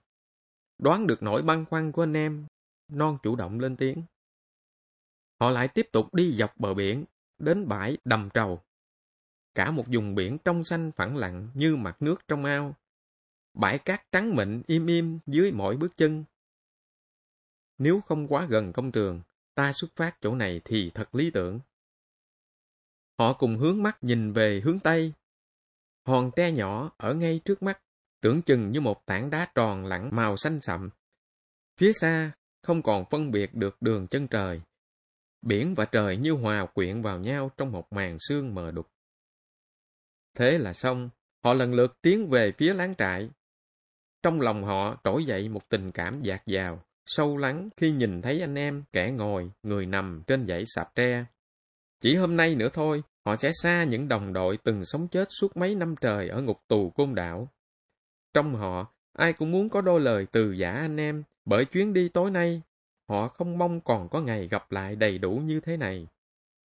Đoán 0.79 1.07
được 1.07 1.23
nỗi 1.23 1.43
băn 1.43 1.64
khoăn 1.64 1.93
của 1.93 2.03
anh 2.03 2.16
em, 2.16 2.47
non 2.89 3.18
chủ 3.23 3.37
động 3.37 3.61
lên 3.61 3.77
tiếng. 3.77 4.03
Họ 5.41 5.51
lại 5.51 5.68
tiếp 5.68 5.89
tục 5.93 6.14
đi 6.14 6.33
dọc 6.33 6.57
bờ 6.57 6.75
biển, 6.75 7.05
đến 7.39 7.68
bãi 7.68 7.99
đầm 8.05 8.29
trầu. 8.35 8.62
Cả 9.55 9.70
một 9.70 9.84
vùng 9.92 10.14
biển 10.14 10.38
trong 10.44 10.64
xanh 10.64 10.92
phẳng 10.92 11.16
lặng 11.16 11.48
như 11.55 11.76
mặt 11.76 12.03
nước 12.03 12.28
trong 12.28 12.44
ao. 12.44 12.74
Bãi 13.55 13.78
cát 13.78 14.12
trắng 14.12 14.36
mịn 14.36 14.62
im 14.66 14.86
im 14.86 15.18
dưới 15.26 15.53
mỗi 15.53 15.76
bước 15.76 15.96
chân. 15.96 16.24
Nếu 17.78 18.00
không 18.00 18.28
quá 18.28 18.46
gần 18.50 18.72
công 18.72 18.92
trường, 18.92 19.20
ta 19.55 19.72
xuất 19.72 19.96
phát 19.96 20.16
chỗ 20.20 20.34
này 20.34 20.61
thì 20.64 20.90
thật 20.94 21.14
lý 21.14 21.30
tưởng. 21.30 21.61
Họ 23.18 23.32
cùng 23.32 23.59
hướng 23.59 23.82
mắt 23.82 24.05
nhìn 24.05 24.32
về 24.32 24.61
hướng 24.64 24.78
Tây. 24.78 25.12
Hòn 26.07 26.30
tre 26.36 26.53
nhỏ 26.53 26.92
ở 26.96 27.14
ngay 27.14 27.40
trước 27.44 27.62
mắt, 27.62 27.82
tưởng 28.20 28.42
chừng 28.42 28.70
như 28.70 28.80
một 28.80 29.07
tảng 29.07 29.30
đá 29.30 29.48
tròn 29.55 29.86
lẳng 29.86 30.09
màu 30.12 30.36
xanh 30.36 30.59
sậm. 30.62 30.90
Phía 31.76 31.92
xa, 31.92 32.32
không 32.62 32.82
còn 32.82 33.05
phân 33.11 33.30
biệt 33.30 33.55
được 33.55 33.82
đường 33.82 34.07
chân 34.07 34.28
trời. 34.28 34.61
Biển 35.42 35.74
và 35.74 35.84
trời 35.84 36.16
như 36.16 36.32
hòa 36.32 36.66
quyện 36.66 37.03
vào 37.03 37.18
nhau 37.18 37.50
trong 37.57 37.72
một 37.72 37.92
màn 37.92 38.16
sương 38.20 38.55
mờ 38.55 38.70
đục. 38.70 38.88
Thế 40.35 40.59
là 40.59 40.72
xong, 40.72 41.11
họ 41.45 41.55
lần 41.55 41.74
lượt 41.74 41.99
tiến 42.03 42.28
về 42.30 42.53
phía 42.53 42.74
láng 42.74 42.95
trại. 42.99 43.30
Trong 44.22 44.41
lòng 44.41 44.64
họ 44.64 45.01
trỗi 45.05 45.24
dậy 45.24 45.49
một 45.49 45.68
tình 45.68 45.93
cảm 45.93 46.22
dạt 46.22 46.47
dào, 46.47 46.83
sâu 47.07 47.37
lắng 47.37 47.68
khi 47.76 47.93
nhìn 47.93 48.22
thấy 48.22 48.41
anh 48.41 48.55
em 48.55 48.85
kẻ 48.93 49.11
ngồi, 49.11 49.51
người 49.62 49.87
nằm 49.87 50.22
trên 50.26 50.47
dãy 50.47 50.64
sạp 50.66 50.95
tre. 50.95 51.24
Chỉ 52.01 52.16
hôm 52.16 52.37
nay 52.37 52.55
nữa 52.55 52.68
thôi, 52.72 53.03
họ 53.24 53.37
sẽ 53.37 53.51
xa 53.62 53.85
những 53.85 54.09
đồng 54.09 54.33
đội 54.33 54.59
từng 54.64 54.85
sống 54.85 55.09
chết 55.09 55.28
suốt 55.41 55.57
mấy 55.57 55.74
năm 55.74 55.95
trời 56.01 56.28
ở 56.28 56.43
ngục 56.43 56.61
tù 56.68 56.91
côn 56.91 57.14
đảo. 57.14 57.49
Trong 58.35 58.55
họ, 58.55 58.93
ai 59.12 59.33
cũng 59.33 59.51
muốn 59.51 59.68
có 59.68 59.80
đôi 59.80 60.01
lời 60.01 60.26
từ 60.33 60.53
giả 60.53 60.70
anh 60.70 60.97
em, 60.97 61.22
bởi 61.45 61.64
chuyến 61.64 61.93
đi 61.93 62.09
tối 62.09 62.30
nay, 62.30 62.62
họ 63.09 63.28
không 63.28 63.59
mong 63.59 63.80
còn 63.80 64.09
có 64.09 64.20
ngày 64.20 64.49
gặp 64.49 64.72
lại 64.72 64.97
đầy 64.97 65.18
đủ 65.18 65.30
như 65.30 65.61
thế 65.61 65.76
này. 65.76 66.09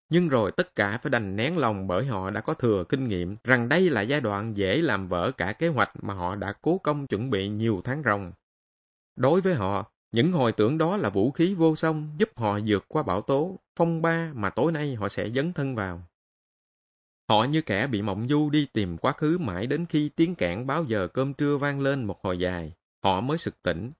Nhưng 0.09 0.29
rồi 0.29 0.51
tất 0.51 0.75
cả 0.75 0.97
phải 0.97 1.09
đành 1.09 1.35
nén 1.35 1.57
lòng 1.57 1.87
bởi 1.87 2.05
họ 2.05 2.29
đã 2.29 2.41
có 2.41 2.53
thừa 2.53 2.83
kinh 2.89 3.07
nghiệm 3.07 3.35
rằng 3.43 3.69
đây 3.69 3.89
là 3.89 4.01
giai 4.01 4.21
đoạn 4.21 4.57
dễ 4.57 4.81
làm 4.81 5.07
vỡ 5.07 5.31
cả 5.37 5.53
kế 5.53 5.67
hoạch 5.67 5.91
mà 6.03 6.13
họ 6.13 6.35
đã 6.35 6.53
cố 6.61 6.77
công 6.77 7.07
chuẩn 7.07 7.29
bị 7.29 7.47
nhiều 7.49 7.81
tháng 7.83 8.01
ròng. 8.05 8.31
Đối 9.15 9.41
với 9.41 9.53
họ, 9.53 9.91
những 10.11 10.31
hồi 10.31 10.51
tưởng 10.51 10.77
đó 10.77 10.97
là 10.97 11.09
vũ 11.09 11.31
khí 11.31 11.53
vô 11.53 11.75
song 11.75 12.15
giúp 12.17 12.29
họ 12.35 12.59
vượt 12.67 12.85
qua 12.87 13.03
bão 13.03 13.21
tố, 13.21 13.59
phong 13.75 14.01
ba 14.01 14.31
mà 14.33 14.49
tối 14.49 14.71
nay 14.71 14.95
họ 14.95 15.09
sẽ 15.09 15.29
dấn 15.29 15.53
thân 15.53 15.75
vào. 15.75 16.01
Họ 17.29 17.43
như 17.43 17.61
kẻ 17.61 17.87
bị 17.87 18.01
mộng 18.01 18.27
du 18.29 18.49
đi 18.49 18.67
tìm 18.73 18.97
quá 18.97 19.11
khứ 19.11 19.37
mãi 19.37 19.67
đến 19.67 19.85
khi 19.85 20.09
tiếng 20.09 20.35
cảng 20.35 20.67
báo 20.67 20.83
giờ 20.83 21.07
cơm 21.07 21.33
trưa 21.33 21.57
vang 21.57 21.81
lên 21.81 22.03
một 22.03 22.21
hồi 22.23 22.39
dài, 22.39 22.73
họ 23.03 23.21
mới 23.21 23.37
sực 23.37 23.61
tỉnh. 23.63 23.91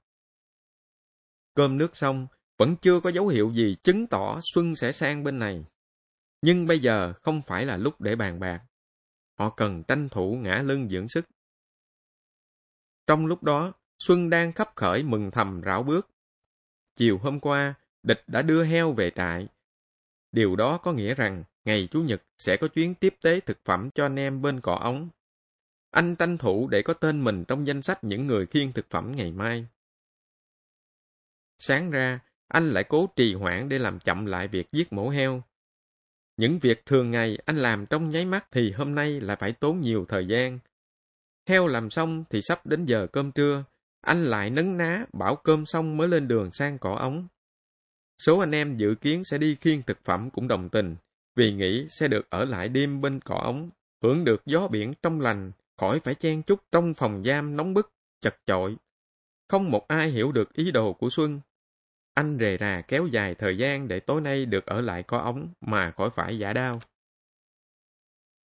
Cơm 1.54 1.78
nước 1.78 1.98
xong, 1.98 2.28
vẫn 2.58 2.76
chưa 2.82 3.00
có 3.00 3.10
dấu 3.10 3.28
hiệu 3.28 3.52
gì 3.54 3.76
chứng 3.84 4.08
tỏ 4.08 4.40
Xuân 4.44 4.76
sẽ 4.76 4.92
sang 4.92 5.24
bên 5.24 5.40
này. 5.40 5.66
Nhưng 6.42 6.68
bây 6.68 6.80
giờ 6.80 7.14
không 7.22 7.42
phải 7.42 7.66
là 7.66 7.78
lúc 7.78 8.02
để 8.02 8.16
bàn 8.16 8.40
bạc. 8.40 8.62
Họ 9.40 9.50
cần 9.50 9.84
tranh 9.84 10.10
thủ 10.10 10.36
ngã 10.42 10.62
lưng 10.66 10.90
dưỡng 10.90 11.10
sức. 11.10 11.26
Trong 13.08 13.26
lúc 13.26 13.44
đó, 13.44 13.74
Xuân 14.00 14.30
đang 14.30 14.54
khắp 14.54 14.76
khởi 14.76 15.04
mừng 15.04 15.32
thầm 15.32 15.62
rảo 15.66 15.84
bước. 15.84 16.10
Chiều 16.96 17.18
hôm 17.18 17.40
qua, 17.40 17.74
địch 18.04 18.24
đã 18.28 18.42
đưa 18.42 18.64
heo 18.64 18.94
về 18.94 19.12
trại. 19.16 19.48
Điều 20.32 20.56
đó 20.56 20.78
có 20.78 20.94
nghĩa 20.94 21.14
rằng 21.14 21.44
ngày 21.66 21.88
Chủ 21.92 22.02
nhật 22.02 22.24
sẽ 22.38 22.58
có 22.58 22.68
chuyến 22.68 22.96
tiếp 22.96 23.16
tế 23.24 23.40
thực 23.40 23.58
phẩm 23.66 23.90
cho 23.96 24.06
anh 24.06 24.16
em 24.16 24.42
bên 24.42 24.62
cỏ 24.62 24.76
ống. 24.76 25.10
Anh 25.92 26.16
tranh 26.16 26.38
thủ 26.38 26.68
để 26.68 26.82
có 26.82 26.94
tên 26.94 27.24
mình 27.24 27.46
trong 27.48 27.68
danh 27.68 27.82
sách 27.82 28.04
những 28.04 28.28
người 28.28 28.46
khiêng 28.46 28.74
thực 28.74 28.90
phẩm 28.90 29.12
ngày 29.16 29.32
mai. 29.32 29.68
Sáng 31.58 31.92
ra, 31.92 32.20
anh 32.48 32.70
lại 32.70 32.84
cố 32.84 33.10
trì 33.16 33.34
hoãn 33.34 33.70
để 33.70 33.80
làm 33.80 34.00
chậm 34.00 34.26
lại 34.26 34.48
việc 34.48 34.72
giết 34.72 34.94
mổ 34.94 35.10
heo. 35.10 35.44
Những 36.38 36.60
việc 36.60 36.86
thường 36.86 37.12
ngày 37.12 37.38
anh 37.46 37.58
làm 37.58 37.86
trong 37.86 38.10
nháy 38.10 38.26
mắt 38.26 38.48
thì 38.52 38.72
hôm 38.72 38.96
nay 38.96 39.22
lại 39.22 39.38
phải 39.40 39.54
tốn 39.54 39.82
nhiều 39.82 40.06
thời 40.10 40.28
gian. 40.28 40.60
Heo 41.48 41.68
làm 41.68 41.90
xong 41.90 42.24
thì 42.30 42.42
sắp 42.42 42.66
đến 42.66 42.86
giờ 42.86 43.08
cơm 43.12 43.32
trưa, 43.32 43.64
anh 44.02 44.26
lại 44.26 44.50
nấn 44.50 44.78
ná 44.78 45.06
bảo 45.14 45.36
cơm 45.36 45.66
xong 45.66 45.98
mới 45.98 46.08
lên 46.08 46.28
đường 46.28 46.52
sang 46.52 46.78
cỏ 46.78 46.96
ống. 46.96 47.28
Số 48.22 48.40
anh 48.40 48.52
em 48.52 48.78
dự 48.78 48.96
kiến 49.02 49.24
sẽ 49.24 49.38
đi 49.38 49.56
khiêng 49.56 49.82
thực 49.82 49.98
phẩm 50.04 50.30
cũng 50.30 50.48
đồng 50.48 50.70
tình, 50.70 50.96
vì 51.36 51.54
nghĩ 51.54 51.88
sẽ 51.90 52.08
được 52.08 52.30
ở 52.30 52.46
lại 52.46 52.70
đêm 52.70 53.02
bên 53.02 53.20
cỏ 53.20 53.40
ống, 53.44 53.70
hưởng 54.04 54.26
được 54.26 54.46
gió 54.46 54.68
biển 54.68 54.94
trong 55.04 55.22
lành, 55.22 55.52
khỏi 55.78 56.00
phải 56.04 56.16
chen 56.16 56.42
chúc 56.44 56.60
trong 56.72 56.94
phòng 56.94 57.24
giam 57.26 57.56
nóng 57.56 57.74
bức, 57.74 57.92
chật 58.22 58.36
chội. 58.46 58.76
Không 59.48 59.72
một 59.72 59.88
ai 59.88 60.10
hiểu 60.10 60.32
được 60.32 60.54
ý 60.54 60.72
đồ 60.72 60.94
của 60.94 61.10
Xuân. 61.10 61.40
Anh 62.18 62.38
rề 62.40 62.58
rà 62.58 62.82
kéo 62.88 63.08
dài 63.08 63.36
thời 63.36 63.58
gian 63.58 63.88
để 63.88 64.00
tối 64.00 64.22
nay 64.22 64.46
được 64.46 64.66
ở 64.66 64.82
lại 64.82 65.04
có 65.04 65.18
ống 65.18 65.54
mà 65.62 65.92
khỏi 65.92 66.10
phải 66.16 66.40
giả 66.40 66.54
đau. 66.54 66.82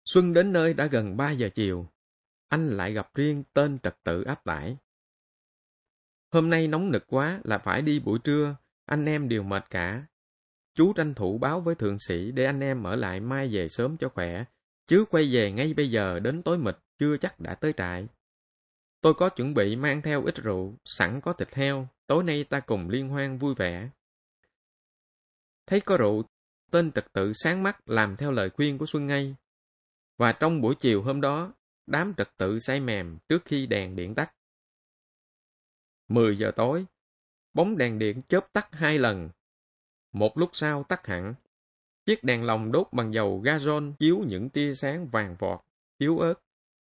Xuân 0.04 0.32
đến 0.32 0.52
nơi 0.52 0.74
đã 0.74 0.86
gần 0.86 1.16
3 1.16 1.30
giờ 1.30 1.48
chiều. 1.54 1.86
Anh 2.48 2.68
lại 2.68 2.92
gặp 2.92 3.14
riêng 3.14 3.44
tên 3.52 3.78
trật 3.78 3.96
tự 4.02 4.22
áp 4.22 4.44
tải. 4.44 4.76
Hôm 6.32 6.50
nay 6.50 6.68
nóng 6.68 6.90
nực 6.90 7.04
quá 7.06 7.40
là 7.44 7.58
phải 7.58 7.82
đi 7.82 8.00
buổi 8.00 8.18
trưa, 8.18 8.56
anh 8.84 9.04
em 9.04 9.28
đều 9.28 9.42
mệt 9.42 9.64
cả. 9.70 10.06
Chú 10.74 10.92
tranh 10.92 11.14
thủ 11.14 11.38
báo 11.38 11.60
với 11.60 11.74
thượng 11.74 11.98
sĩ 11.98 12.32
để 12.32 12.44
anh 12.44 12.60
em 12.60 12.82
ở 12.82 12.96
lại 12.96 13.20
mai 13.20 13.48
về 13.48 13.68
sớm 13.68 13.96
cho 13.96 14.08
khỏe, 14.08 14.44
chứ 14.86 15.04
quay 15.10 15.28
về 15.32 15.52
ngay 15.52 15.74
bây 15.74 15.90
giờ 15.90 16.20
đến 16.20 16.42
tối 16.42 16.58
mịt 16.58 16.76
chưa 16.98 17.16
chắc 17.16 17.40
đã 17.40 17.54
tới 17.54 17.72
trại. 17.76 18.06
Tôi 19.00 19.14
có 19.14 19.28
chuẩn 19.28 19.54
bị 19.54 19.76
mang 19.76 20.02
theo 20.02 20.24
ít 20.24 20.36
rượu, 20.36 20.74
sẵn 20.84 21.20
có 21.20 21.32
thịt 21.32 21.54
heo, 21.54 21.88
tối 22.08 22.24
nay 22.24 22.44
ta 22.44 22.60
cùng 22.60 22.88
liên 22.88 23.08
hoan 23.08 23.38
vui 23.38 23.54
vẻ. 23.54 23.90
Thấy 25.66 25.80
có 25.80 25.96
rượu, 25.96 26.24
tên 26.70 26.92
trật 26.92 27.12
tự 27.12 27.32
sáng 27.32 27.62
mắt 27.62 27.88
làm 27.88 28.16
theo 28.16 28.32
lời 28.32 28.50
khuyên 28.50 28.78
của 28.78 28.86
Xuân 28.86 29.06
ngay. 29.06 29.34
Và 30.16 30.32
trong 30.32 30.60
buổi 30.60 30.74
chiều 30.74 31.02
hôm 31.02 31.20
đó, 31.20 31.52
đám 31.86 32.14
trật 32.16 32.36
tự 32.36 32.58
say 32.58 32.80
mềm 32.80 33.18
trước 33.28 33.44
khi 33.44 33.66
đèn 33.66 33.96
điện 33.96 34.14
tắt. 34.14 34.34
10 36.08 36.38
giờ 36.38 36.50
tối, 36.56 36.86
bóng 37.54 37.78
đèn 37.78 37.98
điện 37.98 38.22
chớp 38.28 38.52
tắt 38.52 38.68
hai 38.72 38.98
lần. 38.98 39.30
Một 40.12 40.38
lúc 40.38 40.50
sau 40.52 40.84
tắt 40.84 41.06
hẳn. 41.06 41.34
Chiếc 42.06 42.24
đèn 42.24 42.44
lồng 42.44 42.72
đốt 42.72 42.86
bằng 42.92 43.14
dầu 43.14 43.42
gazon 43.44 43.92
chiếu 43.98 44.18
những 44.26 44.48
tia 44.48 44.74
sáng 44.74 45.08
vàng 45.08 45.36
vọt, 45.38 45.60
yếu 45.98 46.18
ớt, 46.18 46.34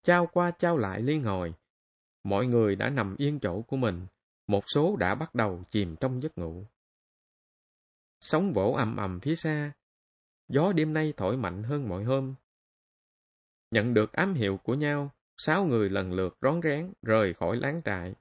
trao 0.03 0.27
qua 0.33 0.51
trao 0.51 0.77
lại 0.77 1.01
liên 1.01 1.23
hồi. 1.23 1.53
Mọi 2.23 2.47
người 2.47 2.75
đã 2.75 2.89
nằm 2.89 3.15
yên 3.17 3.39
chỗ 3.39 3.61
của 3.61 3.77
mình, 3.77 4.05
một 4.47 4.63
số 4.67 4.95
đã 4.95 5.15
bắt 5.15 5.35
đầu 5.35 5.63
chìm 5.71 5.95
trong 5.95 6.23
giấc 6.23 6.37
ngủ. 6.37 6.65
Sóng 8.21 8.53
vỗ 8.53 8.71
ầm 8.71 8.97
ầm 8.97 9.19
phía 9.19 9.35
xa, 9.35 9.71
gió 10.47 10.73
đêm 10.73 10.93
nay 10.93 11.13
thổi 11.17 11.37
mạnh 11.37 11.63
hơn 11.63 11.89
mọi 11.89 12.03
hôm. 12.03 12.35
Nhận 13.71 13.93
được 13.93 14.13
ám 14.13 14.33
hiệu 14.33 14.57
của 14.57 14.73
nhau, 14.73 15.11
sáu 15.37 15.65
người 15.65 15.89
lần 15.89 16.13
lượt 16.13 16.37
rón 16.41 16.61
rén 16.63 16.93
rời 17.01 17.33
khỏi 17.33 17.57
láng 17.57 17.81
trại. 17.85 18.15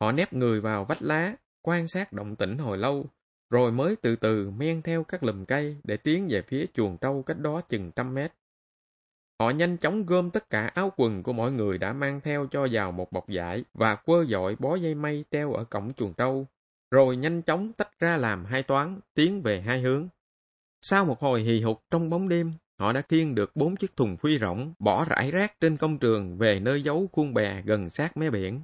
Họ 0.00 0.12
nép 0.12 0.32
người 0.32 0.60
vào 0.60 0.84
vách 0.84 1.02
lá, 1.02 1.36
quan 1.62 1.88
sát 1.88 2.12
động 2.12 2.36
tĩnh 2.36 2.58
hồi 2.58 2.78
lâu, 2.78 3.06
rồi 3.50 3.72
mới 3.72 3.96
từ 3.96 4.16
từ 4.16 4.50
men 4.50 4.82
theo 4.82 5.04
các 5.04 5.22
lùm 5.22 5.44
cây 5.44 5.76
để 5.84 5.96
tiến 5.96 6.28
về 6.30 6.42
phía 6.42 6.66
chuồng 6.74 6.98
trâu 6.98 7.22
cách 7.22 7.38
đó 7.38 7.60
chừng 7.68 7.92
trăm 7.96 8.14
mét. 8.14 8.32
Họ 9.40 9.50
nhanh 9.50 9.76
chóng 9.76 10.06
gom 10.06 10.30
tất 10.30 10.50
cả 10.50 10.70
áo 10.74 10.92
quần 10.96 11.22
của 11.22 11.32
mọi 11.32 11.52
người 11.52 11.78
đã 11.78 11.92
mang 11.92 12.20
theo 12.20 12.46
cho 12.50 12.68
vào 12.72 12.92
một 12.92 13.12
bọc 13.12 13.24
vải 13.28 13.64
và 13.74 13.94
quơ 13.94 14.24
dội 14.24 14.56
bó 14.58 14.74
dây 14.74 14.94
mây 14.94 15.24
treo 15.30 15.52
ở 15.52 15.64
cổng 15.64 15.92
chuồng 15.94 16.14
trâu, 16.14 16.46
rồi 16.90 17.16
nhanh 17.16 17.42
chóng 17.42 17.72
tách 17.72 17.98
ra 17.98 18.16
làm 18.16 18.44
hai 18.44 18.62
toán, 18.62 19.00
tiến 19.14 19.42
về 19.42 19.60
hai 19.60 19.80
hướng. 19.80 20.08
Sau 20.80 21.04
một 21.04 21.20
hồi 21.20 21.42
hì 21.42 21.60
hục 21.60 21.82
trong 21.90 22.10
bóng 22.10 22.28
đêm, 22.28 22.52
họ 22.78 22.92
đã 22.92 23.00
khiêng 23.00 23.34
được 23.34 23.56
bốn 23.56 23.76
chiếc 23.76 23.96
thùng 23.96 24.16
phi 24.16 24.38
rỗng, 24.38 24.74
bỏ 24.78 25.04
rải 25.04 25.30
rác 25.30 25.60
trên 25.60 25.76
công 25.76 25.98
trường 25.98 26.38
về 26.38 26.60
nơi 26.60 26.82
giấu 26.82 27.08
khuôn 27.12 27.34
bè 27.34 27.62
gần 27.62 27.90
sát 27.90 28.16
mé 28.16 28.30
biển. 28.30 28.60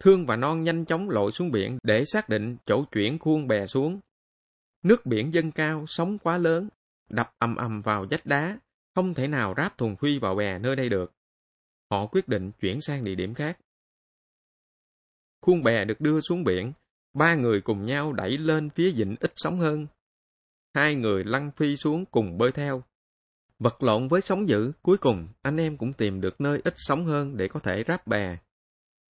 Thương 0.00 0.26
và 0.26 0.36
Non 0.36 0.64
nhanh 0.64 0.84
chóng 0.84 1.10
lội 1.10 1.32
xuống 1.32 1.50
biển 1.50 1.78
để 1.82 2.04
xác 2.04 2.28
định 2.28 2.56
chỗ 2.66 2.84
chuyển 2.92 3.18
khuôn 3.18 3.48
bè 3.48 3.66
xuống. 3.66 4.00
Nước 4.82 5.06
biển 5.06 5.34
dâng 5.34 5.52
cao, 5.52 5.84
sóng 5.88 6.18
quá 6.18 6.38
lớn, 6.38 6.68
đập 7.12 7.34
ầm 7.38 7.56
ầm 7.56 7.82
vào 7.82 8.06
vách 8.10 8.26
đá, 8.26 8.58
không 8.94 9.14
thể 9.14 9.28
nào 9.28 9.54
ráp 9.56 9.78
thùng 9.78 9.96
phi 9.96 10.18
vào 10.18 10.34
bè 10.34 10.58
nơi 10.58 10.76
đây 10.76 10.88
được. 10.88 11.12
Họ 11.90 12.06
quyết 12.06 12.28
định 12.28 12.52
chuyển 12.60 12.80
sang 12.80 13.04
địa 13.04 13.14
điểm 13.14 13.34
khác. 13.34 13.58
Khuôn 15.40 15.62
bè 15.62 15.84
được 15.84 16.00
đưa 16.00 16.20
xuống 16.20 16.44
biển, 16.44 16.72
ba 17.14 17.34
người 17.34 17.60
cùng 17.60 17.84
nhau 17.84 18.12
đẩy 18.12 18.38
lên 18.38 18.70
phía 18.70 18.90
vịnh 18.90 19.16
ít 19.20 19.32
sóng 19.36 19.60
hơn. 19.60 19.86
Hai 20.74 20.94
người 20.94 21.24
lăn 21.24 21.50
phi 21.56 21.76
xuống 21.76 22.04
cùng 22.04 22.38
bơi 22.38 22.52
theo. 22.52 22.82
Vật 23.58 23.82
lộn 23.82 24.08
với 24.08 24.20
sóng 24.20 24.48
dữ, 24.48 24.72
cuối 24.82 24.98
cùng 24.98 25.28
anh 25.42 25.56
em 25.56 25.76
cũng 25.76 25.92
tìm 25.92 26.20
được 26.20 26.40
nơi 26.40 26.60
ít 26.64 26.74
sóng 26.76 27.04
hơn 27.04 27.36
để 27.36 27.48
có 27.48 27.60
thể 27.60 27.84
ráp 27.88 28.06
bè. 28.06 28.38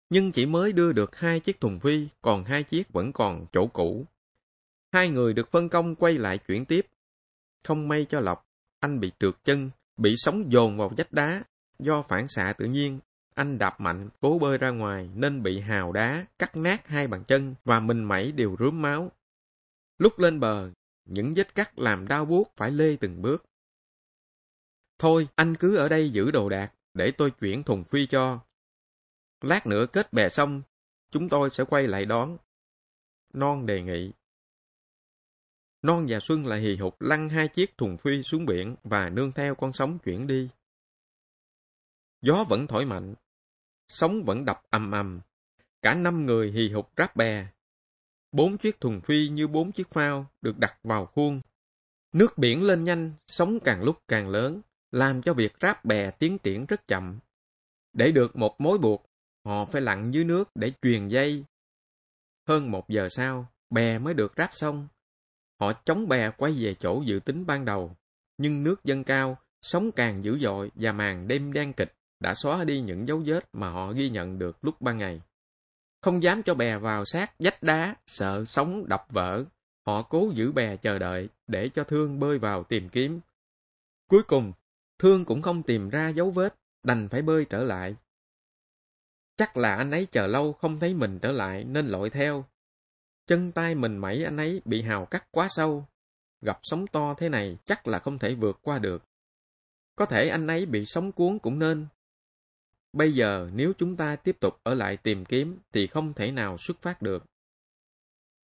nhưng 0.10 0.32
chỉ 0.32 0.46
mới 0.46 0.74
đưa 0.74 0.94
được 0.94 1.16
hai 1.16 1.40
chiếc 1.40 1.60
thùng 1.60 1.80
phi, 1.80 2.08
còn 2.22 2.44
hai 2.44 2.64
chiếc 2.64 2.90
vẫn 2.90 3.14
còn 3.14 3.46
chỗ 3.54 3.68
cũ. 3.68 4.06
Hai 4.92 5.10
người 5.10 5.34
được 5.34 5.52
phân 5.52 5.70
công 5.70 5.96
quay 5.96 6.14
lại 6.14 6.38
chuyển 6.38 6.66
tiếp. 6.66 6.86
Không 7.64 7.88
may 7.88 8.06
cho 8.10 8.20
Lộc, 8.20 8.48
anh 8.80 9.00
bị 9.00 9.12
trượt 9.20 9.34
chân, 9.44 9.70
bị 9.98 10.14
sóng 10.18 10.52
dồn 10.52 10.78
vào 10.78 10.92
vách 10.98 11.12
đá. 11.14 11.44
Do 11.80 12.02
phản 12.02 12.28
xạ 12.28 12.54
tự 12.58 12.66
nhiên, 12.66 13.00
anh 13.36 13.58
đạp 13.58 13.80
mạnh, 13.80 14.10
cố 14.22 14.40
bơi 14.40 14.58
ra 14.58 14.70
ngoài 14.70 15.10
nên 15.16 15.44
bị 15.44 15.60
hào 15.60 15.92
đá, 15.92 16.26
cắt 16.40 16.56
nát 16.56 16.88
hai 16.88 17.08
bàn 17.08 17.24
chân 17.24 17.56
và 17.66 17.80
mình 17.80 18.04
mẩy 18.04 18.32
đều 18.32 18.56
rướm 18.60 18.82
máu. 18.82 19.12
Lúc 19.98 20.20
lên 20.20 20.40
bờ, 20.40 20.72
những 21.06 21.34
vết 21.36 21.56
cắt 21.56 21.80
làm 21.80 22.08
đau 22.08 22.26
buốt 22.26 22.52
phải 22.56 22.72
lê 22.72 22.96
từng 22.96 23.22
bước. 23.22 23.46
Thôi, 25.00 25.28
anh 25.36 25.56
cứ 25.56 25.76
ở 25.76 25.90
đây 25.90 26.10
giữ 26.10 26.32
đồ 26.32 26.50
đạc, 26.50 26.74
để 26.94 27.12
tôi 27.12 27.32
chuyển 27.32 27.64
thùng 27.64 27.84
phi 27.84 28.06
cho. 28.06 28.40
Lát 29.42 29.68
nữa 29.68 29.86
kết 29.86 30.14
bè 30.14 30.30
xong, 30.30 30.62
chúng 31.12 31.30
tôi 31.30 31.50
sẽ 31.50 31.64
quay 31.64 31.88
lại 31.88 32.06
đón. 32.06 32.38
Non 33.34 33.66
đề 33.66 33.82
nghị. 33.82 34.12
Non 35.82 36.06
và 36.10 36.20
Xuân 36.20 36.46
lại 36.46 36.62
hì 36.62 36.76
hục 36.76 37.02
lăn 37.02 37.30
hai 37.30 37.48
chiếc 37.48 37.78
thùng 37.78 37.98
phi 37.98 38.24
xuống 38.24 38.46
biển 38.46 38.76
và 38.84 39.10
nương 39.10 39.32
theo 39.32 39.56
con 39.56 39.74
sóng 39.74 40.00
chuyển 40.00 40.28
đi. 40.28 40.50
Gió 42.22 42.46
vẫn 42.50 42.68
thổi 42.68 42.86
mạnh, 42.86 43.16
sóng 43.88 44.24
vẫn 44.24 44.46
đập 44.46 44.62
ầm 44.70 44.92
ầm. 44.92 45.22
Cả 45.82 45.96
năm 45.96 46.26
người 46.26 46.52
hì 46.52 46.70
hục 46.70 46.92
ráp 46.98 47.16
bè. 47.16 47.48
Bốn 48.32 48.58
chiếc 48.58 48.80
thùng 48.80 49.02
phi 49.02 49.30
như 49.30 49.48
bốn 49.48 49.72
chiếc 49.72 49.90
phao 49.90 50.28
được 50.42 50.58
đặt 50.58 50.78
vào 50.84 51.06
khuôn. 51.06 51.42
Nước 52.14 52.38
biển 52.38 52.64
lên 52.64 52.84
nhanh, 52.84 53.14
sóng 53.28 53.60
càng 53.64 53.84
lúc 53.84 53.98
càng 54.08 54.30
lớn, 54.30 54.62
làm 54.92 55.22
cho 55.22 55.34
việc 55.34 55.54
ráp 55.62 55.86
bè 55.86 56.12
tiến 56.12 56.38
triển 56.38 56.66
rất 56.66 56.88
chậm. 56.88 57.20
Để 57.94 58.12
được 58.12 58.36
một 58.36 58.62
mối 58.62 58.78
buộc, 58.78 59.06
họ 59.46 59.66
phải 59.66 59.82
lặn 59.82 60.12
dưới 60.12 60.24
nước 60.24 60.50
để 60.56 60.72
truyền 60.82 61.08
dây. 61.08 61.46
Hơn 62.48 62.72
một 62.72 62.90
giờ 62.90 63.08
sau, 63.10 63.48
bè 63.70 64.00
mới 64.00 64.14
được 64.14 64.34
ráp 64.38 64.50
xong. 64.54 64.88
Họ 65.62 65.74
chống 65.74 66.08
bè 66.08 66.32
quay 66.38 66.54
về 66.60 66.74
chỗ 66.74 67.02
dự 67.06 67.20
tính 67.26 67.46
ban 67.46 67.66
đầu, 67.66 67.96
nhưng 68.38 68.64
nước 68.64 68.84
dâng 68.84 69.04
cao, 69.04 69.38
sóng 69.62 69.92
càng 69.92 70.24
dữ 70.24 70.40
dội 70.40 70.72
và 70.76 70.92
màn 70.92 71.28
đêm 71.28 71.54
đen 71.54 71.74
kịch 71.74 71.94
đã 72.20 72.34
xóa 72.34 72.64
đi 72.64 72.82
những 72.82 73.08
dấu 73.08 73.24
vết 73.26 73.50
mà 73.54 73.70
họ 73.70 73.92
ghi 73.92 74.10
nhận 74.10 74.40
được 74.40 74.58
lúc 74.62 74.82
ban 74.82 74.98
ngày. 74.98 75.22
Không 76.02 76.24
dám 76.24 76.44
cho 76.44 76.54
bè 76.54 76.78
vào 76.78 77.06
sát 77.06 77.34
vách 77.40 77.64
đá, 77.64 77.96
sợ 78.08 78.46
sóng 78.46 78.90
đập 78.90 79.06
vỡ. 79.10 79.44
Họ 79.86 80.02
cố 80.02 80.32
giữ 80.34 80.52
bè 80.52 80.78
chờ 80.78 81.00
đợi 81.00 81.30
để 81.48 81.70
cho 81.76 81.84
Thương 81.84 82.20
bơi 82.20 82.40
vào 82.40 82.64
tìm 82.64 82.90
kiếm. 82.90 83.20
Cuối 84.08 84.24
cùng, 84.24 84.54
Thương 85.00 85.26
cũng 85.26 85.42
không 85.42 85.64
tìm 85.64 85.90
ra 85.90 86.10
dấu 86.10 86.32
vết, 86.32 86.56
đành 86.84 87.08
phải 87.10 87.22
bơi 87.22 87.46
trở 87.46 87.64
lại. 87.64 87.96
Chắc 89.38 89.58
là 89.58 89.76
anh 89.76 89.92
ấy 89.92 90.08
chờ 90.12 90.28
lâu 90.28 90.54
không 90.54 90.80
thấy 90.80 90.94
mình 90.94 91.20
trở 91.20 91.32
lại 91.32 91.64
nên 91.64 91.88
lội 91.88 92.10
theo. 92.10 92.46
Chân 93.32 93.52
tay 93.52 93.76
mình 93.76 93.98
mẩy 93.98 94.24
anh 94.24 94.38
ấy 94.38 94.62
bị 94.66 94.82
hào 94.82 95.06
cắt 95.06 95.28
quá 95.32 95.48
sâu. 95.50 95.88
Gặp 96.42 96.60
sóng 96.62 96.88
to 96.88 97.14
thế 97.18 97.30
này 97.30 97.58
chắc 97.66 97.88
là 97.88 98.00
không 98.00 98.20
thể 98.20 98.36
vượt 98.36 98.60
qua 98.62 98.80
được. 98.80 99.04
Có 99.96 100.06
thể 100.06 100.30
anh 100.30 100.48
ấy 100.48 100.66
bị 100.66 100.86
sóng 100.86 101.12
cuốn 101.12 101.40
cũng 101.40 101.60
nên, 101.60 101.88
Bây 102.94 103.12
giờ 103.14 103.50
nếu 103.54 103.74
chúng 103.78 103.98
ta 103.98 104.16
tiếp 104.16 104.38
tục 104.40 104.60
ở 104.64 104.74
lại 104.74 104.98
tìm 104.98 105.26
kiếm 105.26 105.60
thì 105.72 105.88
không 105.88 106.14
thể 106.14 106.32
nào 106.32 106.58
xuất 106.58 106.82
phát 106.82 107.02
được. 107.02 107.26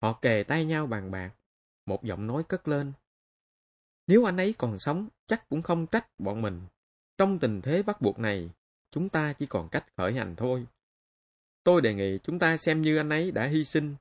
Họ 0.02 0.20
kề 0.22 0.44
tay 0.48 0.66
nhau 0.66 0.88
bàn 0.88 1.12
bạc. 1.12 1.32
Một 1.86 2.04
giọng 2.04 2.28
nói 2.28 2.44
cất 2.44 2.68
lên. 2.68 2.94
Nếu 4.08 4.26
anh 4.26 4.38
ấy 4.38 4.56
còn 4.58 4.80
sống, 4.80 5.08
chắc 5.28 5.50
cũng 5.50 5.62
không 5.62 5.88
trách 5.88 6.08
bọn 6.18 6.42
mình. 6.42 6.62
Trong 7.18 7.40
tình 7.40 7.62
thế 7.62 7.84
bắt 7.84 8.02
buộc 8.02 8.20
này, 8.20 8.50
chúng 8.92 9.10
ta 9.10 9.34
chỉ 9.34 9.46
còn 9.46 9.70
cách 9.70 9.86
khởi 9.98 10.14
hành 10.14 10.36
thôi. 10.36 10.66
Tôi 11.64 11.82
đề 11.82 11.94
nghị 11.94 12.20
chúng 12.24 12.40
ta 12.40 12.58
xem 12.58 12.82
như 12.82 12.98
anh 12.98 13.10
ấy 13.10 13.32
đã 13.32 13.48
hy 13.48 13.66
sinh. 13.66 13.96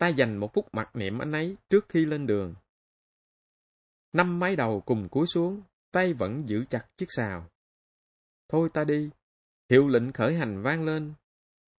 Ta 0.00 0.08
dành 0.08 0.36
một 0.36 0.54
phút 0.54 0.68
mặc 0.72 0.96
niệm 0.96 1.18
anh 1.18 1.32
ấy 1.32 1.56
trước 1.70 1.88
khi 1.88 2.04
lên 2.04 2.26
đường. 2.26 2.54
Năm 4.12 4.38
mái 4.38 4.56
đầu 4.56 4.82
cùng 4.86 5.08
cúi 5.08 5.26
xuống, 5.26 5.62
tay 5.92 6.12
vẫn 6.12 6.48
giữ 6.48 6.64
chặt 6.70 6.86
chiếc 6.96 7.06
xào. 7.08 7.50
Thôi 8.48 8.68
ta 8.72 8.84
đi, 8.84 9.10
Hiệu 9.70 9.88
lệnh 9.88 10.12
khởi 10.12 10.36
hành 10.36 10.62
vang 10.62 10.82
lên. 10.84 11.14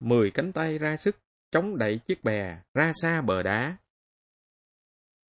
Mười 0.01 0.31
cánh 0.31 0.53
tay 0.53 0.79
ra 0.79 0.97
sức, 0.97 1.17
chống 1.51 1.79
đẩy 1.79 1.99
chiếc 1.99 2.25
bè 2.25 2.61
ra 2.75 2.93
xa 3.03 3.21
bờ 3.21 3.43
đá. 3.43 3.77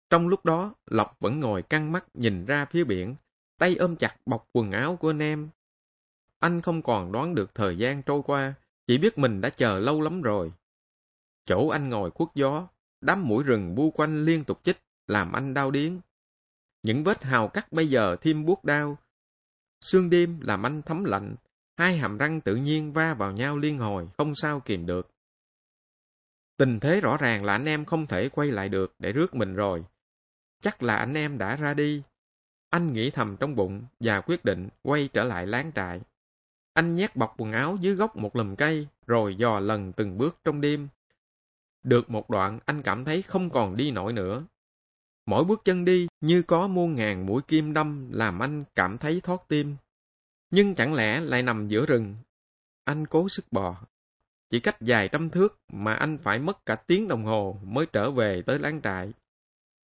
Trong 0.09 0.27
lúc 0.27 0.45
đó, 0.45 0.75
Lộc 0.85 1.19
vẫn 1.19 1.39
ngồi 1.39 1.61
căng 1.61 1.91
mắt 1.91 2.05
nhìn 2.13 2.45
ra 2.45 2.65
phía 2.65 2.83
biển, 2.83 3.15
tay 3.57 3.75
ôm 3.75 3.95
chặt 3.95 4.17
bọc 4.25 4.47
quần 4.53 4.71
áo 4.71 4.95
của 4.95 5.09
anh 5.09 5.19
em. 5.19 5.49
Anh 6.39 6.61
không 6.61 6.81
còn 6.81 7.11
đoán 7.11 7.35
được 7.35 7.55
thời 7.55 7.77
gian 7.77 8.03
trôi 8.03 8.21
qua, 8.25 8.53
chỉ 8.87 8.97
biết 8.97 9.17
mình 9.17 9.41
đã 9.41 9.49
chờ 9.49 9.79
lâu 9.79 10.01
lắm 10.01 10.21
rồi. 10.21 10.51
Chỗ 11.45 11.67
anh 11.67 11.89
ngồi 11.89 12.11
khuất 12.11 12.29
gió, 12.35 12.67
đám 13.01 13.27
mũi 13.27 13.43
rừng 13.43 13.75
bu 13.75 13.91
quanh 13.91 14.25
liên 14.25 14.43
tục 14.43 14.59
chích, 14.63 14.77
làm 15.07 15.31
anh 15.31 15.53
đau 15.53 15.71
điếng. 15.71 15.99
Những 16.83 17.03
vết 17.03 17.23
hào 17.23 17.47
cắt 17.47 17.71
bây 17.71 17.87
giờ 17.87 18.15
thêm 18.21 18.45
buốt 18.45 18.63
đau. 18.63 18.97
Sương 19.81 20.09
đêm 20.09 20.39
làm 20.41 20.65
anh 20.65 20.81
thấm 20.81 21.03
lạnh, 21.03 21.35
Hai 21.77 21.97
hàm 21.97 22.17
răng 22.17 22.41
tự 22.41 22.55
nhiên 22.55 22.93
va 22.93 23.13
vào 23.13 23.31
nhau 23.31 23.57
liên 23.57 23.77
hồi, 23.77 24.09
không 24.17 24.35
sao 24.35 24.59
kìm 24.59 24.85
được. 24.85 25.09
Tình 26.57 26.79
thế 26.79 27.01
rõ 27.01 27.17
ràng 27.17 27.45
là 27.45 27.53
anh 27.53 27.65
em 27.65 27.85
không 27.85 28.07
thể 28.07 28.29
quay 28.29 28.51
lại 28.51 28.69
được 28.69 28.95
để 28.99 29.11
rước 29.11 29.35
mình 29.35 29.55
rồi. 29.55 29.85
Chắc 30.61 30.83
là 30.83 30.95
anh 30.95 31.13
em 31.13 31.37
đã 31.37 31.55
ra 31.55 31.73
đi. 31.73 32.03
Anh 32.69 32.93
nghĩ 32.93 33.09
thầm 33.09 33.37
trong 33.39 33.55
bụng 33.55 33.83
và 33.99 34.21
quyết 34.21 34.45
định 34.45 34.69
quay 34.81 35.09
trở 35.13 35.23
lại 35.23 35.47
láng 35.47 35.71
trại. 35.75 36.01
Anh 36.73 36.95
nhét 36.95 37.15
bọc 37.15 37.35
quần 37.37 37.51
áo 37.51 37.77
dưới 37.81 37.95
gốc 37.95 38.15
một 38.15 38.35
lùm 38.35 38.55
cây, 38.55 38.87
rồi 39.07 39.35
dò 39.35 39.59
lần 39.59 39.93
từng 39.93 40.17
bước 40.17 40.37
trong 40.43 40.61
đêm. 40.61 40.87
Được 41.87 42.09
một 42.09 42.29
đoạn, 42.29 42.59
anh 42.65 42.81
cảm 42.81 43.05
thấy 43.05 43.21
không 43.21 43.49
còn 43.49 43.77
đi 43.77 43.91
nổi 43.91 44.13
nữa. 44.13 44.45
Mỗi 45.25 45.43
bước 45.43 45.61
chân 45.65 45.85
đi 45.85 46.07
như 46.21 46.41
có 46.41 46.67
muôn 46.67 46.93
ngàn 46.93 47.25
mũi 47.25 47.41
kim 47.47 47.73
đâm 47.73 48.11
làm 48.11 48.39
anh 48.39 48.63
cảm 48.75 48.97
thấy 48.97 49.21
thoát 49.21 49.47
tim. 49.47 49.75
Nhưng 50.51 50.75
chẳng 50.75 50.93
lẽ 50.93 51.19
lại 51.19 51.43
nằm 51.43 51.67
giữa 51.67 51.85
rừng? 51.85 52.15
Anh 52.83 53.07
cố 53.07 53.29
sức 53.29 53.45
bò. 53.51 53.85
Chỉ 54.49 54.59
cách 54.59 54.81
dài 54.81 55.09
trăm 55.11 55.29
thước 55.29 55.59
mà 55.67 55.93
anh 55.93 56.17
phải 56.17 56.39
mất 56.39 56.65
cả 56.65 56.75
tiếng 56.75 57.07
đồng 57.07 57.25
hồ 57.25 57.59
mới 57.63 57.85
trở 57.85 58.11
về 58.11 58.41
tới 58.45 58.59
láng 58.59 58.81
trại. 58.81 59.13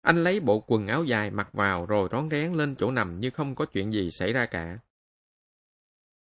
Anh 0.00 0.24
lấy 0.24 0.40
bộ 0.40 0.64
quần 0.66 0.86
áo 0.86 1.04
dài 1.04 1.30
mặc 1.30 1.48
vào 1.52 1.86
rồi 1.86 2.08
rón 2.12 2.28
rén 2.30 2.52
lên 2.52 2.74
chỗ 2.78 2.90
nằm 2.90 3.18
như 3.18 3.30
không 3.30 3.54
có 3.54 3.64
chuyện 3.64 3.90
gì 3.90 4.10
xảy 4.10 4.32
ra 4.32 4.46
cả. 4.46 4.78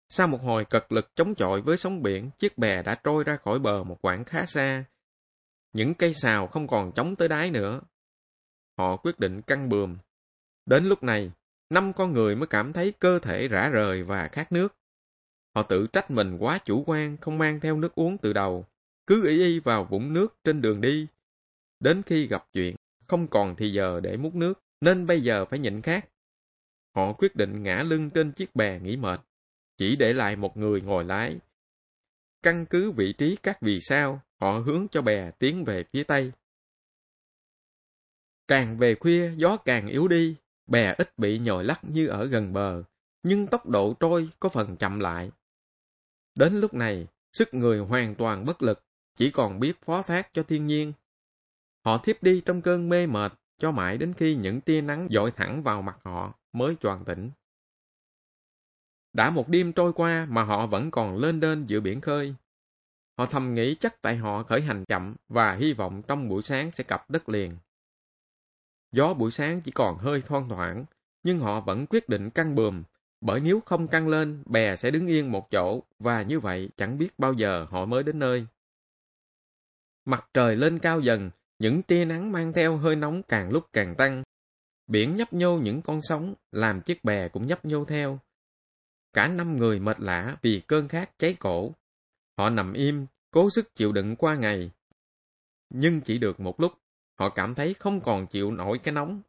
Sau 0.09 0.27
một 0.27 0.41
hồi 0.41 0.65
cật 0.65 0.85
lực 0.89 1.15
chống 1.15 1.35
chọi 1.35 1.61
với 1.61 1.77
sóng 1.77 2.03
biển, 2.03 2.29
chiếc 2.39 2.57
bè 2.57 2.83
đã 2.83 2.95
trôi 3.03 3.23
ra 3.23 3.37
khỏi 3.43 3.59
bờ 3.59 3.83
một 3.83 3.97
quãng 4.01 4.23
khá 4.23 4.45
xa. 4.45 4.85
Những 5.73 5.93
cây 5.93 6.13
xào 6.13 6.47
không 6.47 6.67
còn 6.67 6.91
chống 6.95 7.15
tới 7.15 7.27
đáy 7.27 7.51
nữa. 7.51 7.81
Họ 8.77 8.97
quyết 8.97 9.19
định 9.19 9.41
căng 9.41 9.69
bườm. 9.69 9.97
Đến 10.65 10.85
lúc 10.85 11.03
này, 11.03 11.31
năm 11.69 11.93
con 11.93 12.13
người 12.13 12.35
mới 12.35 12.47
cảm 12.47 12.73
thấy 12.73 12.93
cơ 12.99 13.19
thể 13.19 13.47
rã 13.47 13.69
rời 13.69 14.03
và 14.03 14.27
khát 14.27 14.51
nước. 14.51 14.75
Họ 15.55 15.63
tự 15.63 15.87
trách 15.87 16.11
mình 16.11 16.37
quá 16.37 16.59
chủ 16.65 16.83
quan, 16.87 17.17
không 17.17 17.37
mang 17.37 17.59
theo 17.59 17.77
nước 17.77 17.95
uống 17.95 18.17
từ 18.17 18.33
đầu, 18.33 18.65
cứ 19.07 19.27
ý 19.27 19.37
y 19.37 19.59
vào 19.59 19.83
vũng 19.83 20.13
nước 20.13 20.35
trên 20.43 20.61
đường 20.61 20.81
đi. 20.81 21.07
Đến 21.79 22.01
khi 22.05 22.27
gặp 22.27 22.47
chuyện, 22.53 22.75
không 23.07 23.27
còn 23.27 23.55
thì 23.55 23.73
giờ 23.73 23.99
để 24.03 24.17
múc 24.17 24.35
nước, 24.35 24.61
nên 24.81 25.05
bây 25.05 25.21
giờ 25.21 25.45
phải 25.45 25.59
nhịn 25.59 25.81
khát. 25.81 26.05
Họ 26.95 27.13
quyết 27.13 27.35
định 27.35 27.63
ngã 27.63 27.83
lưng 27.83 28.09
trên 28.09 28.31
chiếc 28.31 28.55
bè 28.55 28.79
nghỉ 28.79 28.97
mệt, 28.97 29.21
chỉ 29.77 29.95
để 29.95 30.13
lại 30.13 30.35
một 30.35 30.57
người 30.57 30.81
ngồi 30.81 31.03
lái. 31.03 31.37
Căn 32.47 32.65
cứ 32.65 32.91
vị 32.91 33.13
trí 33.13 33.35
các 33.43 33.61
vì 33.61 33.79
sao, 33.81 34.21
họ 34.41 34.59
hướng 34.59 34.87
cho 34.91 35.01
bè 35.01 35.31
tiến 35.31 35.63
về 35.65 35.83
phía 35.93 36.03
tây. 36.03 36.31
Càng 38.47 38.77
về 38.77 38.95
khuya, 38.99 39.31
gió 39.35 39.57
càng 39.57 39.87
yếu 39.87 40.07
đi, 40.07 40.35
Bè 40.67 40.95
ít 40.97 41.17
bị 41.17 41.39
nhồi 41.39 41.63
lắc 41.63 41.79
như 41.83 42.07
ở 42.07 42.25
gần 42.25 42.53
bờ, 42.53 42.83
nhưng 43.23 43.47
tốc 43.47 43.69
độ 43.69 43.93
trôi 43.99 44.29
có 44.39 44.49
phần 44.49 44.77
chậm 44.77 44.99
lại. 44.99 45.31
Đến 46.35 46.59
lúc 46.59 46.73
này, 46.73 47.07
sức 47.33 47.53
người 47.53 47.79
hoàn 47.79 48.15
toàn 48.15 48.45
bất 48.45 48.61
lực, 48.61 48.83
chỉ 49.15 49.31
còn 49.31 49.59
biết 49.59 49.81
phó 49.85 50.01
thác 50.01 50.33
cho 50.33 50.43
thiên 50.43 50.67
nhiên. 50.67 50.93
Họ 51.85 51.97
thiếp 51.97 52.23
đi 52.23 52.41
trong 52.45 52.61
cơn 52.61 52.89
mê 52.89 53.07
mệt, 53.07 53.33
cho 53.59 53.71
mãi 53.71 53.97
đến 53.97 54.13
khi 54.13 54.35
những 54.35 54.61
tia 54.61 54.81
nắng 54.81 55.07
dội 55.11 55.31
thẳng 55.31 55.63
vào 55.63 55.81
mặt 55.81 55.97
họ 56.03 56.33
mới 56.53 56.75
choàng 56.81 57.05
tỉnh. 57.05 57.31
Đã 59.17 59.29
một 59.29 59.49
đêm 59.49 59.73
trôi 59.73 59.93
qua 59.93 60.27
mà 60.29 60.43
họ 60.43 60.67
vẫn 60.67 60.91
còn 60.91 61.17
lên 61.17 61.39
đên 61.39 61.65
giữa 61.65 61.79
biển 61.79 62.01
khơi. 62.01 62.35
Họ 63.17 63.25
thầm 63.25 63.53
nghĩ 63.53 63.75
chắc 63.75 64.01
tại 64.01 64.15
họ 64.15 64.43
khởi 64.43 64.61
hành 64.61 64.85
chậm 64.85 65.15
và 65.29 65.53
hy 65.53 65.73
vọng 65.73 66.01
trong 66.07 66.29
buổi 66.29 66.43
sáng 66.43 66.71
sẽ 66.71 66.83
cập 66.83 67.09
đất 67.09 67.29
liền. 67.29 67.51
Gió 68.91 69.13
buổi 69.13 69.31
sáng 69.31 69.61
chỉ 69.61 69.71
còn 69.71 69.97
hơi 69.97 70.21
thoang 70.21 70.49
thoảng, 70.49 70.85
nhưng 71.23 71.39
họ 71.39 71.61
vẫn 71.61 71.85
quyết 71.89 72.09
định 72.09 72.29
căng 72.29 72.55
bườm, 72.55 72.83
bởi 73.21 73.39
nếu 73.39 73.59
không 73.59 73.87
căng 73.87 74.07
lên, 74.07 74.43
bè 74.45 74.75
sẽ 74.75 74.91
đứng 74.91 75.07
yên 75.07 75.31
một 75.31 75.51
chỗ, 75.51 75.83
và 75.99 76.21
như 76.21 76.39
vậy 76.39 76.69
chẳng 76.77 76.97
biết 76.97 77.09
bao 77.17 77.33
giờ 77.33 77.65
họ 77.69 77.85
mới 77.85 78.03
đến 78.03 78.19
nơi. 78.19 78.47
Mặt 80.05 80.29
trời 80.33 80.55
lên 80.55 80.79
cao 80.79 80.99
dần, 80.99 81.29
những 81.59 81.83
tia 81.83 82.05
nắng 82.05 82.31
mang 82.31 82.53
theo 82.53 82.77
hơi 82.77 82.95
nóng 82.95 83.23
càng 83.23 83.49
lúc 83.49 83.65
càng 83.73 83.95
tăng. 83.95 84.23
Biển 84.87 85.15
nhấp 85.15 85.33
nhô 85.33 85.57
những 85.57 85.81
con 85.81 85.99
sóng, 86.03 86.33
làm 86.51 86.81
chiếc 86.81 87.03
bè 87.03 87.27
cũng 87.27 87.47
nhấp 87.47 87.65
nhô 87.65 87.85
theo. 87.85 88.19
Cả 89.17 89.27
năm 89.27 89.55
người 89.55 89.79
mệt 89.79 89.99
lạ 89.99 90.37
vì 90.41 90.61
cơn 90.67 90.87
khát 90.87 91.17
cháy 91.17 91.35
cổ. 91.39 91.71
Họ 92.37 92.49
nằm 92.49 92.73
im, 92.73 93.05
cố 93.31 93.49
sức 93.49 93.75
chịu 93.75 93.91
đựng 93.91 94.15
qua 94.15 94.35
ngày. 94.35 94.71
Nhưng 95.69 96.01
chỉ 96.01 96.17
được 96.17 96.39
một 96.39 96.59
lúc, 96.59 96.73
họ 97.19 97.29
cảm 97.29 97.55
thấy 97.55 97.73
không 97.73 98.01
còn 98.01 98.27
chịu 98.27 98.51
nổi 98.51 98.79
cái 98.79 98.93
nóng. 98.93 99.21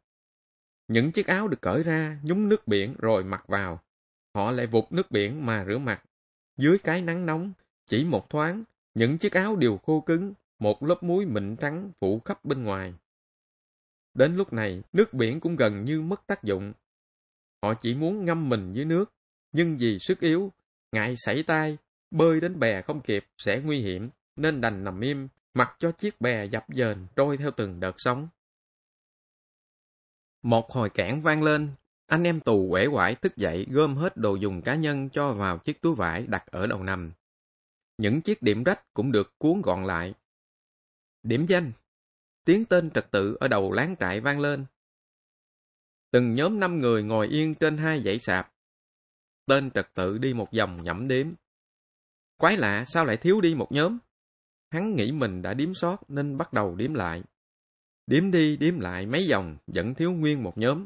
Những 0.87 1.11
chiếc 1.11 1.27
áo 1.27 1.47
được 1.47 1.61
cởi 1.61 1.83
ra, 1.83 2.19
nhúng 2.23 2.49
nước 2.49 2.67
biển 2.67 2.95
rồi 2.99 3.23
mặc 3.23 3.47
vào. 3.47 3.79
Họ 4.35 4.51
lại 4.51 4.67
vụt 4.67 4.91
nước 4.91 5.11
biển 5.11 5.45
mà 5.45 5.65
rửa 5.67 5.77
mặt. 5.77 6.03
Dưới 6.57 6.77
cái 6.77 7.01
nắng 7.01 7.25
nóng, 7.25 7.53
chỉ 7.85 8.03
một 8.03 8.29
thoáng, 8.29 8.63
những 8.93 9.17
chiếc 9.17 9.33
áo 9.33 9.55
đều 9.55 9.77
khô 9.77 10.01
cứng, 10.01 10.33
một 10.59 10.83
lớp 10.83 11.03
muối 11.03 11.25
mịn 11.25 11.55
trắng 11.55 11.91
phủ 12.01 12.19
khắp 12.25 12.45
bên 12.45 12.63
ngoài. 12.63 12.93
Đến 14.13 14.35
lúc 14.35 14.53
này, 14.53 14.83
nước 14.93 15.13
biển 15.13 15.39
cũng 15.39 15.55
gần 15.55 15.83
như 15.83 16.01
mất 16.01 16.27
tác 16.27 16.43
dụng. 16.43 16.73
Họ 17.61 17.73
chỉ 17.73 17.95
muốn 17.95 18.25
ngâm 18.25 18.49
mình 18.49 18.71
dưới 18.71 18.85
nước, 18.85 19.13
nhưng 19.51 19.77
vì 19.77 19.99
sức 19.99 20.19
yếu, 20.19 20.53
ngại 20.91 21.15
sảy 21.17 21.43
tay, 21.43 21.77
bơi 22.11 22.41
đến 22.41 22.59
bè 22.59 22.81
không 22.81 23.01
kịp 23.01 23.25
sẽ 23.37 23.61
nguy 23.63 23.81
hiểm, 23.81 24.09
nên 24.35 24.61
đành 24.61 24.83
nằm 24.83 24.99
im, 24.99 25.27
mặc 25.53 25.75
cho 25.79 25.91
chiếc 25.91 26.21
bè 26.21 26.45
dập 26.45 26.65
dềnh 26.69 26.97
trôi 27.15 27.37
theo 27.37 27.51
từng 27.51 27.79
đợt 27.79 27.95
sóng. 27.97 28.27
Một 30.41 30.71
hồi 30.71 30.89
cản 30.89 31.21
vang 31.21 31.43
lên, 31.43 31.69
anh 32.07 32.23
em 32.23 32.39
tù 32.39 32.67
quể 32.69 32.87
quải 32.91 33.15
thức 33.15 33.37
dậy 33.37 33.67
gom 33.69 33.95
hết 33.95 34.17
đồ 34.17 34.35
dùng 34.35 34.61
cá 34.61 34.75
nhân 34.75 35.09
cho 35.09 35.33
vào 35.33 35.57
chiếc 35.57 35.81
túi 35.81 35.95
vải 35.95 36.27
đặt 36.27 36.45
ở 36.45 36.67
đầu 36.67 36.83
nằm. 36.83 37.11
Những 37.97 38.21
chiếc 38.21 38.41
điểm 38.41 38.63
rách 38.63 38.93
cũng 38.93 39.11
được 39.11 39.33
cuốn 39.37 39.61
gọn 39.61 39.85
lại. 39.85 40.13
Điểm 41.23 41.45
danh 41.45 41.71
Tiếng 42.43 42.65
tên 42.65 42.91
trật 42.91 43.11
tự 43.11 43.37
ở 43.39 43.47
đầu 43.47 43.71
láng 43.71 43.95
trại 43.99 44.19
vang 44.21 44.39
lên. 44.39 44.65
Từng 46.11 46.35
nhóm 46.35 46.59
năm 46.59 46.79
người 46.79 47.03
ngồi 47.03 47.27
yên 47.27 47.55
trên 47.55 47.77
hai 47.77 48.01
dãy 48.01 48.19
sạp. 48.19 48.53
Tên 49.49 49.71
trật 49.71 49.93
tự 49.93 50.17
đi 50.17 50.33
một 50.33 50.47
vòng 50.57 50.83
nhẩm 50.83 51.07
đếm. 51.07 51.33
Quái 52.37 52.57
lạ 52.57 52.83
sao 52.85 53.05
lại 53.05 53.17
thiếu 53.17 53.41
đi 53.41 53.55
một 53.55 53.71
nhóm? 53.71 53.97
Hắn 54.69 54.95
nghĩ 54.95 55.11
mình 55.11 55.41
đã 55.41 55.53
điếm 55.53 55.73
sót 55.73 55.97
nên 56.07 56.37
bắt 56.37 56.53
đầu 56.53 56.75
điếm 56.75 56.93
lại. 56.93 57.23
Điếm 58.07 58.31
đi 58.31 58.57
điếm 58.57 58.79
lại 58.79 59.05
mấy 59.05 59.27
vòng 59.31 59.57
vẫn 59.67 59.93
thiếu 59.93 60.11
nguyên 60.11 60.43
một 60.43 60.57
nhóm. 60.57 60.85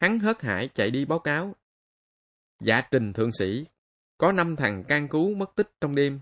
Hắn 0.00 0.18
hớt 0.18 0.42
hải 0.42 0.68
chạy 0.74 0.90
đi 0.90 1.04
báo 1.04 1.18
cáo. 1.18 1.56
Dạ 2.60 2.82
trình 2.90 3.12
thượng 3.12 3.32
sĩ, 3.32 3.66
có 4.18 4.32
năm 4.32 4.56
thằng 4.56 4.84
can 4.88 5.08
cứu 5.08 5.34
mất 5.34 5.54
tích 5.56 5.70
trong 5.80 5.94
đêm. 5.94 6.20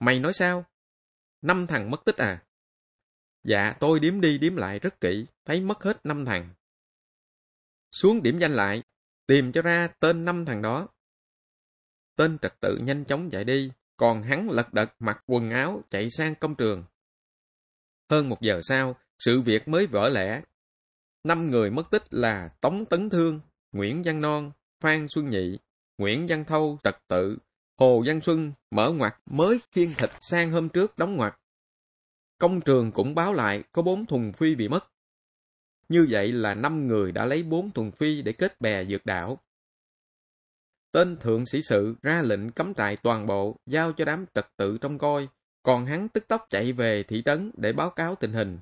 Mày 0.00 0.20
nói 0.20 0.32
sao? 0.32 0.64
Năm 1.42 1.66
thằng 1.66 1.90
mất 1.90 2.04
tích 2.04 2.16
à? 2.16 2.44
Dạ, 3.44 3.74
tôi 3.80 4.00
điếm 4.00 4.20
đi 4.20 4.38
điếm 4.38 4.56
lại 4.56 4.78
rất 4.78 5.00
kỹ, 5.00 5.26
thấy 5.44 5.60
mất 5.60 5.82
hết 5.82 6.06
năm 6.06 6.24
thằng. 6.24 6.54
Xuống 7.92 8.22
điểm 8.22 8.38
danh 8.38 8.52
lại, 8.52 8.82
tìm 9.26 9.52
cho 9.52 9.62
ra 9.62 9.88
tên 10.00 10.24
năm 10.24 10.44
thằng 10.44 10.62
đó. 10.62 10.88
Tên 12.16 12.38
trật 12.38 12.60
tự 12.60 12.78
nhanh 12.82 13.04
chóng 13.04 13.30
chạy 13.30 13.44
đi, 13.44 13.70
còn 13.96 14.22
hắn 14.22 14.50
lật 14.50 14.72
đật 14.72 14.94
mặc 14.98 15.22
quần 15.26 15.50
áo 15.50 15.82
chạy 15.90 16.08
sang 16.10 16.34
công 16.34 16.54
trường. 16.54 16.84
Hơn 18.10 18.28
một 18.28 18.40
giờ 18.40 18.60
sau, 18.62 18.96
sự 19.18 19.40
việc 19.40 19.68
mới 19.68 19.86
vỡ 19.86 20.08
lẽ. 20.08 20.42
Năm 21.24 21.50
người 21.50 21.70
mất 21.70 21.90
tích 21.90 22.02
là 22.10 22.48
Tống 22.60 22.84
Tấn 22.84 23.10
Thương, 23.10 23.40
Nguyễn 23.72 24.02
Văn 24.04 24.20
Non, 24.20 24.52
Phan 24.80 25.06
Xuân 25.08 25.30
Nhị, 25.30 25.58
Nguyễn 25.98 26.26
Văn 26.28 26.44
Thâu 26.44 26.78
trật 26.84 26.96
tự, 27.08 27.38
Hồ 27.78 28.02
Văn 28.06 28.20
Xuân 28.20 28.52
mở 28.70 28.92
ngoặt 28.92 29.14
mới 29.26 29.60
khiên 29.72 29.94
thịt 29.98 30.10
sang 30.20 30.50
hôm 30.50 30.68
trước 30.68 30.98
đóng 30.98 31.16
ngoặt. 31.16 31.34
Công 32.38 32.60
trường 32.60 32.92
cũng 32.92 33.14
báo 33.14 33.32
lại 33.32 33.62
có 33.72 33.82
bốn 33.82 34.06
thùng 34.06 34.32
phi 34.32 34.54
bị 34.54 34.68
mất. 34.68 34.93
Như 35.88 36.06
vậy 36.10 36.32
là 36.32 36.54
năm 36.54 36.86
người 36.88 37.12
đã 37.12 37.24
lấy 37.24 37.42
bốn 37.42 37.70
thùng 37.70 37.90
phi 37.90 38.22
để 38.22 38.32
kết 38.32 38.60
bè 38.60 38.84
dược 38.84 39.06
đảo. 39.06 39.38
Tên 40.92 41.16
thượng 41.16 41.46
sĩ 41.46 41.62
sự 41.62 41.94
ra 42.02 42.22
lệnh 42.22 42.50
cấm 42.50 42.74
trại 42.74 42.96
toàn 42.96 43.26
bộ, 43.26 43.56
giao 43.66 43.92
cho 43.92 44.04
đám 44.04 44.26
trật 44.34 44.46
tự 44.56 44.78
trong 44.78 44.98
coi, 44.98 45.28
còn 45.62 45.86
hắn 45.86 46.08
tức 46.08 46.28
tốc 46.28 46.46
chạy 46.50 46.72
về 46.72 47.02
thị 47.02 47.22
trấn 47.24 47.50
để 47.56 47.72
báo 47.72 47.90
cáo 47.90 48.14
tình 48.14 48.32
hình. 48.32 48.58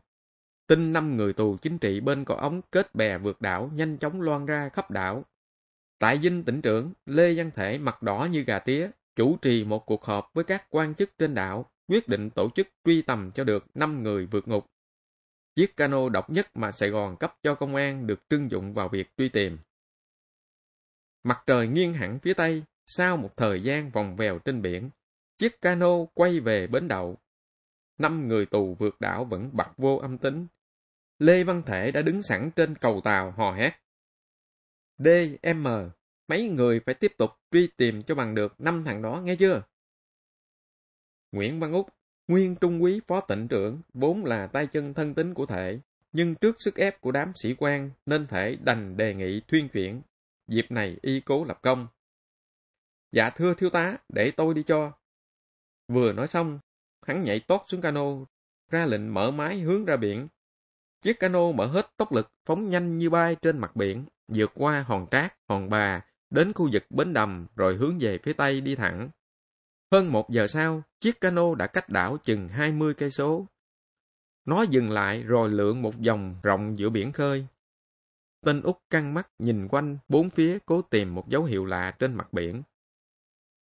Tin 0.66 0.92
năm 0.92 1.16
người 1.16 1.32
tù 1.32 1.56
chính 1.56 1.78
trị 1.78 2.00
bên 2.00 2.24
cỏ 2.24 2.34
ống 2.34 2.60
kết 2.70 2.94
bè 2.94 3.18
vượt 3.18 3.40
đảo 3.40 3.70
nhanh 3.74 3.98
chóng 3.98 4.20
loan 4.20 4.46
ra 4.46 4.68
khắp 4.68 4.90
đảo. 4.90 5.24
Tại 5.98 6.18
dinh 6.22 6.44
tỉnh 6.44 6.62
trưởng, 6.62 6.92
Lê 7.06 7.34
Văn 7.34 7.50
Thể 7.54 7.78
mặt 7.78 8.02
đỏ 8.02 8.28
như 8.30 8.42
gà 8.42 8.58
tía, 8.58 8.90
chủ 9.16 9.36
trì 9.42 9.64
một 9.64 9.86
cuộc 9.86 10.04
họp 10.04 10.30
với 10.34 10.44
các 10.44 10.66
quan 10.70 10.94
chức 10.94 11.18
trên 11.18 11.34
đảo, 11.34 11.70
quyết 11.88 12.08
định 12.08 12.30
tổ 12.30 12.50
chức 12.54 12.68
truy 12.84 13.02
tầm 13.02 13.30
cho 13.34 13.44
được 13.44 13.66
năm 13.74 14.02
người 14.02 14.26
vượt 14.26 14.48
ngục. 14.48 14.66
Chiếc 15.54 15.76
cano 15.76 16.08
độc 16.08 16.30
nhất 16.30 16.46
mà 16.54 16.70
Sài 16.70 16.90
Gòn 16.90 17.16
cấp 17.16 17.36
cho 17.42 17.54
công 17.54 17.74
an 17.74 18.06
được 18.06 18.20
trưng 18.30 18.50
dụng 18.50 18.74
vào 18.74 18.88
việc 18.88 19.10
truy 19.16 19.28
tìm. 19.28 19.58
Mặt 21.22 21.42
trời 21.46 21.68
nghiêng 21.68 21.94
hẳn 21.94 22.18
phía 22.18 22.34
tây, 22.34 22.62
sau 22.86 23.16
một 23.16 23.36
thời 23.36 23.62
gian 23.62 23.90
vòng 23.90 24.16
vèo 24.16 24.38
trên 24.38 24.62
biển, 24.62 24.90
chiếc 25.38 25.60
cano 25.60 26.04
quay 26.14 26.40
về 26.40 26.66
bến 26.66 26.88
đậu. 26.88 27.18
Năm 27.98 28.28
người 28.28 28.46
tù 28.46 28.76
vượt 28.78 29.00
đảo 29.00 29.24
vẫn 29.24 29.50
bật 29.52 29.68
vô 29.76 29.96
âm 29.96 30.18
tính. 30.18 30.46
Lê 31.18 31.44
Văn 31.44 31.62
Thể 31.66 31.90
đã 31.90 32.02
đứng 32.02 32.22
sẵn 32.22 32.50
trên 32.56 32.74
cầu 32.74 33.00
tàu 33.04 33.30
hò 33.30 33.52
hét. 33.52 33.72
D.M. 34.98 35.66
Mấy 36.28 36.48
người 36.48 36.80
phải 36.86 36.94
tiếp 36.94 37.12
tục 37.18 37.30
truy 37.50 37.68
tìm 37.76 38.02
cho 38.02 38.14
bằng 38.14 38.34
được 38.34 38.60
năm 38.60 38.84
thằng 38.84 39.02
đó, 39.02 39.20
nghe 39.24 39.36
chưa? 39.36 39.62
Nguyễn 41.32 41.60
Văn 41.60 41.72
Úc, 41.72 41.88
nguyên 42.32 42.56
trung 42.56 42.82
quý 42.82 43.00
phó 43.06 43.20
tỉnh 43.20 43.48
trưởng, 43.48 43.80
vốn 43.94 44.24
là 44.24 44.46
tay 44.46 44.66
chân 44.66 44.94
thân 44.94 45.14
tín 45.14 45.34
của 45.34 45.46
thể, 45.46 45.80
nhưng 46.12 46.34
trước 46.34 46.56
sức 46.58 46.76
ép 46.76 47.00
của 47.00 47.12
đám 47.12 47.32
sĩ 47.34 47.54
quan 47.58 47.90
nên 48.06 48.26
thể 48.26 48.56
đành 48.60 48.96
đề 48.96 49.14
nghị 49.14 49.40
thuyên 49.48 49.68
chuyển. 49.68 50.02
Dịp 50.48 50.66
này 50.70 50.96
y 51.02 51.20
cố 51.20 51.44
lập 51.44 51.58
công. 51.62 51.86
Dạ 53.12 53.30
thưa 53.30 53.54
thiếu 53.54 53.70
tá, 53.70 53.96
để 54.08 54.30
tôi 54.30 54.54
đi 54.54 54.62
cho. 54.62 54.92
Vừa 55.88 56.12
nói 56.12 56.26
xong, 56.26 56.58
hắn 57.06 57.24
nhảy 57.24 57.40
tót 57.40 57.60
xuống 57.66 57.80
cano, 57.80 58.04
ra 58.70 58.86
lệnh 58.86 59.14
mở 59.14 59.30
máy 59.30 59.60
hướng 59.60 59.84
ra 59.84 59.96
biển. 59.96 60.28
Chiếc 61.02 61.20
cano 61.20 61.52
mở 61.52 61.66
hết 61.66 61.90
tốc 61.96 62.12
lực, 62.12 62.32
phóng 62.44 62.68
nhanh 62.68 62.98
như 62.98 63.10
bay 63.10 63.36
trên 63.42 63.58
mặt 63.58 63.76
biển, 63.76 64.04
vượt 64.28 64.50
qua 64.54 64.84
hòn 64.88 65.06
trác, 65.10 65.34
hòn 65.48 65.70
bà, 65.70 66.00
đến 66.30 66.52
khu 66.52 66.68
vực 66.72 66.84
bến 66.90 67.12
đầm 67.12 67.46
rồi 67.56 67.74
hướng 67.74 67.98
về 67.98 68.18
phía 68.22 68.32
tây 68.32 68.60
đi 68.60 68.74
thẳng. 68.74 69.10
Hơn 69.92 70.12
một 70.12 70.30
giờ 70.30 70.46
sau, 70.46 70.82
chiếc 71.00 71.20
cano 71.20 71.54
đã 71.54 71.66
cách 71.66 71.88
đảo 71.88 72.16
chừng 72.22 72.48
20 72.48 72.94
cây 72.94 73.10
số. 73.10 73.46
Nó 74.44 74.62
dừng 74.62 74.90
lại 74.90 75.22
rồi 75.22 75.50
lượn 75.50 75.82
một 75.82 75.94
vòng 76.06 76.36
rộng 76.42 76.78
giữa 76.78 76.90
biển 76.90 77.12
khơi. 77.12 77.46
Tên 78.44 78.62
Úc 78.62 78.78
căng 78.90 79.14
mắt 79.14 79.28
nhìn 79.38 79.68
quanh 79.68 79.98
bốn 80.08 80.30
phía 80.30 80.58
cố 80.66 80.82
tìm 80.82 81.14
một 81.14 81.28
dấu 81.28 81.44
hiệu 81.44 81.64
lạ 81.64 81.96
trên 81.98 82.14
mặt 82.14 82.32
biển. 82.32 82.62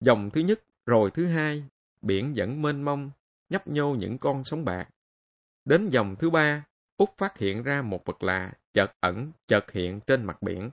Dòng 0.00 0.30
thứ 0.30 0.40
nhất, 0.40 0.60
rồi 0.86 1.10
thứ 1.10 1.26
hai, 1.26 1.64
biển 2.02 2.32
vẫn 2.36 2.62
mênh 2.62 2.82
mông, 2.82 3.10
nhấp 3.48 3.68
nhô 3.68 3.94
những 3.94 4.18
con 4.18 4.44
sóng 4.44 4.64
bạc. 4.64 4.88
Đến 5.64 5.88
dòng 5.88 6.16
thứ 6.16 6.30
ba, 6.30 6.64
Úc 6.96 7.14
phát 7.16 7.38
hiện 7.38 7.62
ra 7.62 7.82
một 7.82 8.04
vật 8.04 8.22
lạ, 8.22 8.52
chợt 8.72 8.92
ẩn, 9.00 9.32
chợt 9.46 9.70
hiện 9.72 10.00
trên 10.06 10.24
mặt 10.24 10.42
biển. 10.42 10.70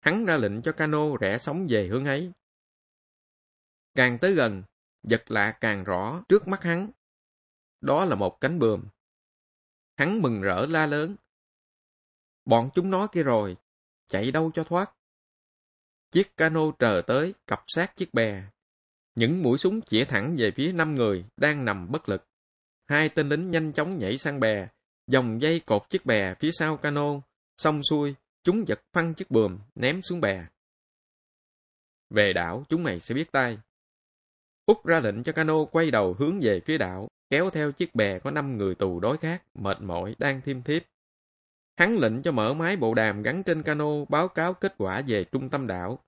Hắn 0.00 0.24
ra 0.24 0.36
lệnh 0.36 0.62
cho 0.62 0.72
cano 0.72 1.16
rẽ 1.20 1.38
sóng 1.38 1.66
về 1.70 1.86
hướng 1.86 2.04
ấy. 2.04 2.32
Càng 3.94 4.18
tới 4.18 4.34
gần, 4.34 4.62
vật 5.02 5.30
lạ 5.30 5.58
càng 5.60 5.84
rõ 5.84 6.22
trước 6.28 6.48
mắt 6.48 6.62
hắn. 6.62 6.90
Đó 7.80 8.04
là 8.04 8.16
một 8.16 8.40
cánh 8.40 8.58
bườm. 8.58 8.84
Hắn 9.96 10.22
mừng 10.22 10.40
rỡ 10.40 10.66
la 10.66 10.86
lớn. 10.86 11.16
Bọn 12.44 12.70
chúng 12.74 12.90
nó 12.90 13.06
kia 13.06 13.22
rồi, 13.22 13.56
chạy 14.08 14.30
đâu 14.30 14.50
cho 14.54 14.64
thoát. 14.64 14.94
Chiếc 16.10 16.36
cano 16.36 16.60
trờ 16.78 17.02
tới, 17.06 17.34
cặp 17.46 17.64
sát 17.66 17.96
chiếc 17.96 18.14
bè. 18.14 18.42
Những 19.14 19.42
mũi 19.42 19.58
súng 19.58 19.82
chĩa 19.82 20.04
thẳng 20.04 20.34
về 20.38 20.50
phía 20.56 20.72
năm 20.72 20.94
người 20.94 21.24
đang 21.36 21.64
nằm 21.64 21.90
bất 21.90 22.08
lực. 22.08 22.26
Hai 22.84 23.08
tên 23.08 23.28
lính 23.28 23.50
nhanh 23.50 23.72
chóng 23.72 23.98
nhảy 23.98 24.18
sang 24.18 24.40
bè, 24.40 24.68
dòng 25.06 25.40
dây 25.40 25.60
cột 25.66 25.90
chiếc 25.90 26.06
bè 26.06 26.34
phía 26.40 26.50
sau 26.52 26.76
cano, 26.76 27.20
xong 27.56 27.80
xuôi, 27.90 28.14
chúng 28.42 28.68
giật 28.68 28.80
phăng 28.92 29.14
chiếc 29.14 29.30
bườm, 29.30 29.58
ném 29.74 30.02
xuống 30.02 30.20
bè. 30.20 30.46
Về 32.10 32.32
đảo, 32.32 32.64
chúng 32.68 32.82
mày 32.82 33.00
sẽ 33.00 33.14
biết 33.14 33.32
tay. 33.32 33.58
Úc 34.66 34.86
ra 34.86 35.00
lệnh 35.00 35.22
cho 35.22 35.32
cano 35.32 35.64
quay 35.64 35.90
đầu 35.90 36.16
hướng 36.18 36.40
về 36.40 36.60
phía 36.60 36.78
đảo, 36.78 37.08
kéo 37.30 37.50
theo 37.50 37.72
chiếc 37.72 37.94
bè 37.94 38.18
có 38.18 38.30
năm 38.30 38.56
người 38.56 38.74
tù 38.74 39.00
đối 39.00 39.16
khác, 39.16 39.42
mệt 39.54 39.80
mỏi, 39.80 40.14
đang 40.18 40.40
thiêm 40.40 40.62
thiếp. 40.62 40.82
Hắn 41.76 41.98
lệnh 41.98 42.22
cho 42.22 42.32
mở 42.32 42.54
máy 42.54 42.76
bộ 42.76 42.94
đàm 42.94 43.22
gắn 43.22 43.42
trên 43.42 43.62
cano 43.62 44.04
báo 44.08 44.28
cáo 44.28 44.54
kết 44.54 44.74
quả 44.78 45.02
về 45.06 45.24
trung 45.24 45.50
tâm 45.50 45.66
đảo. 45.66 45.98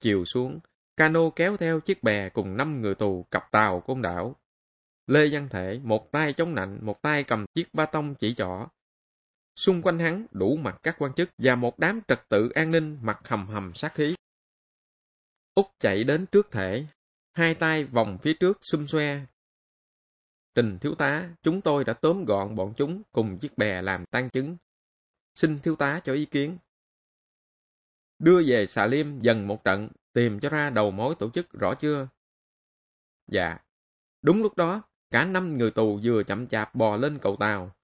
Chiều 0.00 0.24
xuống, 0.24 0.58
cano 0.96 1.30
kéo 1.36 1.56
theo 1.56 1.80
chiếc 1.80 2.02
bè 2.02 2.28
cùng 2.28 2.56
năm 2.56 2.80
người 2.80 2.94
tù 2.94 3.26
cặp 3.30 3.52
tàu 3.52 3.80
côn 3.80 4.02
đảo. 4.02 4.36
Lê 5.06 5.28
Văn 5.32 5.48
Thể, 5.50 5.80
một 5.84 6.12
tay 6.12 6.32
chống 6.32 6.54
nạnh, 6.54 6.78
một 6.82 7.02
tay 7.02 7.24
cầm 7.24 7.44
chiếc 7.54 7.74
ba 7.74 7.86
tông 7.86 8.14
chỉ 8.14 8.34
trỏ. 8.34 8.66
Xung 9.56 9.82
quanh 9.82 9.98
hắn 9.98 10.26
đủ 10.30 10.56
mặt 10.56 10.78
các 10.82 10.96
quan 10.98 11.12
chức 11.12 11.30
và 11.38 11.54
một 11.54 11.78
đám 11.78 12.00
trật 12.08 12.28
tự 12.28 12.48
an 12.48 12.70
ninh 12.70 12.98
mặt 13.02 13.28
hầm 13.28 13.46
hầm 13.46 13.74
sát 13.74 13.94
khí. 13.94 14.14
Úc 15.54 15.66
chạy 15.78 16.04
đến 16.04 16.26
trước 16.26 16.50
thể, 16.50 16.86
hai 17.40 17.54
tay 17.54 17.84
vòng 17.84 18.18
phía 18.22 18.34
trước 18.34 18.58
xum 18.62 18.86
xoe. 18.86 19.20
Trình 20.54 20.78
thiếu 20.78 20.94
tá, 20.94 21.30
chúng 21.42 21.60
tôi 21.60 21.84
đã 21.84 21.92
tóm 21.92 22.24
gọn 22.24 22.54
bọn 22.54 22.74
chúng 22.76 23.02
cùng 23.12 23.38
chiếc 23.38 23.58
bè 23.58 23.82
làm 23.82 24.04
tan 24.06 24.30
chứng. 24.30 24.56
Xin 25.34 25.58
thiếu 25.58 25.76
tá 25.76 26.00
cho 26.04 26.12
ý 26.12 26.24
kiến. 26.24 26.58
Đưa 28.18 28.42
về 28.46 28.66
xà 28.66 28.86
liêm 28.86 29.20
dần 29.20 29.46
một 29.46 29.64
trận, 29.64 29.88
tìm 30.12 30.40
cho 30.40 30.48
ra 30.48 30.70
đầu 30.70 30.90
mối 30.90 31.14
tổ 31.18 31.30
chức 31.30 31.52
rõ 31.52 31.74
chưa? 31.74 32.08
Dạ. 33.26 33.58
Đúng 34.22 34.42
lúc 34.42 34.56
đó, 34.56 34.82
cả 35.10 35.24
năm 35.24 35.58
người 35.58 35.70
tù 35.70 36.00
vừa 36.04 36.22
chậm 36.22 36.46
chạp 36.46 36.74
bò 36.74 36.96
lên 36.96 37.18
cầu 37.18 37.36
tàu. 37.36 37.76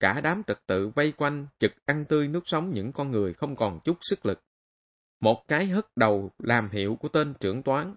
Cả 0.00 0.20
đám 0.20 0.42
trật 0.46 0.66
tự 0.66 0.88
vây 0.88 1.12
quanh, 1.12 1.46
chực 1.58 1.72
ăn 1.84 2.04
tươi 2.04 2.28
nước 2.28 2.42
sống 2.48 2.70
những 2.74 2.92
con 2.92 3.10
người 3.10 3.34
không 3.34 3.56
còn 3.56 3.80
chút 3.84 3.98
sức 4.00 4.26
lực. 4.26 4.42
Một 5.20 5.44
cái 5.48 5.66
hất 5.66 5.86
đầu 5.96 6.30
làm 6.38 6.70
hiệu 6.70 6.96
của 7.00 7.08
tên 7.08 7.34
trưởng 7.40 7.62
toán. 7.62 7.94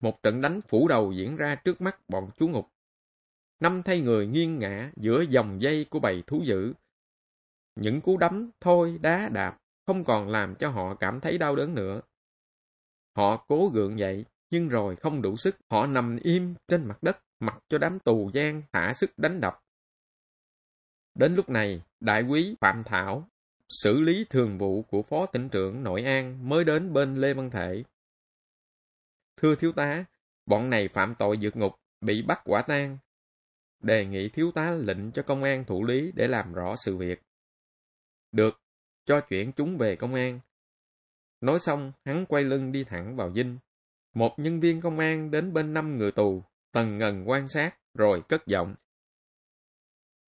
Một 0.00 0.22
trận 0.22 0.40
đánh 0.40 0.60
phủ 0.60 0.88
đầu 0.88 1.12
diễn 1.12 1.36
ra 1.36 1.54
trước 1.54 1.80
mắt 1.80 2.08
bọn 2.08 2.30
chú 2.38 2.48
ngục. 2.48 2.66
Năm 3.60 3.82
thay 3.82 4.00
người 4.00 4.26
nghiêng 4.26 4.58
ngã 4.58 4.90
giữa 4.96 5.22
dòng 5.22 5.60
dây 5.60 5.86
của 5.90 6.00
bầy 6.00 6.22
thú 6.26 6.42
dữ. 6.44 6.72
Những 7.74 8.00
cú 8.00 8.16
đấm, 8.16 8.50
thôi, 8.60 8.98
đá, 9.02 9.28
đạp 9.32 9.58
không 9.86 10.04
còn 10.04 10.28
làm 10.28 10.54
cho 10.54 10.68
họ 10.68 10.94
cảm 10.94 11.20
thấy 11.20 11.38
đau 11.38 11.56
đớn 11.56 11.74
nữa. 11.74 12.00
Họ 13.16 13.44
cố 13.48 13.70
gượng 13.74 13.98
dậy, 13.98 14.24
nhưng 14.50 14.68
rồi 14.68 14.96
không 14.96 15.22
đủ 15.22 15.36
sức, 15.36 15.56
họ 15.70 15.86
nằm 15.86 16.18
im 16.22 16.54
trên 16.68 16.84
mặt 16.84 17.02
đất, 17.02 17.18
mặc 17.40 17.58
cho 17.68 17.78
đám 17.78 17.98
tù 17.98 18.30
gian 18.34 18.62
thả 18.72 18.92
sức 18.94 19.10
đánh 19.16 19.40
đập. 19.40 19.60
Đến 21.14 21.34
lúc 21.34 21.48
này, 21.48 21.82
đại 22.00 22.22
quý 22.22 22.54
Phạm 22.60 22.82
Thảo, 22.84 23.28
xử 23.68 24.00
lý 24.00 24.26
thường 24.30 24.58
vụ 24.58 24.82
của 24.82 25.02
Phó 25.02 25.26
tỉnh 25.26 25.48
trưởng 25.48 25.82
Nội 25.82 26.02
An 26.02 26.48
mới 26.48 26.64
đến 26.64 26.92
bên 26.92 27.16
Lê 27.16 27.34
Văn 27.34 27.50
Thể. 27.50 27.84
Thưa 29.40 29.54
thiếu 29.54 29.72
tá, 29.72 30.04
bọn 30.46 30.70
này 30.70 30.88
phạm 30.88 31.14
tội 31.18 31.38
vượt 31.40 31.56
ngục, 31.56 31.72
bị 32.00 32.22
bắt 32.22 32.40
quả 32.44 32.62
tang. 32.62 32.98
Đề 33.82 34.06
nghị 34.06 34.28
thiếu 34.28 34.50
tá 34.54 34.70
lệnh 34.70 35.12
cho 35.12 35.22
công 35.22 35.42
an 35.42 35.64
thủ 35.64 35.84
lý 35.84 36.12
để 36.14 36.28
làm 36.28 36.52
rõ 36.52 36.74
sự 36.76 36.96
việc. 36.96 37.22
Được, 38.32 38.60
cho 39.04 39.20
chuyển 39.20 39.52
chúng 39.52 39.76
về 39.76 39.96
công 39.96 40.14
an. 40.14 40.40
Nói 41.40 41.58
xong, 41.58 41.92
hắn 42.04 42.26
quay 42.26 42.44
lưng 42.44 42.72
đi 42.72 42.84
thẳng 42.84 43.16
vào 43.16 43.32
dinh. 43.34 43.58
Một 44.14 44.34
nhân 44.38 44.60
viên 44.60 44.80
công 44.80 44.98
an 44.98 45.30
đến 45.30 45.52
bên 45.52 45.74
năm 45.74 45.98
người 45.98 46.12
tù, 46.12 46.42
tần 46.72 46.98
ngần 46.98 47.28
quan 47.28 47.48
sát, 47.48 47.78
rồi 47.94 48.22
cất 48.28 48.46
giọng. 48.46 48.74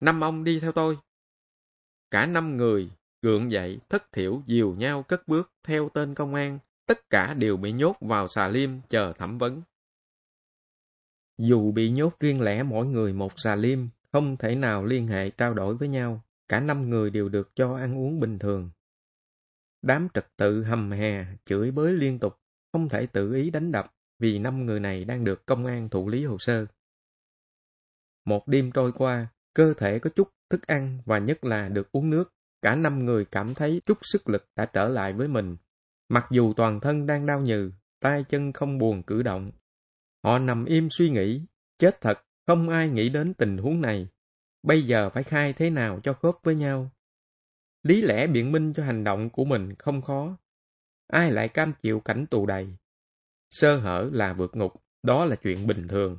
Năm 0.00 0.20
ông 0.20 0.44
đi 0.44 0.60
theo 0.60 0.72
tôi. 0.72 0.98
Cả 2.10 2.26
năm 2.26 2.56
người, 2.56 2.90
gượng 3.22 3.50
dậy, 3.50 3.78
thất 3.88 4.12
thiểu, 4.12 4.42
dìu 4.46 4.74
nhau 4.74 5.02
cất 5.02 5.28
bước 5.28 5.52
theo 5.62 5.88
tên 5.88 6.14
công 6.14 6.34
an, 6.34 6.58
tất 6.92 7.10
cả 7.10 7.34
đều 7.34 7.56
bị 7.56 7.72
nhốt 7.72 7.96
vào 8.00 8.28
xà 8.28 8.48
liêm 8.48 8.70
chờ 8.88 9.12
thẩm 9.12 9.38
vấn. 9.38 9.62
Dù 11.38 11.72
bị 11.72 11.90
nhốt 11.90 12.20
riêng 12.20 12.40
lẻ 12.40 12.62
mỗi 12.62 12.86
người 12.86 13.12
một 13.12 13.32
xà 13.36 13.54
liêm, 13.54 13.78
không 14.12 14.36
thể 14.36 14.54
nào 14.54 14.84
liên 14.84 15.06
hệ 15.06 15.30
trao 15.30 15.54
đổi 15.54 15.74
với 15.74 15.88
nhau, 15.88 16.22
cả 16.48 16.60
năm 16.60 16.90
người 16.90 17.10
đều 17.10 17.28
được 17.28 17.50
cho 17.54 17.76
ăn 17.76 17.98
uống 17.98 18.20
bình 18.20 18.38
thường. 18.38 18.70
Đám 19.82 20.08
trật 20.14 20.26
tự 20.36 20.62
hầm 20.62 20.90
hè, 20.90 21.26
chửi 21.44 21.70
bới 21.70 21.92
liên 21.92 22.18
tục, 22.18 22.40
không 22.72 22.88
thể 22.88 23.06
tự 23.06 23.34
ý 23.34 23.50
đánh 23.50 23.72
đập 23.72 23.94
vì 24.18 24.38
năm 24.38 24.66
người 24.66 24.80
này 24.80 25.04
đang 25.04 25.24
được 25.24 25.46
công 25.46 25.66
an 25.66 25.88
thụ 25.88 26.08
lý 26.08 26.24
hồ 26.24 26.38
sơ. 26.38 26.66
Một 28.24 28.48
đêm 28.48 28.72
trôi 28.72 28.92
qua, 28.92 29.26
cơ 29.54 29.74
thể 29.74 29.98
có 29.98 30.10
chút 30.10 30.28
thức 30.50 30.66
ăn 30.66 30.98
và 31.04 31.18
nhất 31.18 31.44
là 31.44 31.68
được 31.68 31.92
uống 31.92 32.10
nước. 32.10 32.34
Cả 32.62 32.74
năm 32.74 33.04
người 33.04 33.24
cảm 33.24 33.54
thấy 33.54 33.82
chút 33.86 33.98
sức 34.02 34.28
lực 34.28 34.48
đã 34.56 34.66
trở 34.66 34.88
lại 34.88 35.12
với 35.12 35.28
mình. 35.28 35.56
Mặc 36.08 36.26
dù 36.30 36.52
toàn 36.52 36.80
thân 36.80 37.06
đang 37.06 37.26
đau 37.26 37.40
nhừ, 37.40 37.72
tay 38.00 38.24
chân 38.28 38.52
không 38.52 38.78
buồn 38.78 39.02
cử 39.02 39.22
động. 39.22 39.50
Họ 40.24 40.38
nằm 40.38 40.64
im 40.64 40.88
suy 40.90 41.10
nghĩ, 41.10 41.42
chết 41.78 42.00
thật, 42.00 42.24
không 42.46 42.68
ai 42.68 42.88
nghĩ 42.88 43.08
đến 43.08 43.34
tình 43.34 43.56
huống 43.58 43.80
này. 43.80 44.08
Bây 44.62 44.82
giờ 44.82 45.10
phải 45.10 45.22
khai 45.22 45.52
thế 45.52 45.70
nào 45.70 46.00
cho 46.02 46.12
khớp 46.12 46.34
với 46.42 46.54
nhau. 46.54 46.90
Lý 47.82 48.02
lẽ 48.02 48.26
biện 48.26 48.52
minh 48.52 48.72
cho 48.72 48.84
hành 48.84 49.04
động 49.04 49.30
của 49.30 49.44
mình 49.44 49.74
không 49.78 50.02
khó. 50.02 50.36
Ai 51.06 51.32
lại 51.32 51.48
cam 51.48 51.72
chịu 51.82 52.00
cảnh 52.00 52.26
tù 52.26 52.46
đầy? 52.46 52.76
Sơ 53.50 53.76
hở 53.76 54.10
là 54.12 54.32
vượt 54.32 54.56
ngục, 54.56 54.72
đó 55.02 55.24
là 55.24 55.36
chuyện 55.36 55.66
bình 55.66 55.88
thường. 55.88 56.18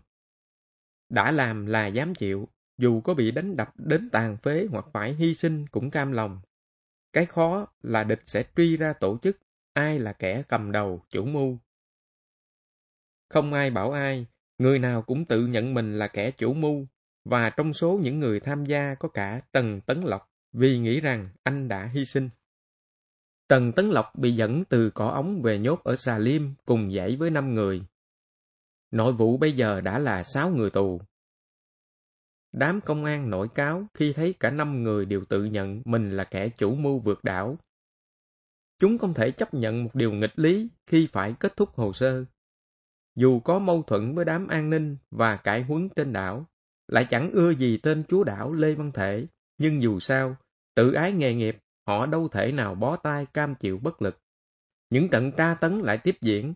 Đã 1.10 1.32
làm 1.32 1.66
là 1.66 1.88
dám 1.88 2.16
chịu, 2.16 2.50
dù 2.78 3.02
có 3.02 3.14
bị 3.14 3.32
đánh 3.32 3.58
đập 3.58 3.74
đến 3.78 4.10
tàn 4.10 4.38
phế 4.38 4.68
hoặc 4.72 4.86
phải 4.94 5.14
hy 5.14 5.36
sinh 5.36 5.68
cũng 5.68 5.92
cam 5.92 6.12
lòng. 6.12 6.42
Cái 7.14 7.26
khó 7.26 7.68
là 7.82 8.04
địch 8.04 8.22
sẽ 8.26 8.44
truy 8.56 8.78
ra 8.78 8.94
tổ 8.94 9.18
chức, 9.22 9.38
ai 9.74 10.00
là 10.00 10.14
kẻ 10.14 10.44
cầm 10.48 10.72
đầu, 10.72 11.04
chủ 11.10 11.26
mưu. 11.26 11.58
Không 13.30 13.54
ai 13.54 13.70
bảo 13.70 13.92
ai, 13.92 14.28
người 14.58 14.80
nào 14.80 15.02
cũng 15.02 15.26
tự 15.26 15.48
nhận 15.48 15.74
mình 15.74 15.98
là 16.00 16.08
kẻ 16.08 16.32
chủ 16.32 16.54
mưu, 16.54 16.88
và 17.26 17.50
trong 17.50 17.74
số 17.74 18.00
những 18.04 18.20
người 18.20 18.40
tham 18.40 18.66
gia 18.66 18.96
có 18.96 19.10
cả 19.10 19.42
Tần 19.52 19.82
Tấn 19.82 20.02
Lộc, 20.02 20.30
vì 20.52 20.80
nghĩ 20.80 21.00
rằng 21.00 21.30
anh 21.44 21.68
đã 21.68 21.90
hy 21.94 22.06
sinh. 22.06 22.30
Tần 23.48 23.72
Tấn 23.72 23.90
Lộc 23.90 24.16
bị 24.16 24.32
dẫn 24.32 24.64
từ 24.66 24.90
cỏ 24.90 25.08
ống 25.08 25.42
về 25.42 25.60
nhốt 25.60 25.84
ở 25.84 25.96
Xà 25.96 26.18
Liêm 26.18 26.42
cùng 26.66 26.92
dãy 26.92 27.16
với 27.16 27.30
năm 27.30 27.54
người. 27.54 27.84
Nội 28.92 29.14
vụ 29.14 29.38
bây 29.38 29.52
giờ 29.52 29.82
đã 29.82 30.00
là 30.00 30.24
sáu 30.24 30.50
người 30.50 30.70
tù. 30.70 31.02
Đám 32.52 32.82
công 32.82 33.06
an 33.06 33.30
nổi 33.30 33.48
cáo 33.56 33.88
khi 33.94 34.14
thấy 34.14 34.34
cả 34.40 34.52
năm 34.52 34.84
người 34.84 35.06
đều 35.06 35.26
tự 35.30 35.46
nhận 35.46 35.82
mình 35.86 36.12
là 36.12 36.24
kẻ 36.24 36.50
chủ 36.50 36.76
mưu 36.76 37.00
vượt 37.00 37.24
đảo. 37.24 37.58
Chúng 38.84 38.98
không 38.98 39.14
thể 39.14 39.32
chấp 39.32 39.54
nhận 39.54 39.84
một 39.84 39.96
điều 39.96 40.12
nghịch 40.12 40.40
lý 40.40 40.70
khi 40.88 41.08
phải 41.12 41.36
kết 41.40 41.58
thúc 41.58 41.70
hồ 41.76 41.94
sơ. 41.94 42.26
Dù 43.16 43.40
có 43.40 43.60
mâu 43.60 43.84
thuẫn 43.84 44.16
với 44.16 44.26
đám 44.26 44.48
an 44.48 44.70
ninh 44.70 44.98
và 45.12 45.36
cải 45.36 45.64
huấn 45.64 45.90
trên 45.96 46.14
đảo, 46.14 46.46
lại 46.88 47.06
chẳng 47.10 47.32
ưa 47.32 47.54
gì 47.54 47.78
tên 47.78 48.04
chúa 48.08 48.24
đảo 48.24 48.54
Lê 48.54 48.76
Văn 48.76 48.92
Thể, 48.92 49.26
nhưng 49.58 49.82
dù 49.82 50.00
sao, 50.00 50.36
tự 50.76 50.94
ái 50.94 51.12
nghề 51.12 51.34
nghiệp, 51.34 51.58
họ 51.88 52.06
đâu 52.06 52.28
thể 52.28 52.52
nào 52.52 52.76
bó 52.76 52.96
tay 52.96 53.26
cam 53.26 53.56
chịu 53.56 53.78
bất 53.78 54.02
lực. 54.02 54.20
Những 54.90 55.10
trận 55.10 55.32
tra 55.38 55.54
tấn 55.54 55.80
lại 55.80 55.98
tiếp 55.98 56.16
diễn. 56.22 56.54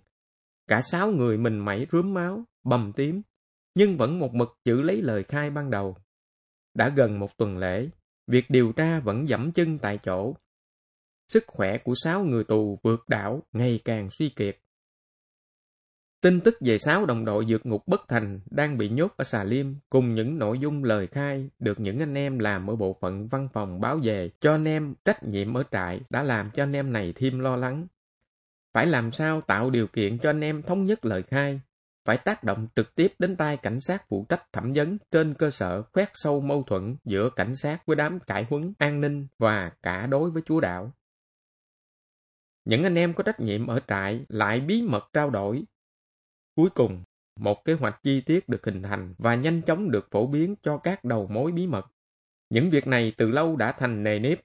Cả 0.67 0.81
sáu 0.81 1.11
người 1.11 1.37
mình 1.37 1.59
mẩy 1.59 1.87
rướm 1.91 2.13
máu, 2.13 2.43
bầm 2.63 2.91
tím, 2.95 3.21
nhưng 3.75 3.97
vẫn 3.97 4.19
một 4.19 4.33
mực 4.33 4.57
giữ 4.65 4.81
lấy 4.81 5.01
lời 5.01 5.23
khai 5.23 5.49
ban 5.49 5.69
đầu. 5.69 5.97
Đã 6.73 6.89
gần 6.89 7.19
một 7.19 7.37
tuần 7.37 7.57
lễ, 7.57 7.89
việc 8.27 8.45
điều 8.49 8.71
tra 8.71 8.99
vẫn 8.99 9.27
dẫm 9.27 9.51
chân 9.51 9.77
tại 9.77 9.99
chỗ. 10.03 10.35
Sức 11.27 11.43
khỏe 11.47 11.77
của 11.77 11.93
sáu 11.95 12.23
người 12.23 12.43
tù 12.43 12.79
vượt 12.83 13.09
đảo 13.09 13.43
ngày 13.53 13.79
càng 13.85 14.09
suy 14.09 14.29
kiệt. 14.29 14.57
Tin 16.21 16.41
tức 16.41 16.57
về 16.61 16.77
sáu 16.77 17.05
đồng 17.05 17.25
đội 17.25 17.45
vượt 17.47 17.65
ngục 17.65 17.87
bất 17.87 18.07
thành 18.07 18.39
đang 18.49 18.77
bị 18.77 18.89
nhốt 18.89 19.13
ở 19.17 19.23
xà 19.23 19.43
liêm 19.43 19.65
cùng 19.89 20.15
những 20.15 20.39
nội 20.39 20.59
dung 20.59 20.83
lời 20.83 21.07
khai 21.07 21.49
được 21.59 21.79
những 21.79 21.99
anh 21.99 22.13
em 22.13 22.39
làm 22.39 22.69
ở 22.69 22.75
bộ 22.75 22.97
phận 23.01 23.27
văn 23.27 23.49
phòng 23.53 23.81
báo 23.81 23.99
về 24.03 24.29
cho 24.41 24.51
anh 24.51 24.65
em 24.67 24.93
trách 25.05 25.23
nhiệm 25.23 25.57
ở 25.57 25.63
trại 25.71 26.01
đã 26.09 26.23
làm 26.23 26.51
cho 26.53 26.63
anh 26.63 26.73
em 26.73 26.93
này 26.93 27.13
thêm 27.15 27.39
lo 27.39 27.55
lắng. 27.55 27.87
Phải 28.73 28.85
làm 28.85 29.11
sao 29.11 29.41
tạo 29.41 29.69
điều 29.69 29.87
kiện 29.87 30.17
cho 30.19 30.29
anh 30.29 30.41
em 30.41 30.61
thống 30.61 30.85
nhất 30.85 31.05
lời 31.05 31.23
khai, 31.23 31.61
phải 32.05 32.17
tác 32.17 32.43
động 32.43 32.67
trực 32.75 32.95
tiếp 32.95 33.13
đến 33.19 33.35
tay 33.35 33.57
cảnh 33.57 33.79
sát 33.79 34.03
phụ 34.09 34.25
trách 34.29 34.43
thẩm 34.53 34.73
vấn 34.73 34.97
trên 35.11 35.33
cơ 35.33 35.49
sở 35.49 35.81
khoét 35.93 36.09
sâu 36.13 36.41
mâu 36.41 36.63
thuẫn 36.63 36.95
giữa 37.05 37.29
cảnh 37.35 37.55
sát 37.55 37.85
với 37.85 37.95
đám 37.95 38.19
cải 38.19 38.45
huấn, 38.49 38.73
an 38.77 39.01
ninh 39.01 39.27
và 39.39 39.71
cả 39.83 40.07
đối 40.07 40.31
với 40.31 40.41
chúa 40.45 40.59
đạo. 40.59 40.91
Những 42.67 42.83
anh 42.83 42.95
em 42.95 43.13
có 43.13 43.23
trách 43.23 43.39
nhiệm 43.39 43.67
ở 43.67 43.79
trại 43.87 44.25
lại 44.29 44.61
bí 44.61 44.81
mật 44.81 45.09
trao 45.13 45.29
đổi. 45.29 45.63
Cuối 46.55 46.69
cùng, 46.75 47.03
một 47.39 47.65
kế 47.65 47.73
hoạch 47.73 47.99
chi 48.03 48.21
tiết 48.21 48.49
được 48.49 48.65
hình 48.65 48.81
thành 48.81 49.13
và 49.17 49.35
nhanh 49.35 49.61
chóng 49.61 49.91
được 49.91 50.07
phổ 50.11 50.27
biến 50.27 50.55
cho 50.63 50.77
các 50.77 51.03
đầu 51.03 51.27
mối 51.27 51.51
bí 51.51 51.67
mật. 51.67 51.85
Những 52.49 52.69
việc 52.69 52.87
này 52.87 53.13
từ 53.17 53.29
lâu 53.29 53.55
đã 53.55 53.71
thành 53.71 54.03
nề 54.03 54.19
nếp. 54.19 54.41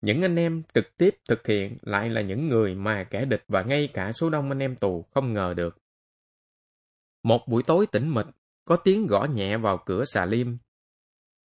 Những 0.00 0.22
anh 0.22 0.36
em 0.36 0.62
trực 0.74 0.84
tiếp 0.96 1.16
thực 1.28 1.46
hiện 1.46 1.78
lại 1.82 2.10
là 2.10 2.20
những 2.20 2.48
người 2.48 2.74
mà 2.74 3.04
kẻ 3.10 3.24
địch 3.24 3.44
và 3.48 3.62
ngay 3.62 3.88
cả 3.94 4.12
số 4.12 4.30
đông 4.30 4.48
anh 4.48 4.62
em 4.62 4.76
tù 4.76 5.04
không 5.14 5.32
ngờ 5.32 5.54
được. 5.56 5.78
Một 7.22 7.40
buổi 7.48 7.62
tối 7.62 7.86
tĩnh 7.92 8.14
mịch, 8.14 8.26
có 8.64 8.76
tiếng 8.76 9.06
gõ 9.06 9.26
nhẹ 9.34 9.56
vào 9.56 9.82
cửa 9.86 10.04
xà 10.04 10.26
liêm. 10.26 10.56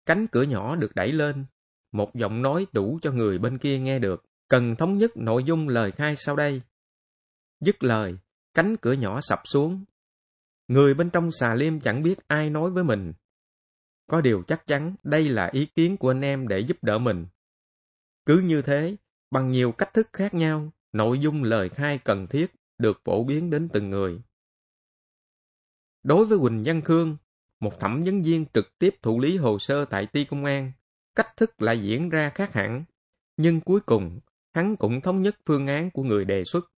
Cánh 0.05 0.27
cửa 0.27 0.43
nhỏ 0.43 0.75
được 0.75 0.95
đẩy 0.95 1.11
lên, 1.11 1.45
một 1.91 2.15
giọng 2.15 2.41
nói 2.41 2.67
đủ 2.71 2.99
cho 3.01 3.11
người 3.11 3.37
bên 3.37 3.57
kia 3.57 3.79
nghe 3.79 3.99
được, 3.99 4.25
cần 4.51 4.75
thống 4.75 4.97
nhất 4.97 5.11
nội 5.17 5.43
dung 5.43 5.67
lời 5.67 5.91
khai 5.91 6.15
sau 6.15 6.35
đây. 6.35 6.61
Dứt 7.59 7.83
lời, 7.83 8.17
cánh 8.53 8.77
cửa 8.77 8.93
nhỏ 8.93 9.19
sập 9.21 9.39
xuống. 9.43 9.83
Người 10.67 10.93
bên 10.93 11.09
trong 11.09 11.31
xà 11.31 11.55
liêm 11.55 11.79
chẳng 11.79 12.03
biết 12.03 12.27
ai 12.27 12.49
nói 12.49 12.71
với 12.71 12.83
mình. 12.83 13.13
Có 14.07 14.21
điều 14.21 14.43
chắc 14.47 14.67
chắn 14.67 14.95
đây 15.03 15.29
là 15.29 15.49
ý 15.53 15.65
kiến 15.65 15.97
của 15.97 16.11
anh 16.11 16.21
em 16.21 16.47
để 16.47 16.59
giúp 16.59 16.77
đỡ 16.81 16.97
mình. 16.97 17.25
Cứ 18.25 18.39
như 18.39 18.61
thế, 18.61 18.95
bằng 19.29 19.49
nhiều 19.49 19.71
cách 19.71 19.93
thức 19.93 20.09
khác 20.13 20.33
nhau, 20.33 20.71
nội 20.91 21.19
dung 21.19 21.43
lời 21.43 21.69
khai 21.69 21.97
cần 21.97 22.27
thiết 22.27 22.55
được 22.77 23.01
phổ 23.03 23.23
biến 23.23 23.49
đến 23.49 23.69
từng 23.73 23.89
người. 23.89 24.21
Đối 26.03 26.25
với 26.25 26.39
Quỳnh 26.39 26.61
Văn 26.65 26.81
Khương, 26.81 27.17
một 27.59 27.79
thẩm 27.79 28.03
vấn 28.03 28.21
viên 28.21 28.45
trực 28.53 28.77
tiếp 28.77 28.95
thụ 29.01 29.19
lý 29.19 29.37
hồ 29.37 29.59
sơ 29.59 29.85
tại 29.85 30.05
ti 30.05 30.25
công 30.25 30.45
an, 30.45 30.71
cách 31.15 31.37
thức 31.37 31.61
lại 31.61 31.81
diễn 31.81 32.09
ra 32.09 32.29
khác 32.29 32.53
hẳn, 32.53 32.83
nhưng 33.37 33.61
cuối 33.61 33.79
cùng 33.79 34.19
hắn 34.53 34.75
cũng 34.75 35.01
thống 35.01 35.21
nhất 35.21 35.35
phương 35.45 35.67
án 35.67 35.91
của 35.91 36.03
người 36.03 36.25
đề 36.25 36.43
xuất. 36.43 36.71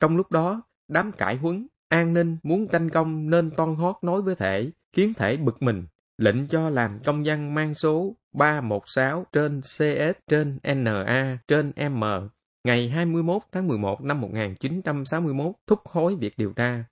Trong 0.00 0.16
lúc 0.16 0.30
đó, 0.30 0.62
đám 0.88 1.12
cải 1.12 1.36
huấn, 1.36 1.66
an 1.88 2.12
ninh 2.12 2.36
muốn 2.42 2.68
tranh 2.68 2.90
công 2.90 3.30
nên 3.30 3.50
toan 3.56 3.74
hót 3.74 3.96
nói 4.02 4.22
với 4.22 4.34
thể, 4.34 4.70
khiến 4.92 5.14
thể 5.14 5.36
bực 5.36 5.62
mình, 5.62 5.86
lệnh 6.18 6.48
cho 6.48 6.70
làm 6.70 6.98
công 7.04 7.22
văn 7.24 7.54
mang 7.54 7.74
số 7.74 8.16
316 8.32 9.26
trên 9.32 9.60
CS 9.60 10.18
trên 10.26 10.58
NA 10.62 11.38
trên 11.48 11.72
M 11.90 12.04
ngày 12.64 12.88
21 12.88 13.42
tháng 13.52 13.68
11 13.68 14.00
năm 14.00 14.20
1961 14.20 15.54
thúc 15.66 15.80
hối 15.84 16.16
việc 16.16 16.34
điều 16.36 16.52
tra. 16.52 16.84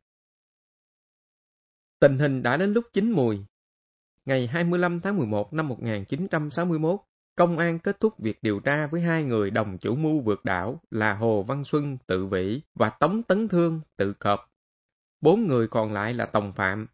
Tình 2.01 2.19
hình 2.19 2.43
đã 2.43 2.57
đến 2.57 2.73
lúc 2.73 2.85
chín 2.93 3.13
mùi. 3.13 3.39
Ngày 4.25 4.47
25 4.47 5.01
tháng 5.01 5.17
11 5.17 5.53
năm 5.53 5.69
1961, 5.69 7.01
công 7.35 7.59
an 7.59 7.79
kết 7.79 8.01
thúc 8.01 8.19
việc 8.19 8.39
điều 8.43 8.61
tra 8.61 8.87
với 8.87 9.01
hai 9.01 9.23
người 9.23 9.51
đồng 9.51 9.79
chủ 9.79 9.95
mưu 9.95 10.21
vượt 10.21 10.45
đảo 10.45 10.81
là 10.91 11.15
Hồ 11.15 11.43
Văn 11.43 11.65
Xuân 11.65 11.99
tự 12.07 12.27
vĩ 12.27 12.61
và 12.75 12.91
Tống 12.91 13.23
Tấn 13.23 13.49
Thương 13.49 13.81
tự 13.97 14.13
cọp. 14.13 14.51
Bốn 15.21 15.47
người 15.47 15.69
còn 15.69 15.93
lại 15.93 16.15
là 16.15 16.27
tòng 16.27 16.53
phạm. 16.53 16.87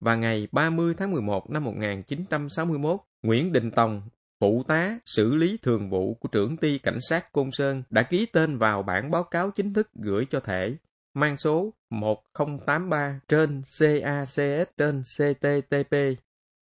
Và 0.00 0.14
ngày 0.14 0.48
30 0.52 0.94
tháng 0.98 1.10
11 1.10 1.50
năm 1.50 1.64
1961, 1.64 3.00
Nguyễn 3.22 3.52
Đình 3.52 3.70
Tòng, 3.70 4.02
phụ 4.40 4.62
tá 4.68 4.98
xử 5.04 5.34
lý 5.34 5.58
thường 5.62 5.90
vụ 5.90 6.14
của 6.14 6.28
trưởng 6.28 6.56
ty 6.56 6.78
cảnh 6.78 6.98
sát 7.08 7.32
Côn 7.32 7.50
Sơn 7.50 7.82
đã 7.90 8.02
ký 8.02 8.26
tên 8.26 8.58
vào 8.58 8.82
bản 8.82 9.10
báo 9.10 9.22
cáo 9.22 9.50
chính 9.50 9.74
thức 9.74 9.88
gửi 9.94 10.26
cho 10.30 10.40
thể, 10.40 10.76
mang 11.14 11.36
số 11.36 11.72
1083 11.90 13.20
trên 13.28 13.62
CACS 13.78 14.70
trên 14.76 15.02
CTTP. 15.02 15.96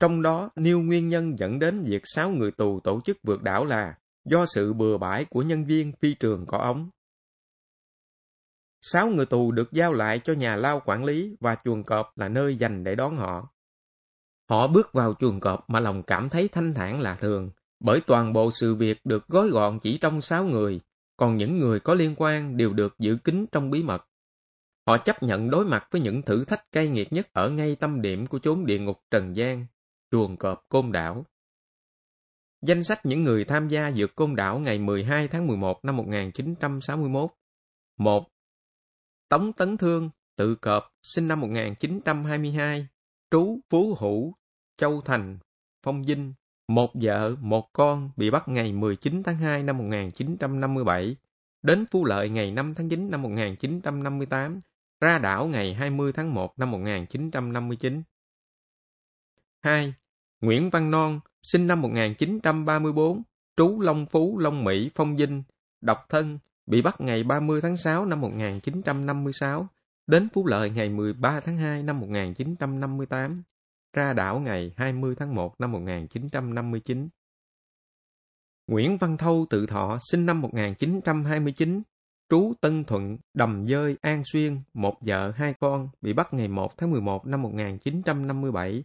Trong 0.03 0.21
đó, 0.21 0.49
nêu 0.55 0.79
nguyên 0.79 1.07
nhân 1.07 1.39
dẫn 1.39 1.59
đến 1.59 1.83
việc 1.83 2.01
sáu 2.05 2.29
người 2.29 2.51
tù 2.51 2.79
tổ 2.79 3.01
chức 3.05 3.17
vượt 3.23 3.41
đảo 3.41 3.65
là 3.65 3.97
do 4.25 4.45
sự 4.45 4.73
bừa 4.73 4.97
bãi 4.97 5.25
của 5.25 5.41
nhân 5.41 5.65
viên 5.65 5.91
phi 6.01 6.13
trường 6.13 6.45
có 6.45 6.57
ống. 6.57 6.89
Sáu 8.81 9.09
người 9.09 9.25
tù 9.25 9.51
được 9.51 9.71
giao 9.71 9.93
lại 9.93 10.19
cho 10.23 10.33
nhà 10.33 10.55
lao 10.55 10.81
quản 10.85 11.03
lý 11.03 11.35
và 11.39 11.55
chuồng 11.63 11.83
cọp 11.83 12.17
là 12.17 12.29
nơi 12.29 12.55
dành 12.55 12.83
để 12.83 12.95
đón 12.95 13.17
họ. 13.17 13.49
Họ 14.49 14.67
bước 14.67 14.93
vào 14.93 15.13
chuồng 15.19 15.39
cọp 15.39 15.69
mà 15.69 15.79
lòng 15.79 16.03
cảm 16.03 16.29
thấy 16.29 16.47
thanh 16.47 16.73
thản 16.73 17.01
lạ 17.01 17.15
thường, 17.19 17.49
bởi 17.79 18.01
toàn 18.07 18.33
bộ 18.33 18.51
sự 18.51 18.75
việc 18.75 18.99
được 19.03 19.27
gói 19.27 19.49
gọn 19.49 19.79
chỉ 19.79 19.97
trong 19.97 20.21
sáu 20.21 20.43
người, 20.43 20.81
còn 21.17 21.37
những 21.37 21.59
người 21.59 21.79
có 21.79 21.93
liên 21.93 22.15
quan 22.17 22.57
đều 22.57 22.73
được 22.73 22.95
giữ 22.99 23.17
kín 23.23 23.45
trong 23.51 23.69
bí 23.69 23.83
mật. 23.83 24.05
Họ 24.87 24.97
chấp 24.97 25.23
nhận 25.23 25.49
đối 25.49 25.65
mặt 25.65 25.87
với 25.91 26.01
những 26.01 26.21
thử 26.21 26.45
thách 26.45 26.71
cay 26.71 26.87
nghiệt 26.87 27.13
nhất 27.13 27.33
ở 27.33 27.49
ngay 27.49 27.75
tâm 27.75 28.01
điểm 28.01 28.27
của 28.27 28.39
chốn 28.39 28.65
địa 28.65 28.79
ngục 28.79 28.97
Trần 29.11 29.35
gian, 29.35 29.65
chuồng 30.13 30.37
cọp 30.37 30.65
Côn 30.69 30.91
Đảo. 30.91 31.25
Danh 32.61 32.83
sách 32.83 33.05
những 33.05 33.23
người 33.23 33.45
tham 33.45 33.67
gia 33.67 33.91
vượt 33.95 34.15
Côn 34.15 34.35
Đảo 34.35 34.59
ngày 34.59 34.79
12 34.79 35.27
tháng 35.27 35.47
11 35.47 35.85
năm 35.85 35.97
1961 35.97 37.31
1. 37.97 38.27
Tống 39.29 39.53
Tấn 39.53 39.77
Thương, 39.77 40.09
tự 40.35 40.55
cọp, 40.55 40.83
sinh 41.01 41.27
năm 41.27 41.41
1922, 41.41 42.87
trú 43.31 43.59
Phú 43.69 43.95
Hữu, 43.99 44.33
Châu 44.77 45.01
Thành, 45.01 45.37
Phong 45.83 46.03
Vinh, 46.03 46.33
một 46.67 46.91
vợ, 46.93 47.35
một 47.39 47.69
con 47.73 48.09
bị 48.15 48.29
bắt 48.31 48.47
ngày 48.47 48.73
19 48.73 49.23
tháng 49.23 49.37
2 49.37 49.63
năm 49.63 49.77
1957, 49.77 51.15
đến 51.61 51.85
Phú 51.91 52.05
Lợi 52.05 52.29
ngày 52.29 52.51
5 52.51 52.73
tháng 52.73 52.89
9 52.89 53.11
năm 53.11 53.21
1958, 53.21 54.59
ra 55.01 55.17
đảo 55.17 55.47
ngày 55.47 55.73
20 55.73 56.13
tháng 56.13 56.33
1 56.33 56.59
năm 56.59 56.71
1959. 56.71 58.03
2. 59.63 59.93
Nguyễn 60.43 60.69
Văn 60.69 60.91
Non, 60.91 61.19
sinh 61.43 61.67
năm 61.67 61.81
1934, 61.81 63.21
trú 63.57 63.79
Long 63.81 64.05
Phú, 64.05 64.37
Long 64.37 64.63
Mỹ, 64.63 64.89
Phong 64.95 65.15
Vinh, 65.15 65.43
độc 65.81 65.97
thân, 66.09 66.39
bị 66.65 66.81
bắt 66.81 67.01
ngày 67.01 67.23
30 67.23 67.61
tháng 67.61 67.77
6 67.77 68.05
năm 68.05 68.21
1956, 68.21 69.67
đến 70.07 70.27
Phú 70.33 70.45
Lợi 70.45 70.69
ngày 70.69 70.89
13 70.89 71.39
tháng 71.39 71.57
2 71.57 71.83
năm 71.83 71.99
1958, 71.99 73.43
ra 73.93 74.13
đảo 74.13 74.39
ngày 74.39 74.73
20 74.77 75.15
tháng 75.15 75.35
1 75.35 75.53
năm 75.59 75.71
1959. 75.71 77.09
Nguyễn 78.67 78.97
Văn 78.97 79.17
Thâu 79.17 79.45
tự 79.49 79.65
thọ 79.65 79.97
sinh 80.11 80.25
năm 80.25 80.41
1929, 80.41 81.81
trú 82.29 82.53
Tân 82.61 82.83
Thuận, 82.83 83.17
Đầm 83.33 83.63
Dơi, 83.63 83.97
An 84.01 84.23
Xuyên, 84.25 84.61
một 84.73 84.97
vợ 85.01 85.31
hai 85.35 85.53
con, 85.59 85.89
bị 86.01 86.13
bắt 86.13 86.33
ngày 86.33 86.47
1 86.47 86.77
tháng 86.77 86.91
11 86.91 87.27
năm 87.27 87.41
1957, 87.41 88.83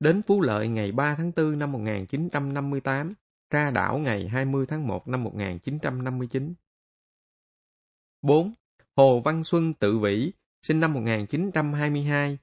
đến 0.00 0.22
Phú 0.26 0.40
Lợi 0.40 0.68
ngày 0.68 0.92
3 0.92 1.14
tháng 1.18 1.32
4 1.36 1.58
năm 1.58 1.72
1958, 1.72 3.14
ra 3.50 3.70
đảo 3.70 3.98
ngày 3.98 4.28
20 4.28 4.66
tháng 4.68 4.86
1 4.86 5.08
năm 5.08 5.24
1959. 5.24 6.54
4. 8.22 8.52
Hồ 8.96 9.20
Văn 9.24 9.44
Xuân 9.44 9.74
tự 9.74 9.98
vĩ, 9.98 10.32
sinh 10.62 10.80
năm 10.80 10.92
1922, 10.92 12.38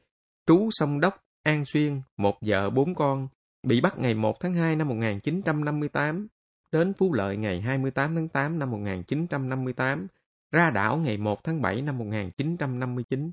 trú 0.45 0.69
sông 0.71 0.99
Đốc, 0.99 1.23
An 1.43 1.65
Xuyên, 1.65 2.01
một 2.17 2.37
vợ 2.41 2.69
bốn 2.69 2.95
con, 2.95 3.27
bị 3.63 3.81
bắt 3.81 3.97
ngày 3.97 4.13
1 4.13 4.39
tháng 4.39 4.53
2 4.53 4.75
năm 4.75 4.87
1958, 4.87 6.27
đến 6.71 6.93
Phú 6.93 7.13
Lợi 7.13 7.37
ngày 7.37 7.61
28 7.61 8.15
tháng 8.15 8.29
8 8.29 8.59
năm 8.59 8.71
1958, 8.71 10.07
ra 10.51 10.69
đảo 10.69 10.97
ngày 10.97 11.17
1 11.17 11.43
tháng 11.43 11.61
7 11.61 11.81
năm 11.81 11.97
1959. 11.97 13.31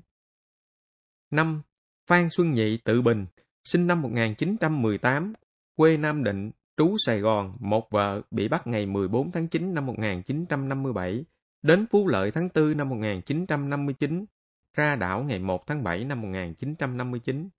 5. 1.31 1.61
Phan 2.07 2.27
Xuân 2.29 2.53
Nhị 2.53 2.77
tự 2.77 3.01
bình, 3.01 3.25
sinh 3.63 3.87
năm 3.87 4.01
1918, 4.01 5.33
quê 5.75 5.97
Nam 5.97 6.23
Định, 6.23 6.51
trú 6.77 6.95
Sài 7.05 7.19
Gòn, 7.19 7.57
một 7.59 7.91
vợ, 7.91 8.21
bị 8.31 8.47
bắt 8.47 8.67
ngày 8.67 8.85
14 8.85 9.31
tháng 9.31 9.47
9 9.47 9.73
năm 9.73 9.85
1957, 9.85 11.25
đến 11.61 11.85
Phú 11.91 12.07
Lợi 12.07 12.31
tháng 12.31 12.49
4 12.55 12.77
năm 12.77 12.89
1959, 12.89 14.25
ra 14.77 14.95
đảo 14.95 15.23
ngày 15.23 15.39
1 15.39 15.67
tháng 15.67 15.83
7 15.83 16.03
năm 16.03 16.21
1959. 16.21 17.49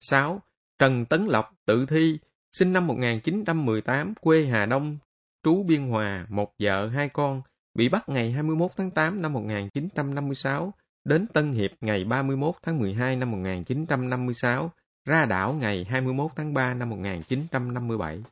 6. 0.00 0.42
Trần 0.78 1.04
Tấn 1.04 1.26
Lộc 1.26 1.54
tự 1.66 1.86
thi, 1.86 2.18
sinh 2.52 2.72
năm 2.72 2.86
1918, 2.86 4.14
quê 4.20 4.44
Hà 4.44 4.66
Đông, 4.66 4.98
trú 5.42 5.62
Biên 5.62 5.88
Hòa, 5.88 6.26
một 6.28 6.54
vợ 6.58 6.88
hai 6.88 7.08
con, 7.08 7.42
bị 7.74 7.88
bắt 7.88 8.08
ngày 8.08 8.32
21 8.32 8.70
tháng 8.76 8.90
8 8.90 9.22
năm 9.22 9.32
1956, 9.32 10.72
đến 11.04 11.26
Tân 11.26 11.52
Hiệp 11.52 11.70
ngày 11.80 12.04
31 12.04 12.54
tháng 12.62 12.78
12 12.78 13.16
năm 13.16 13.30
1956, 13.30 14.70
ra 15.04 15.26
đảo 15.26 15.52
ngày 15.52 15.86
21 15.88 16.30
tháng 16.36 16.54
3 16.54 16.74
năm 16.74 16.90
1957. 16.90 18.22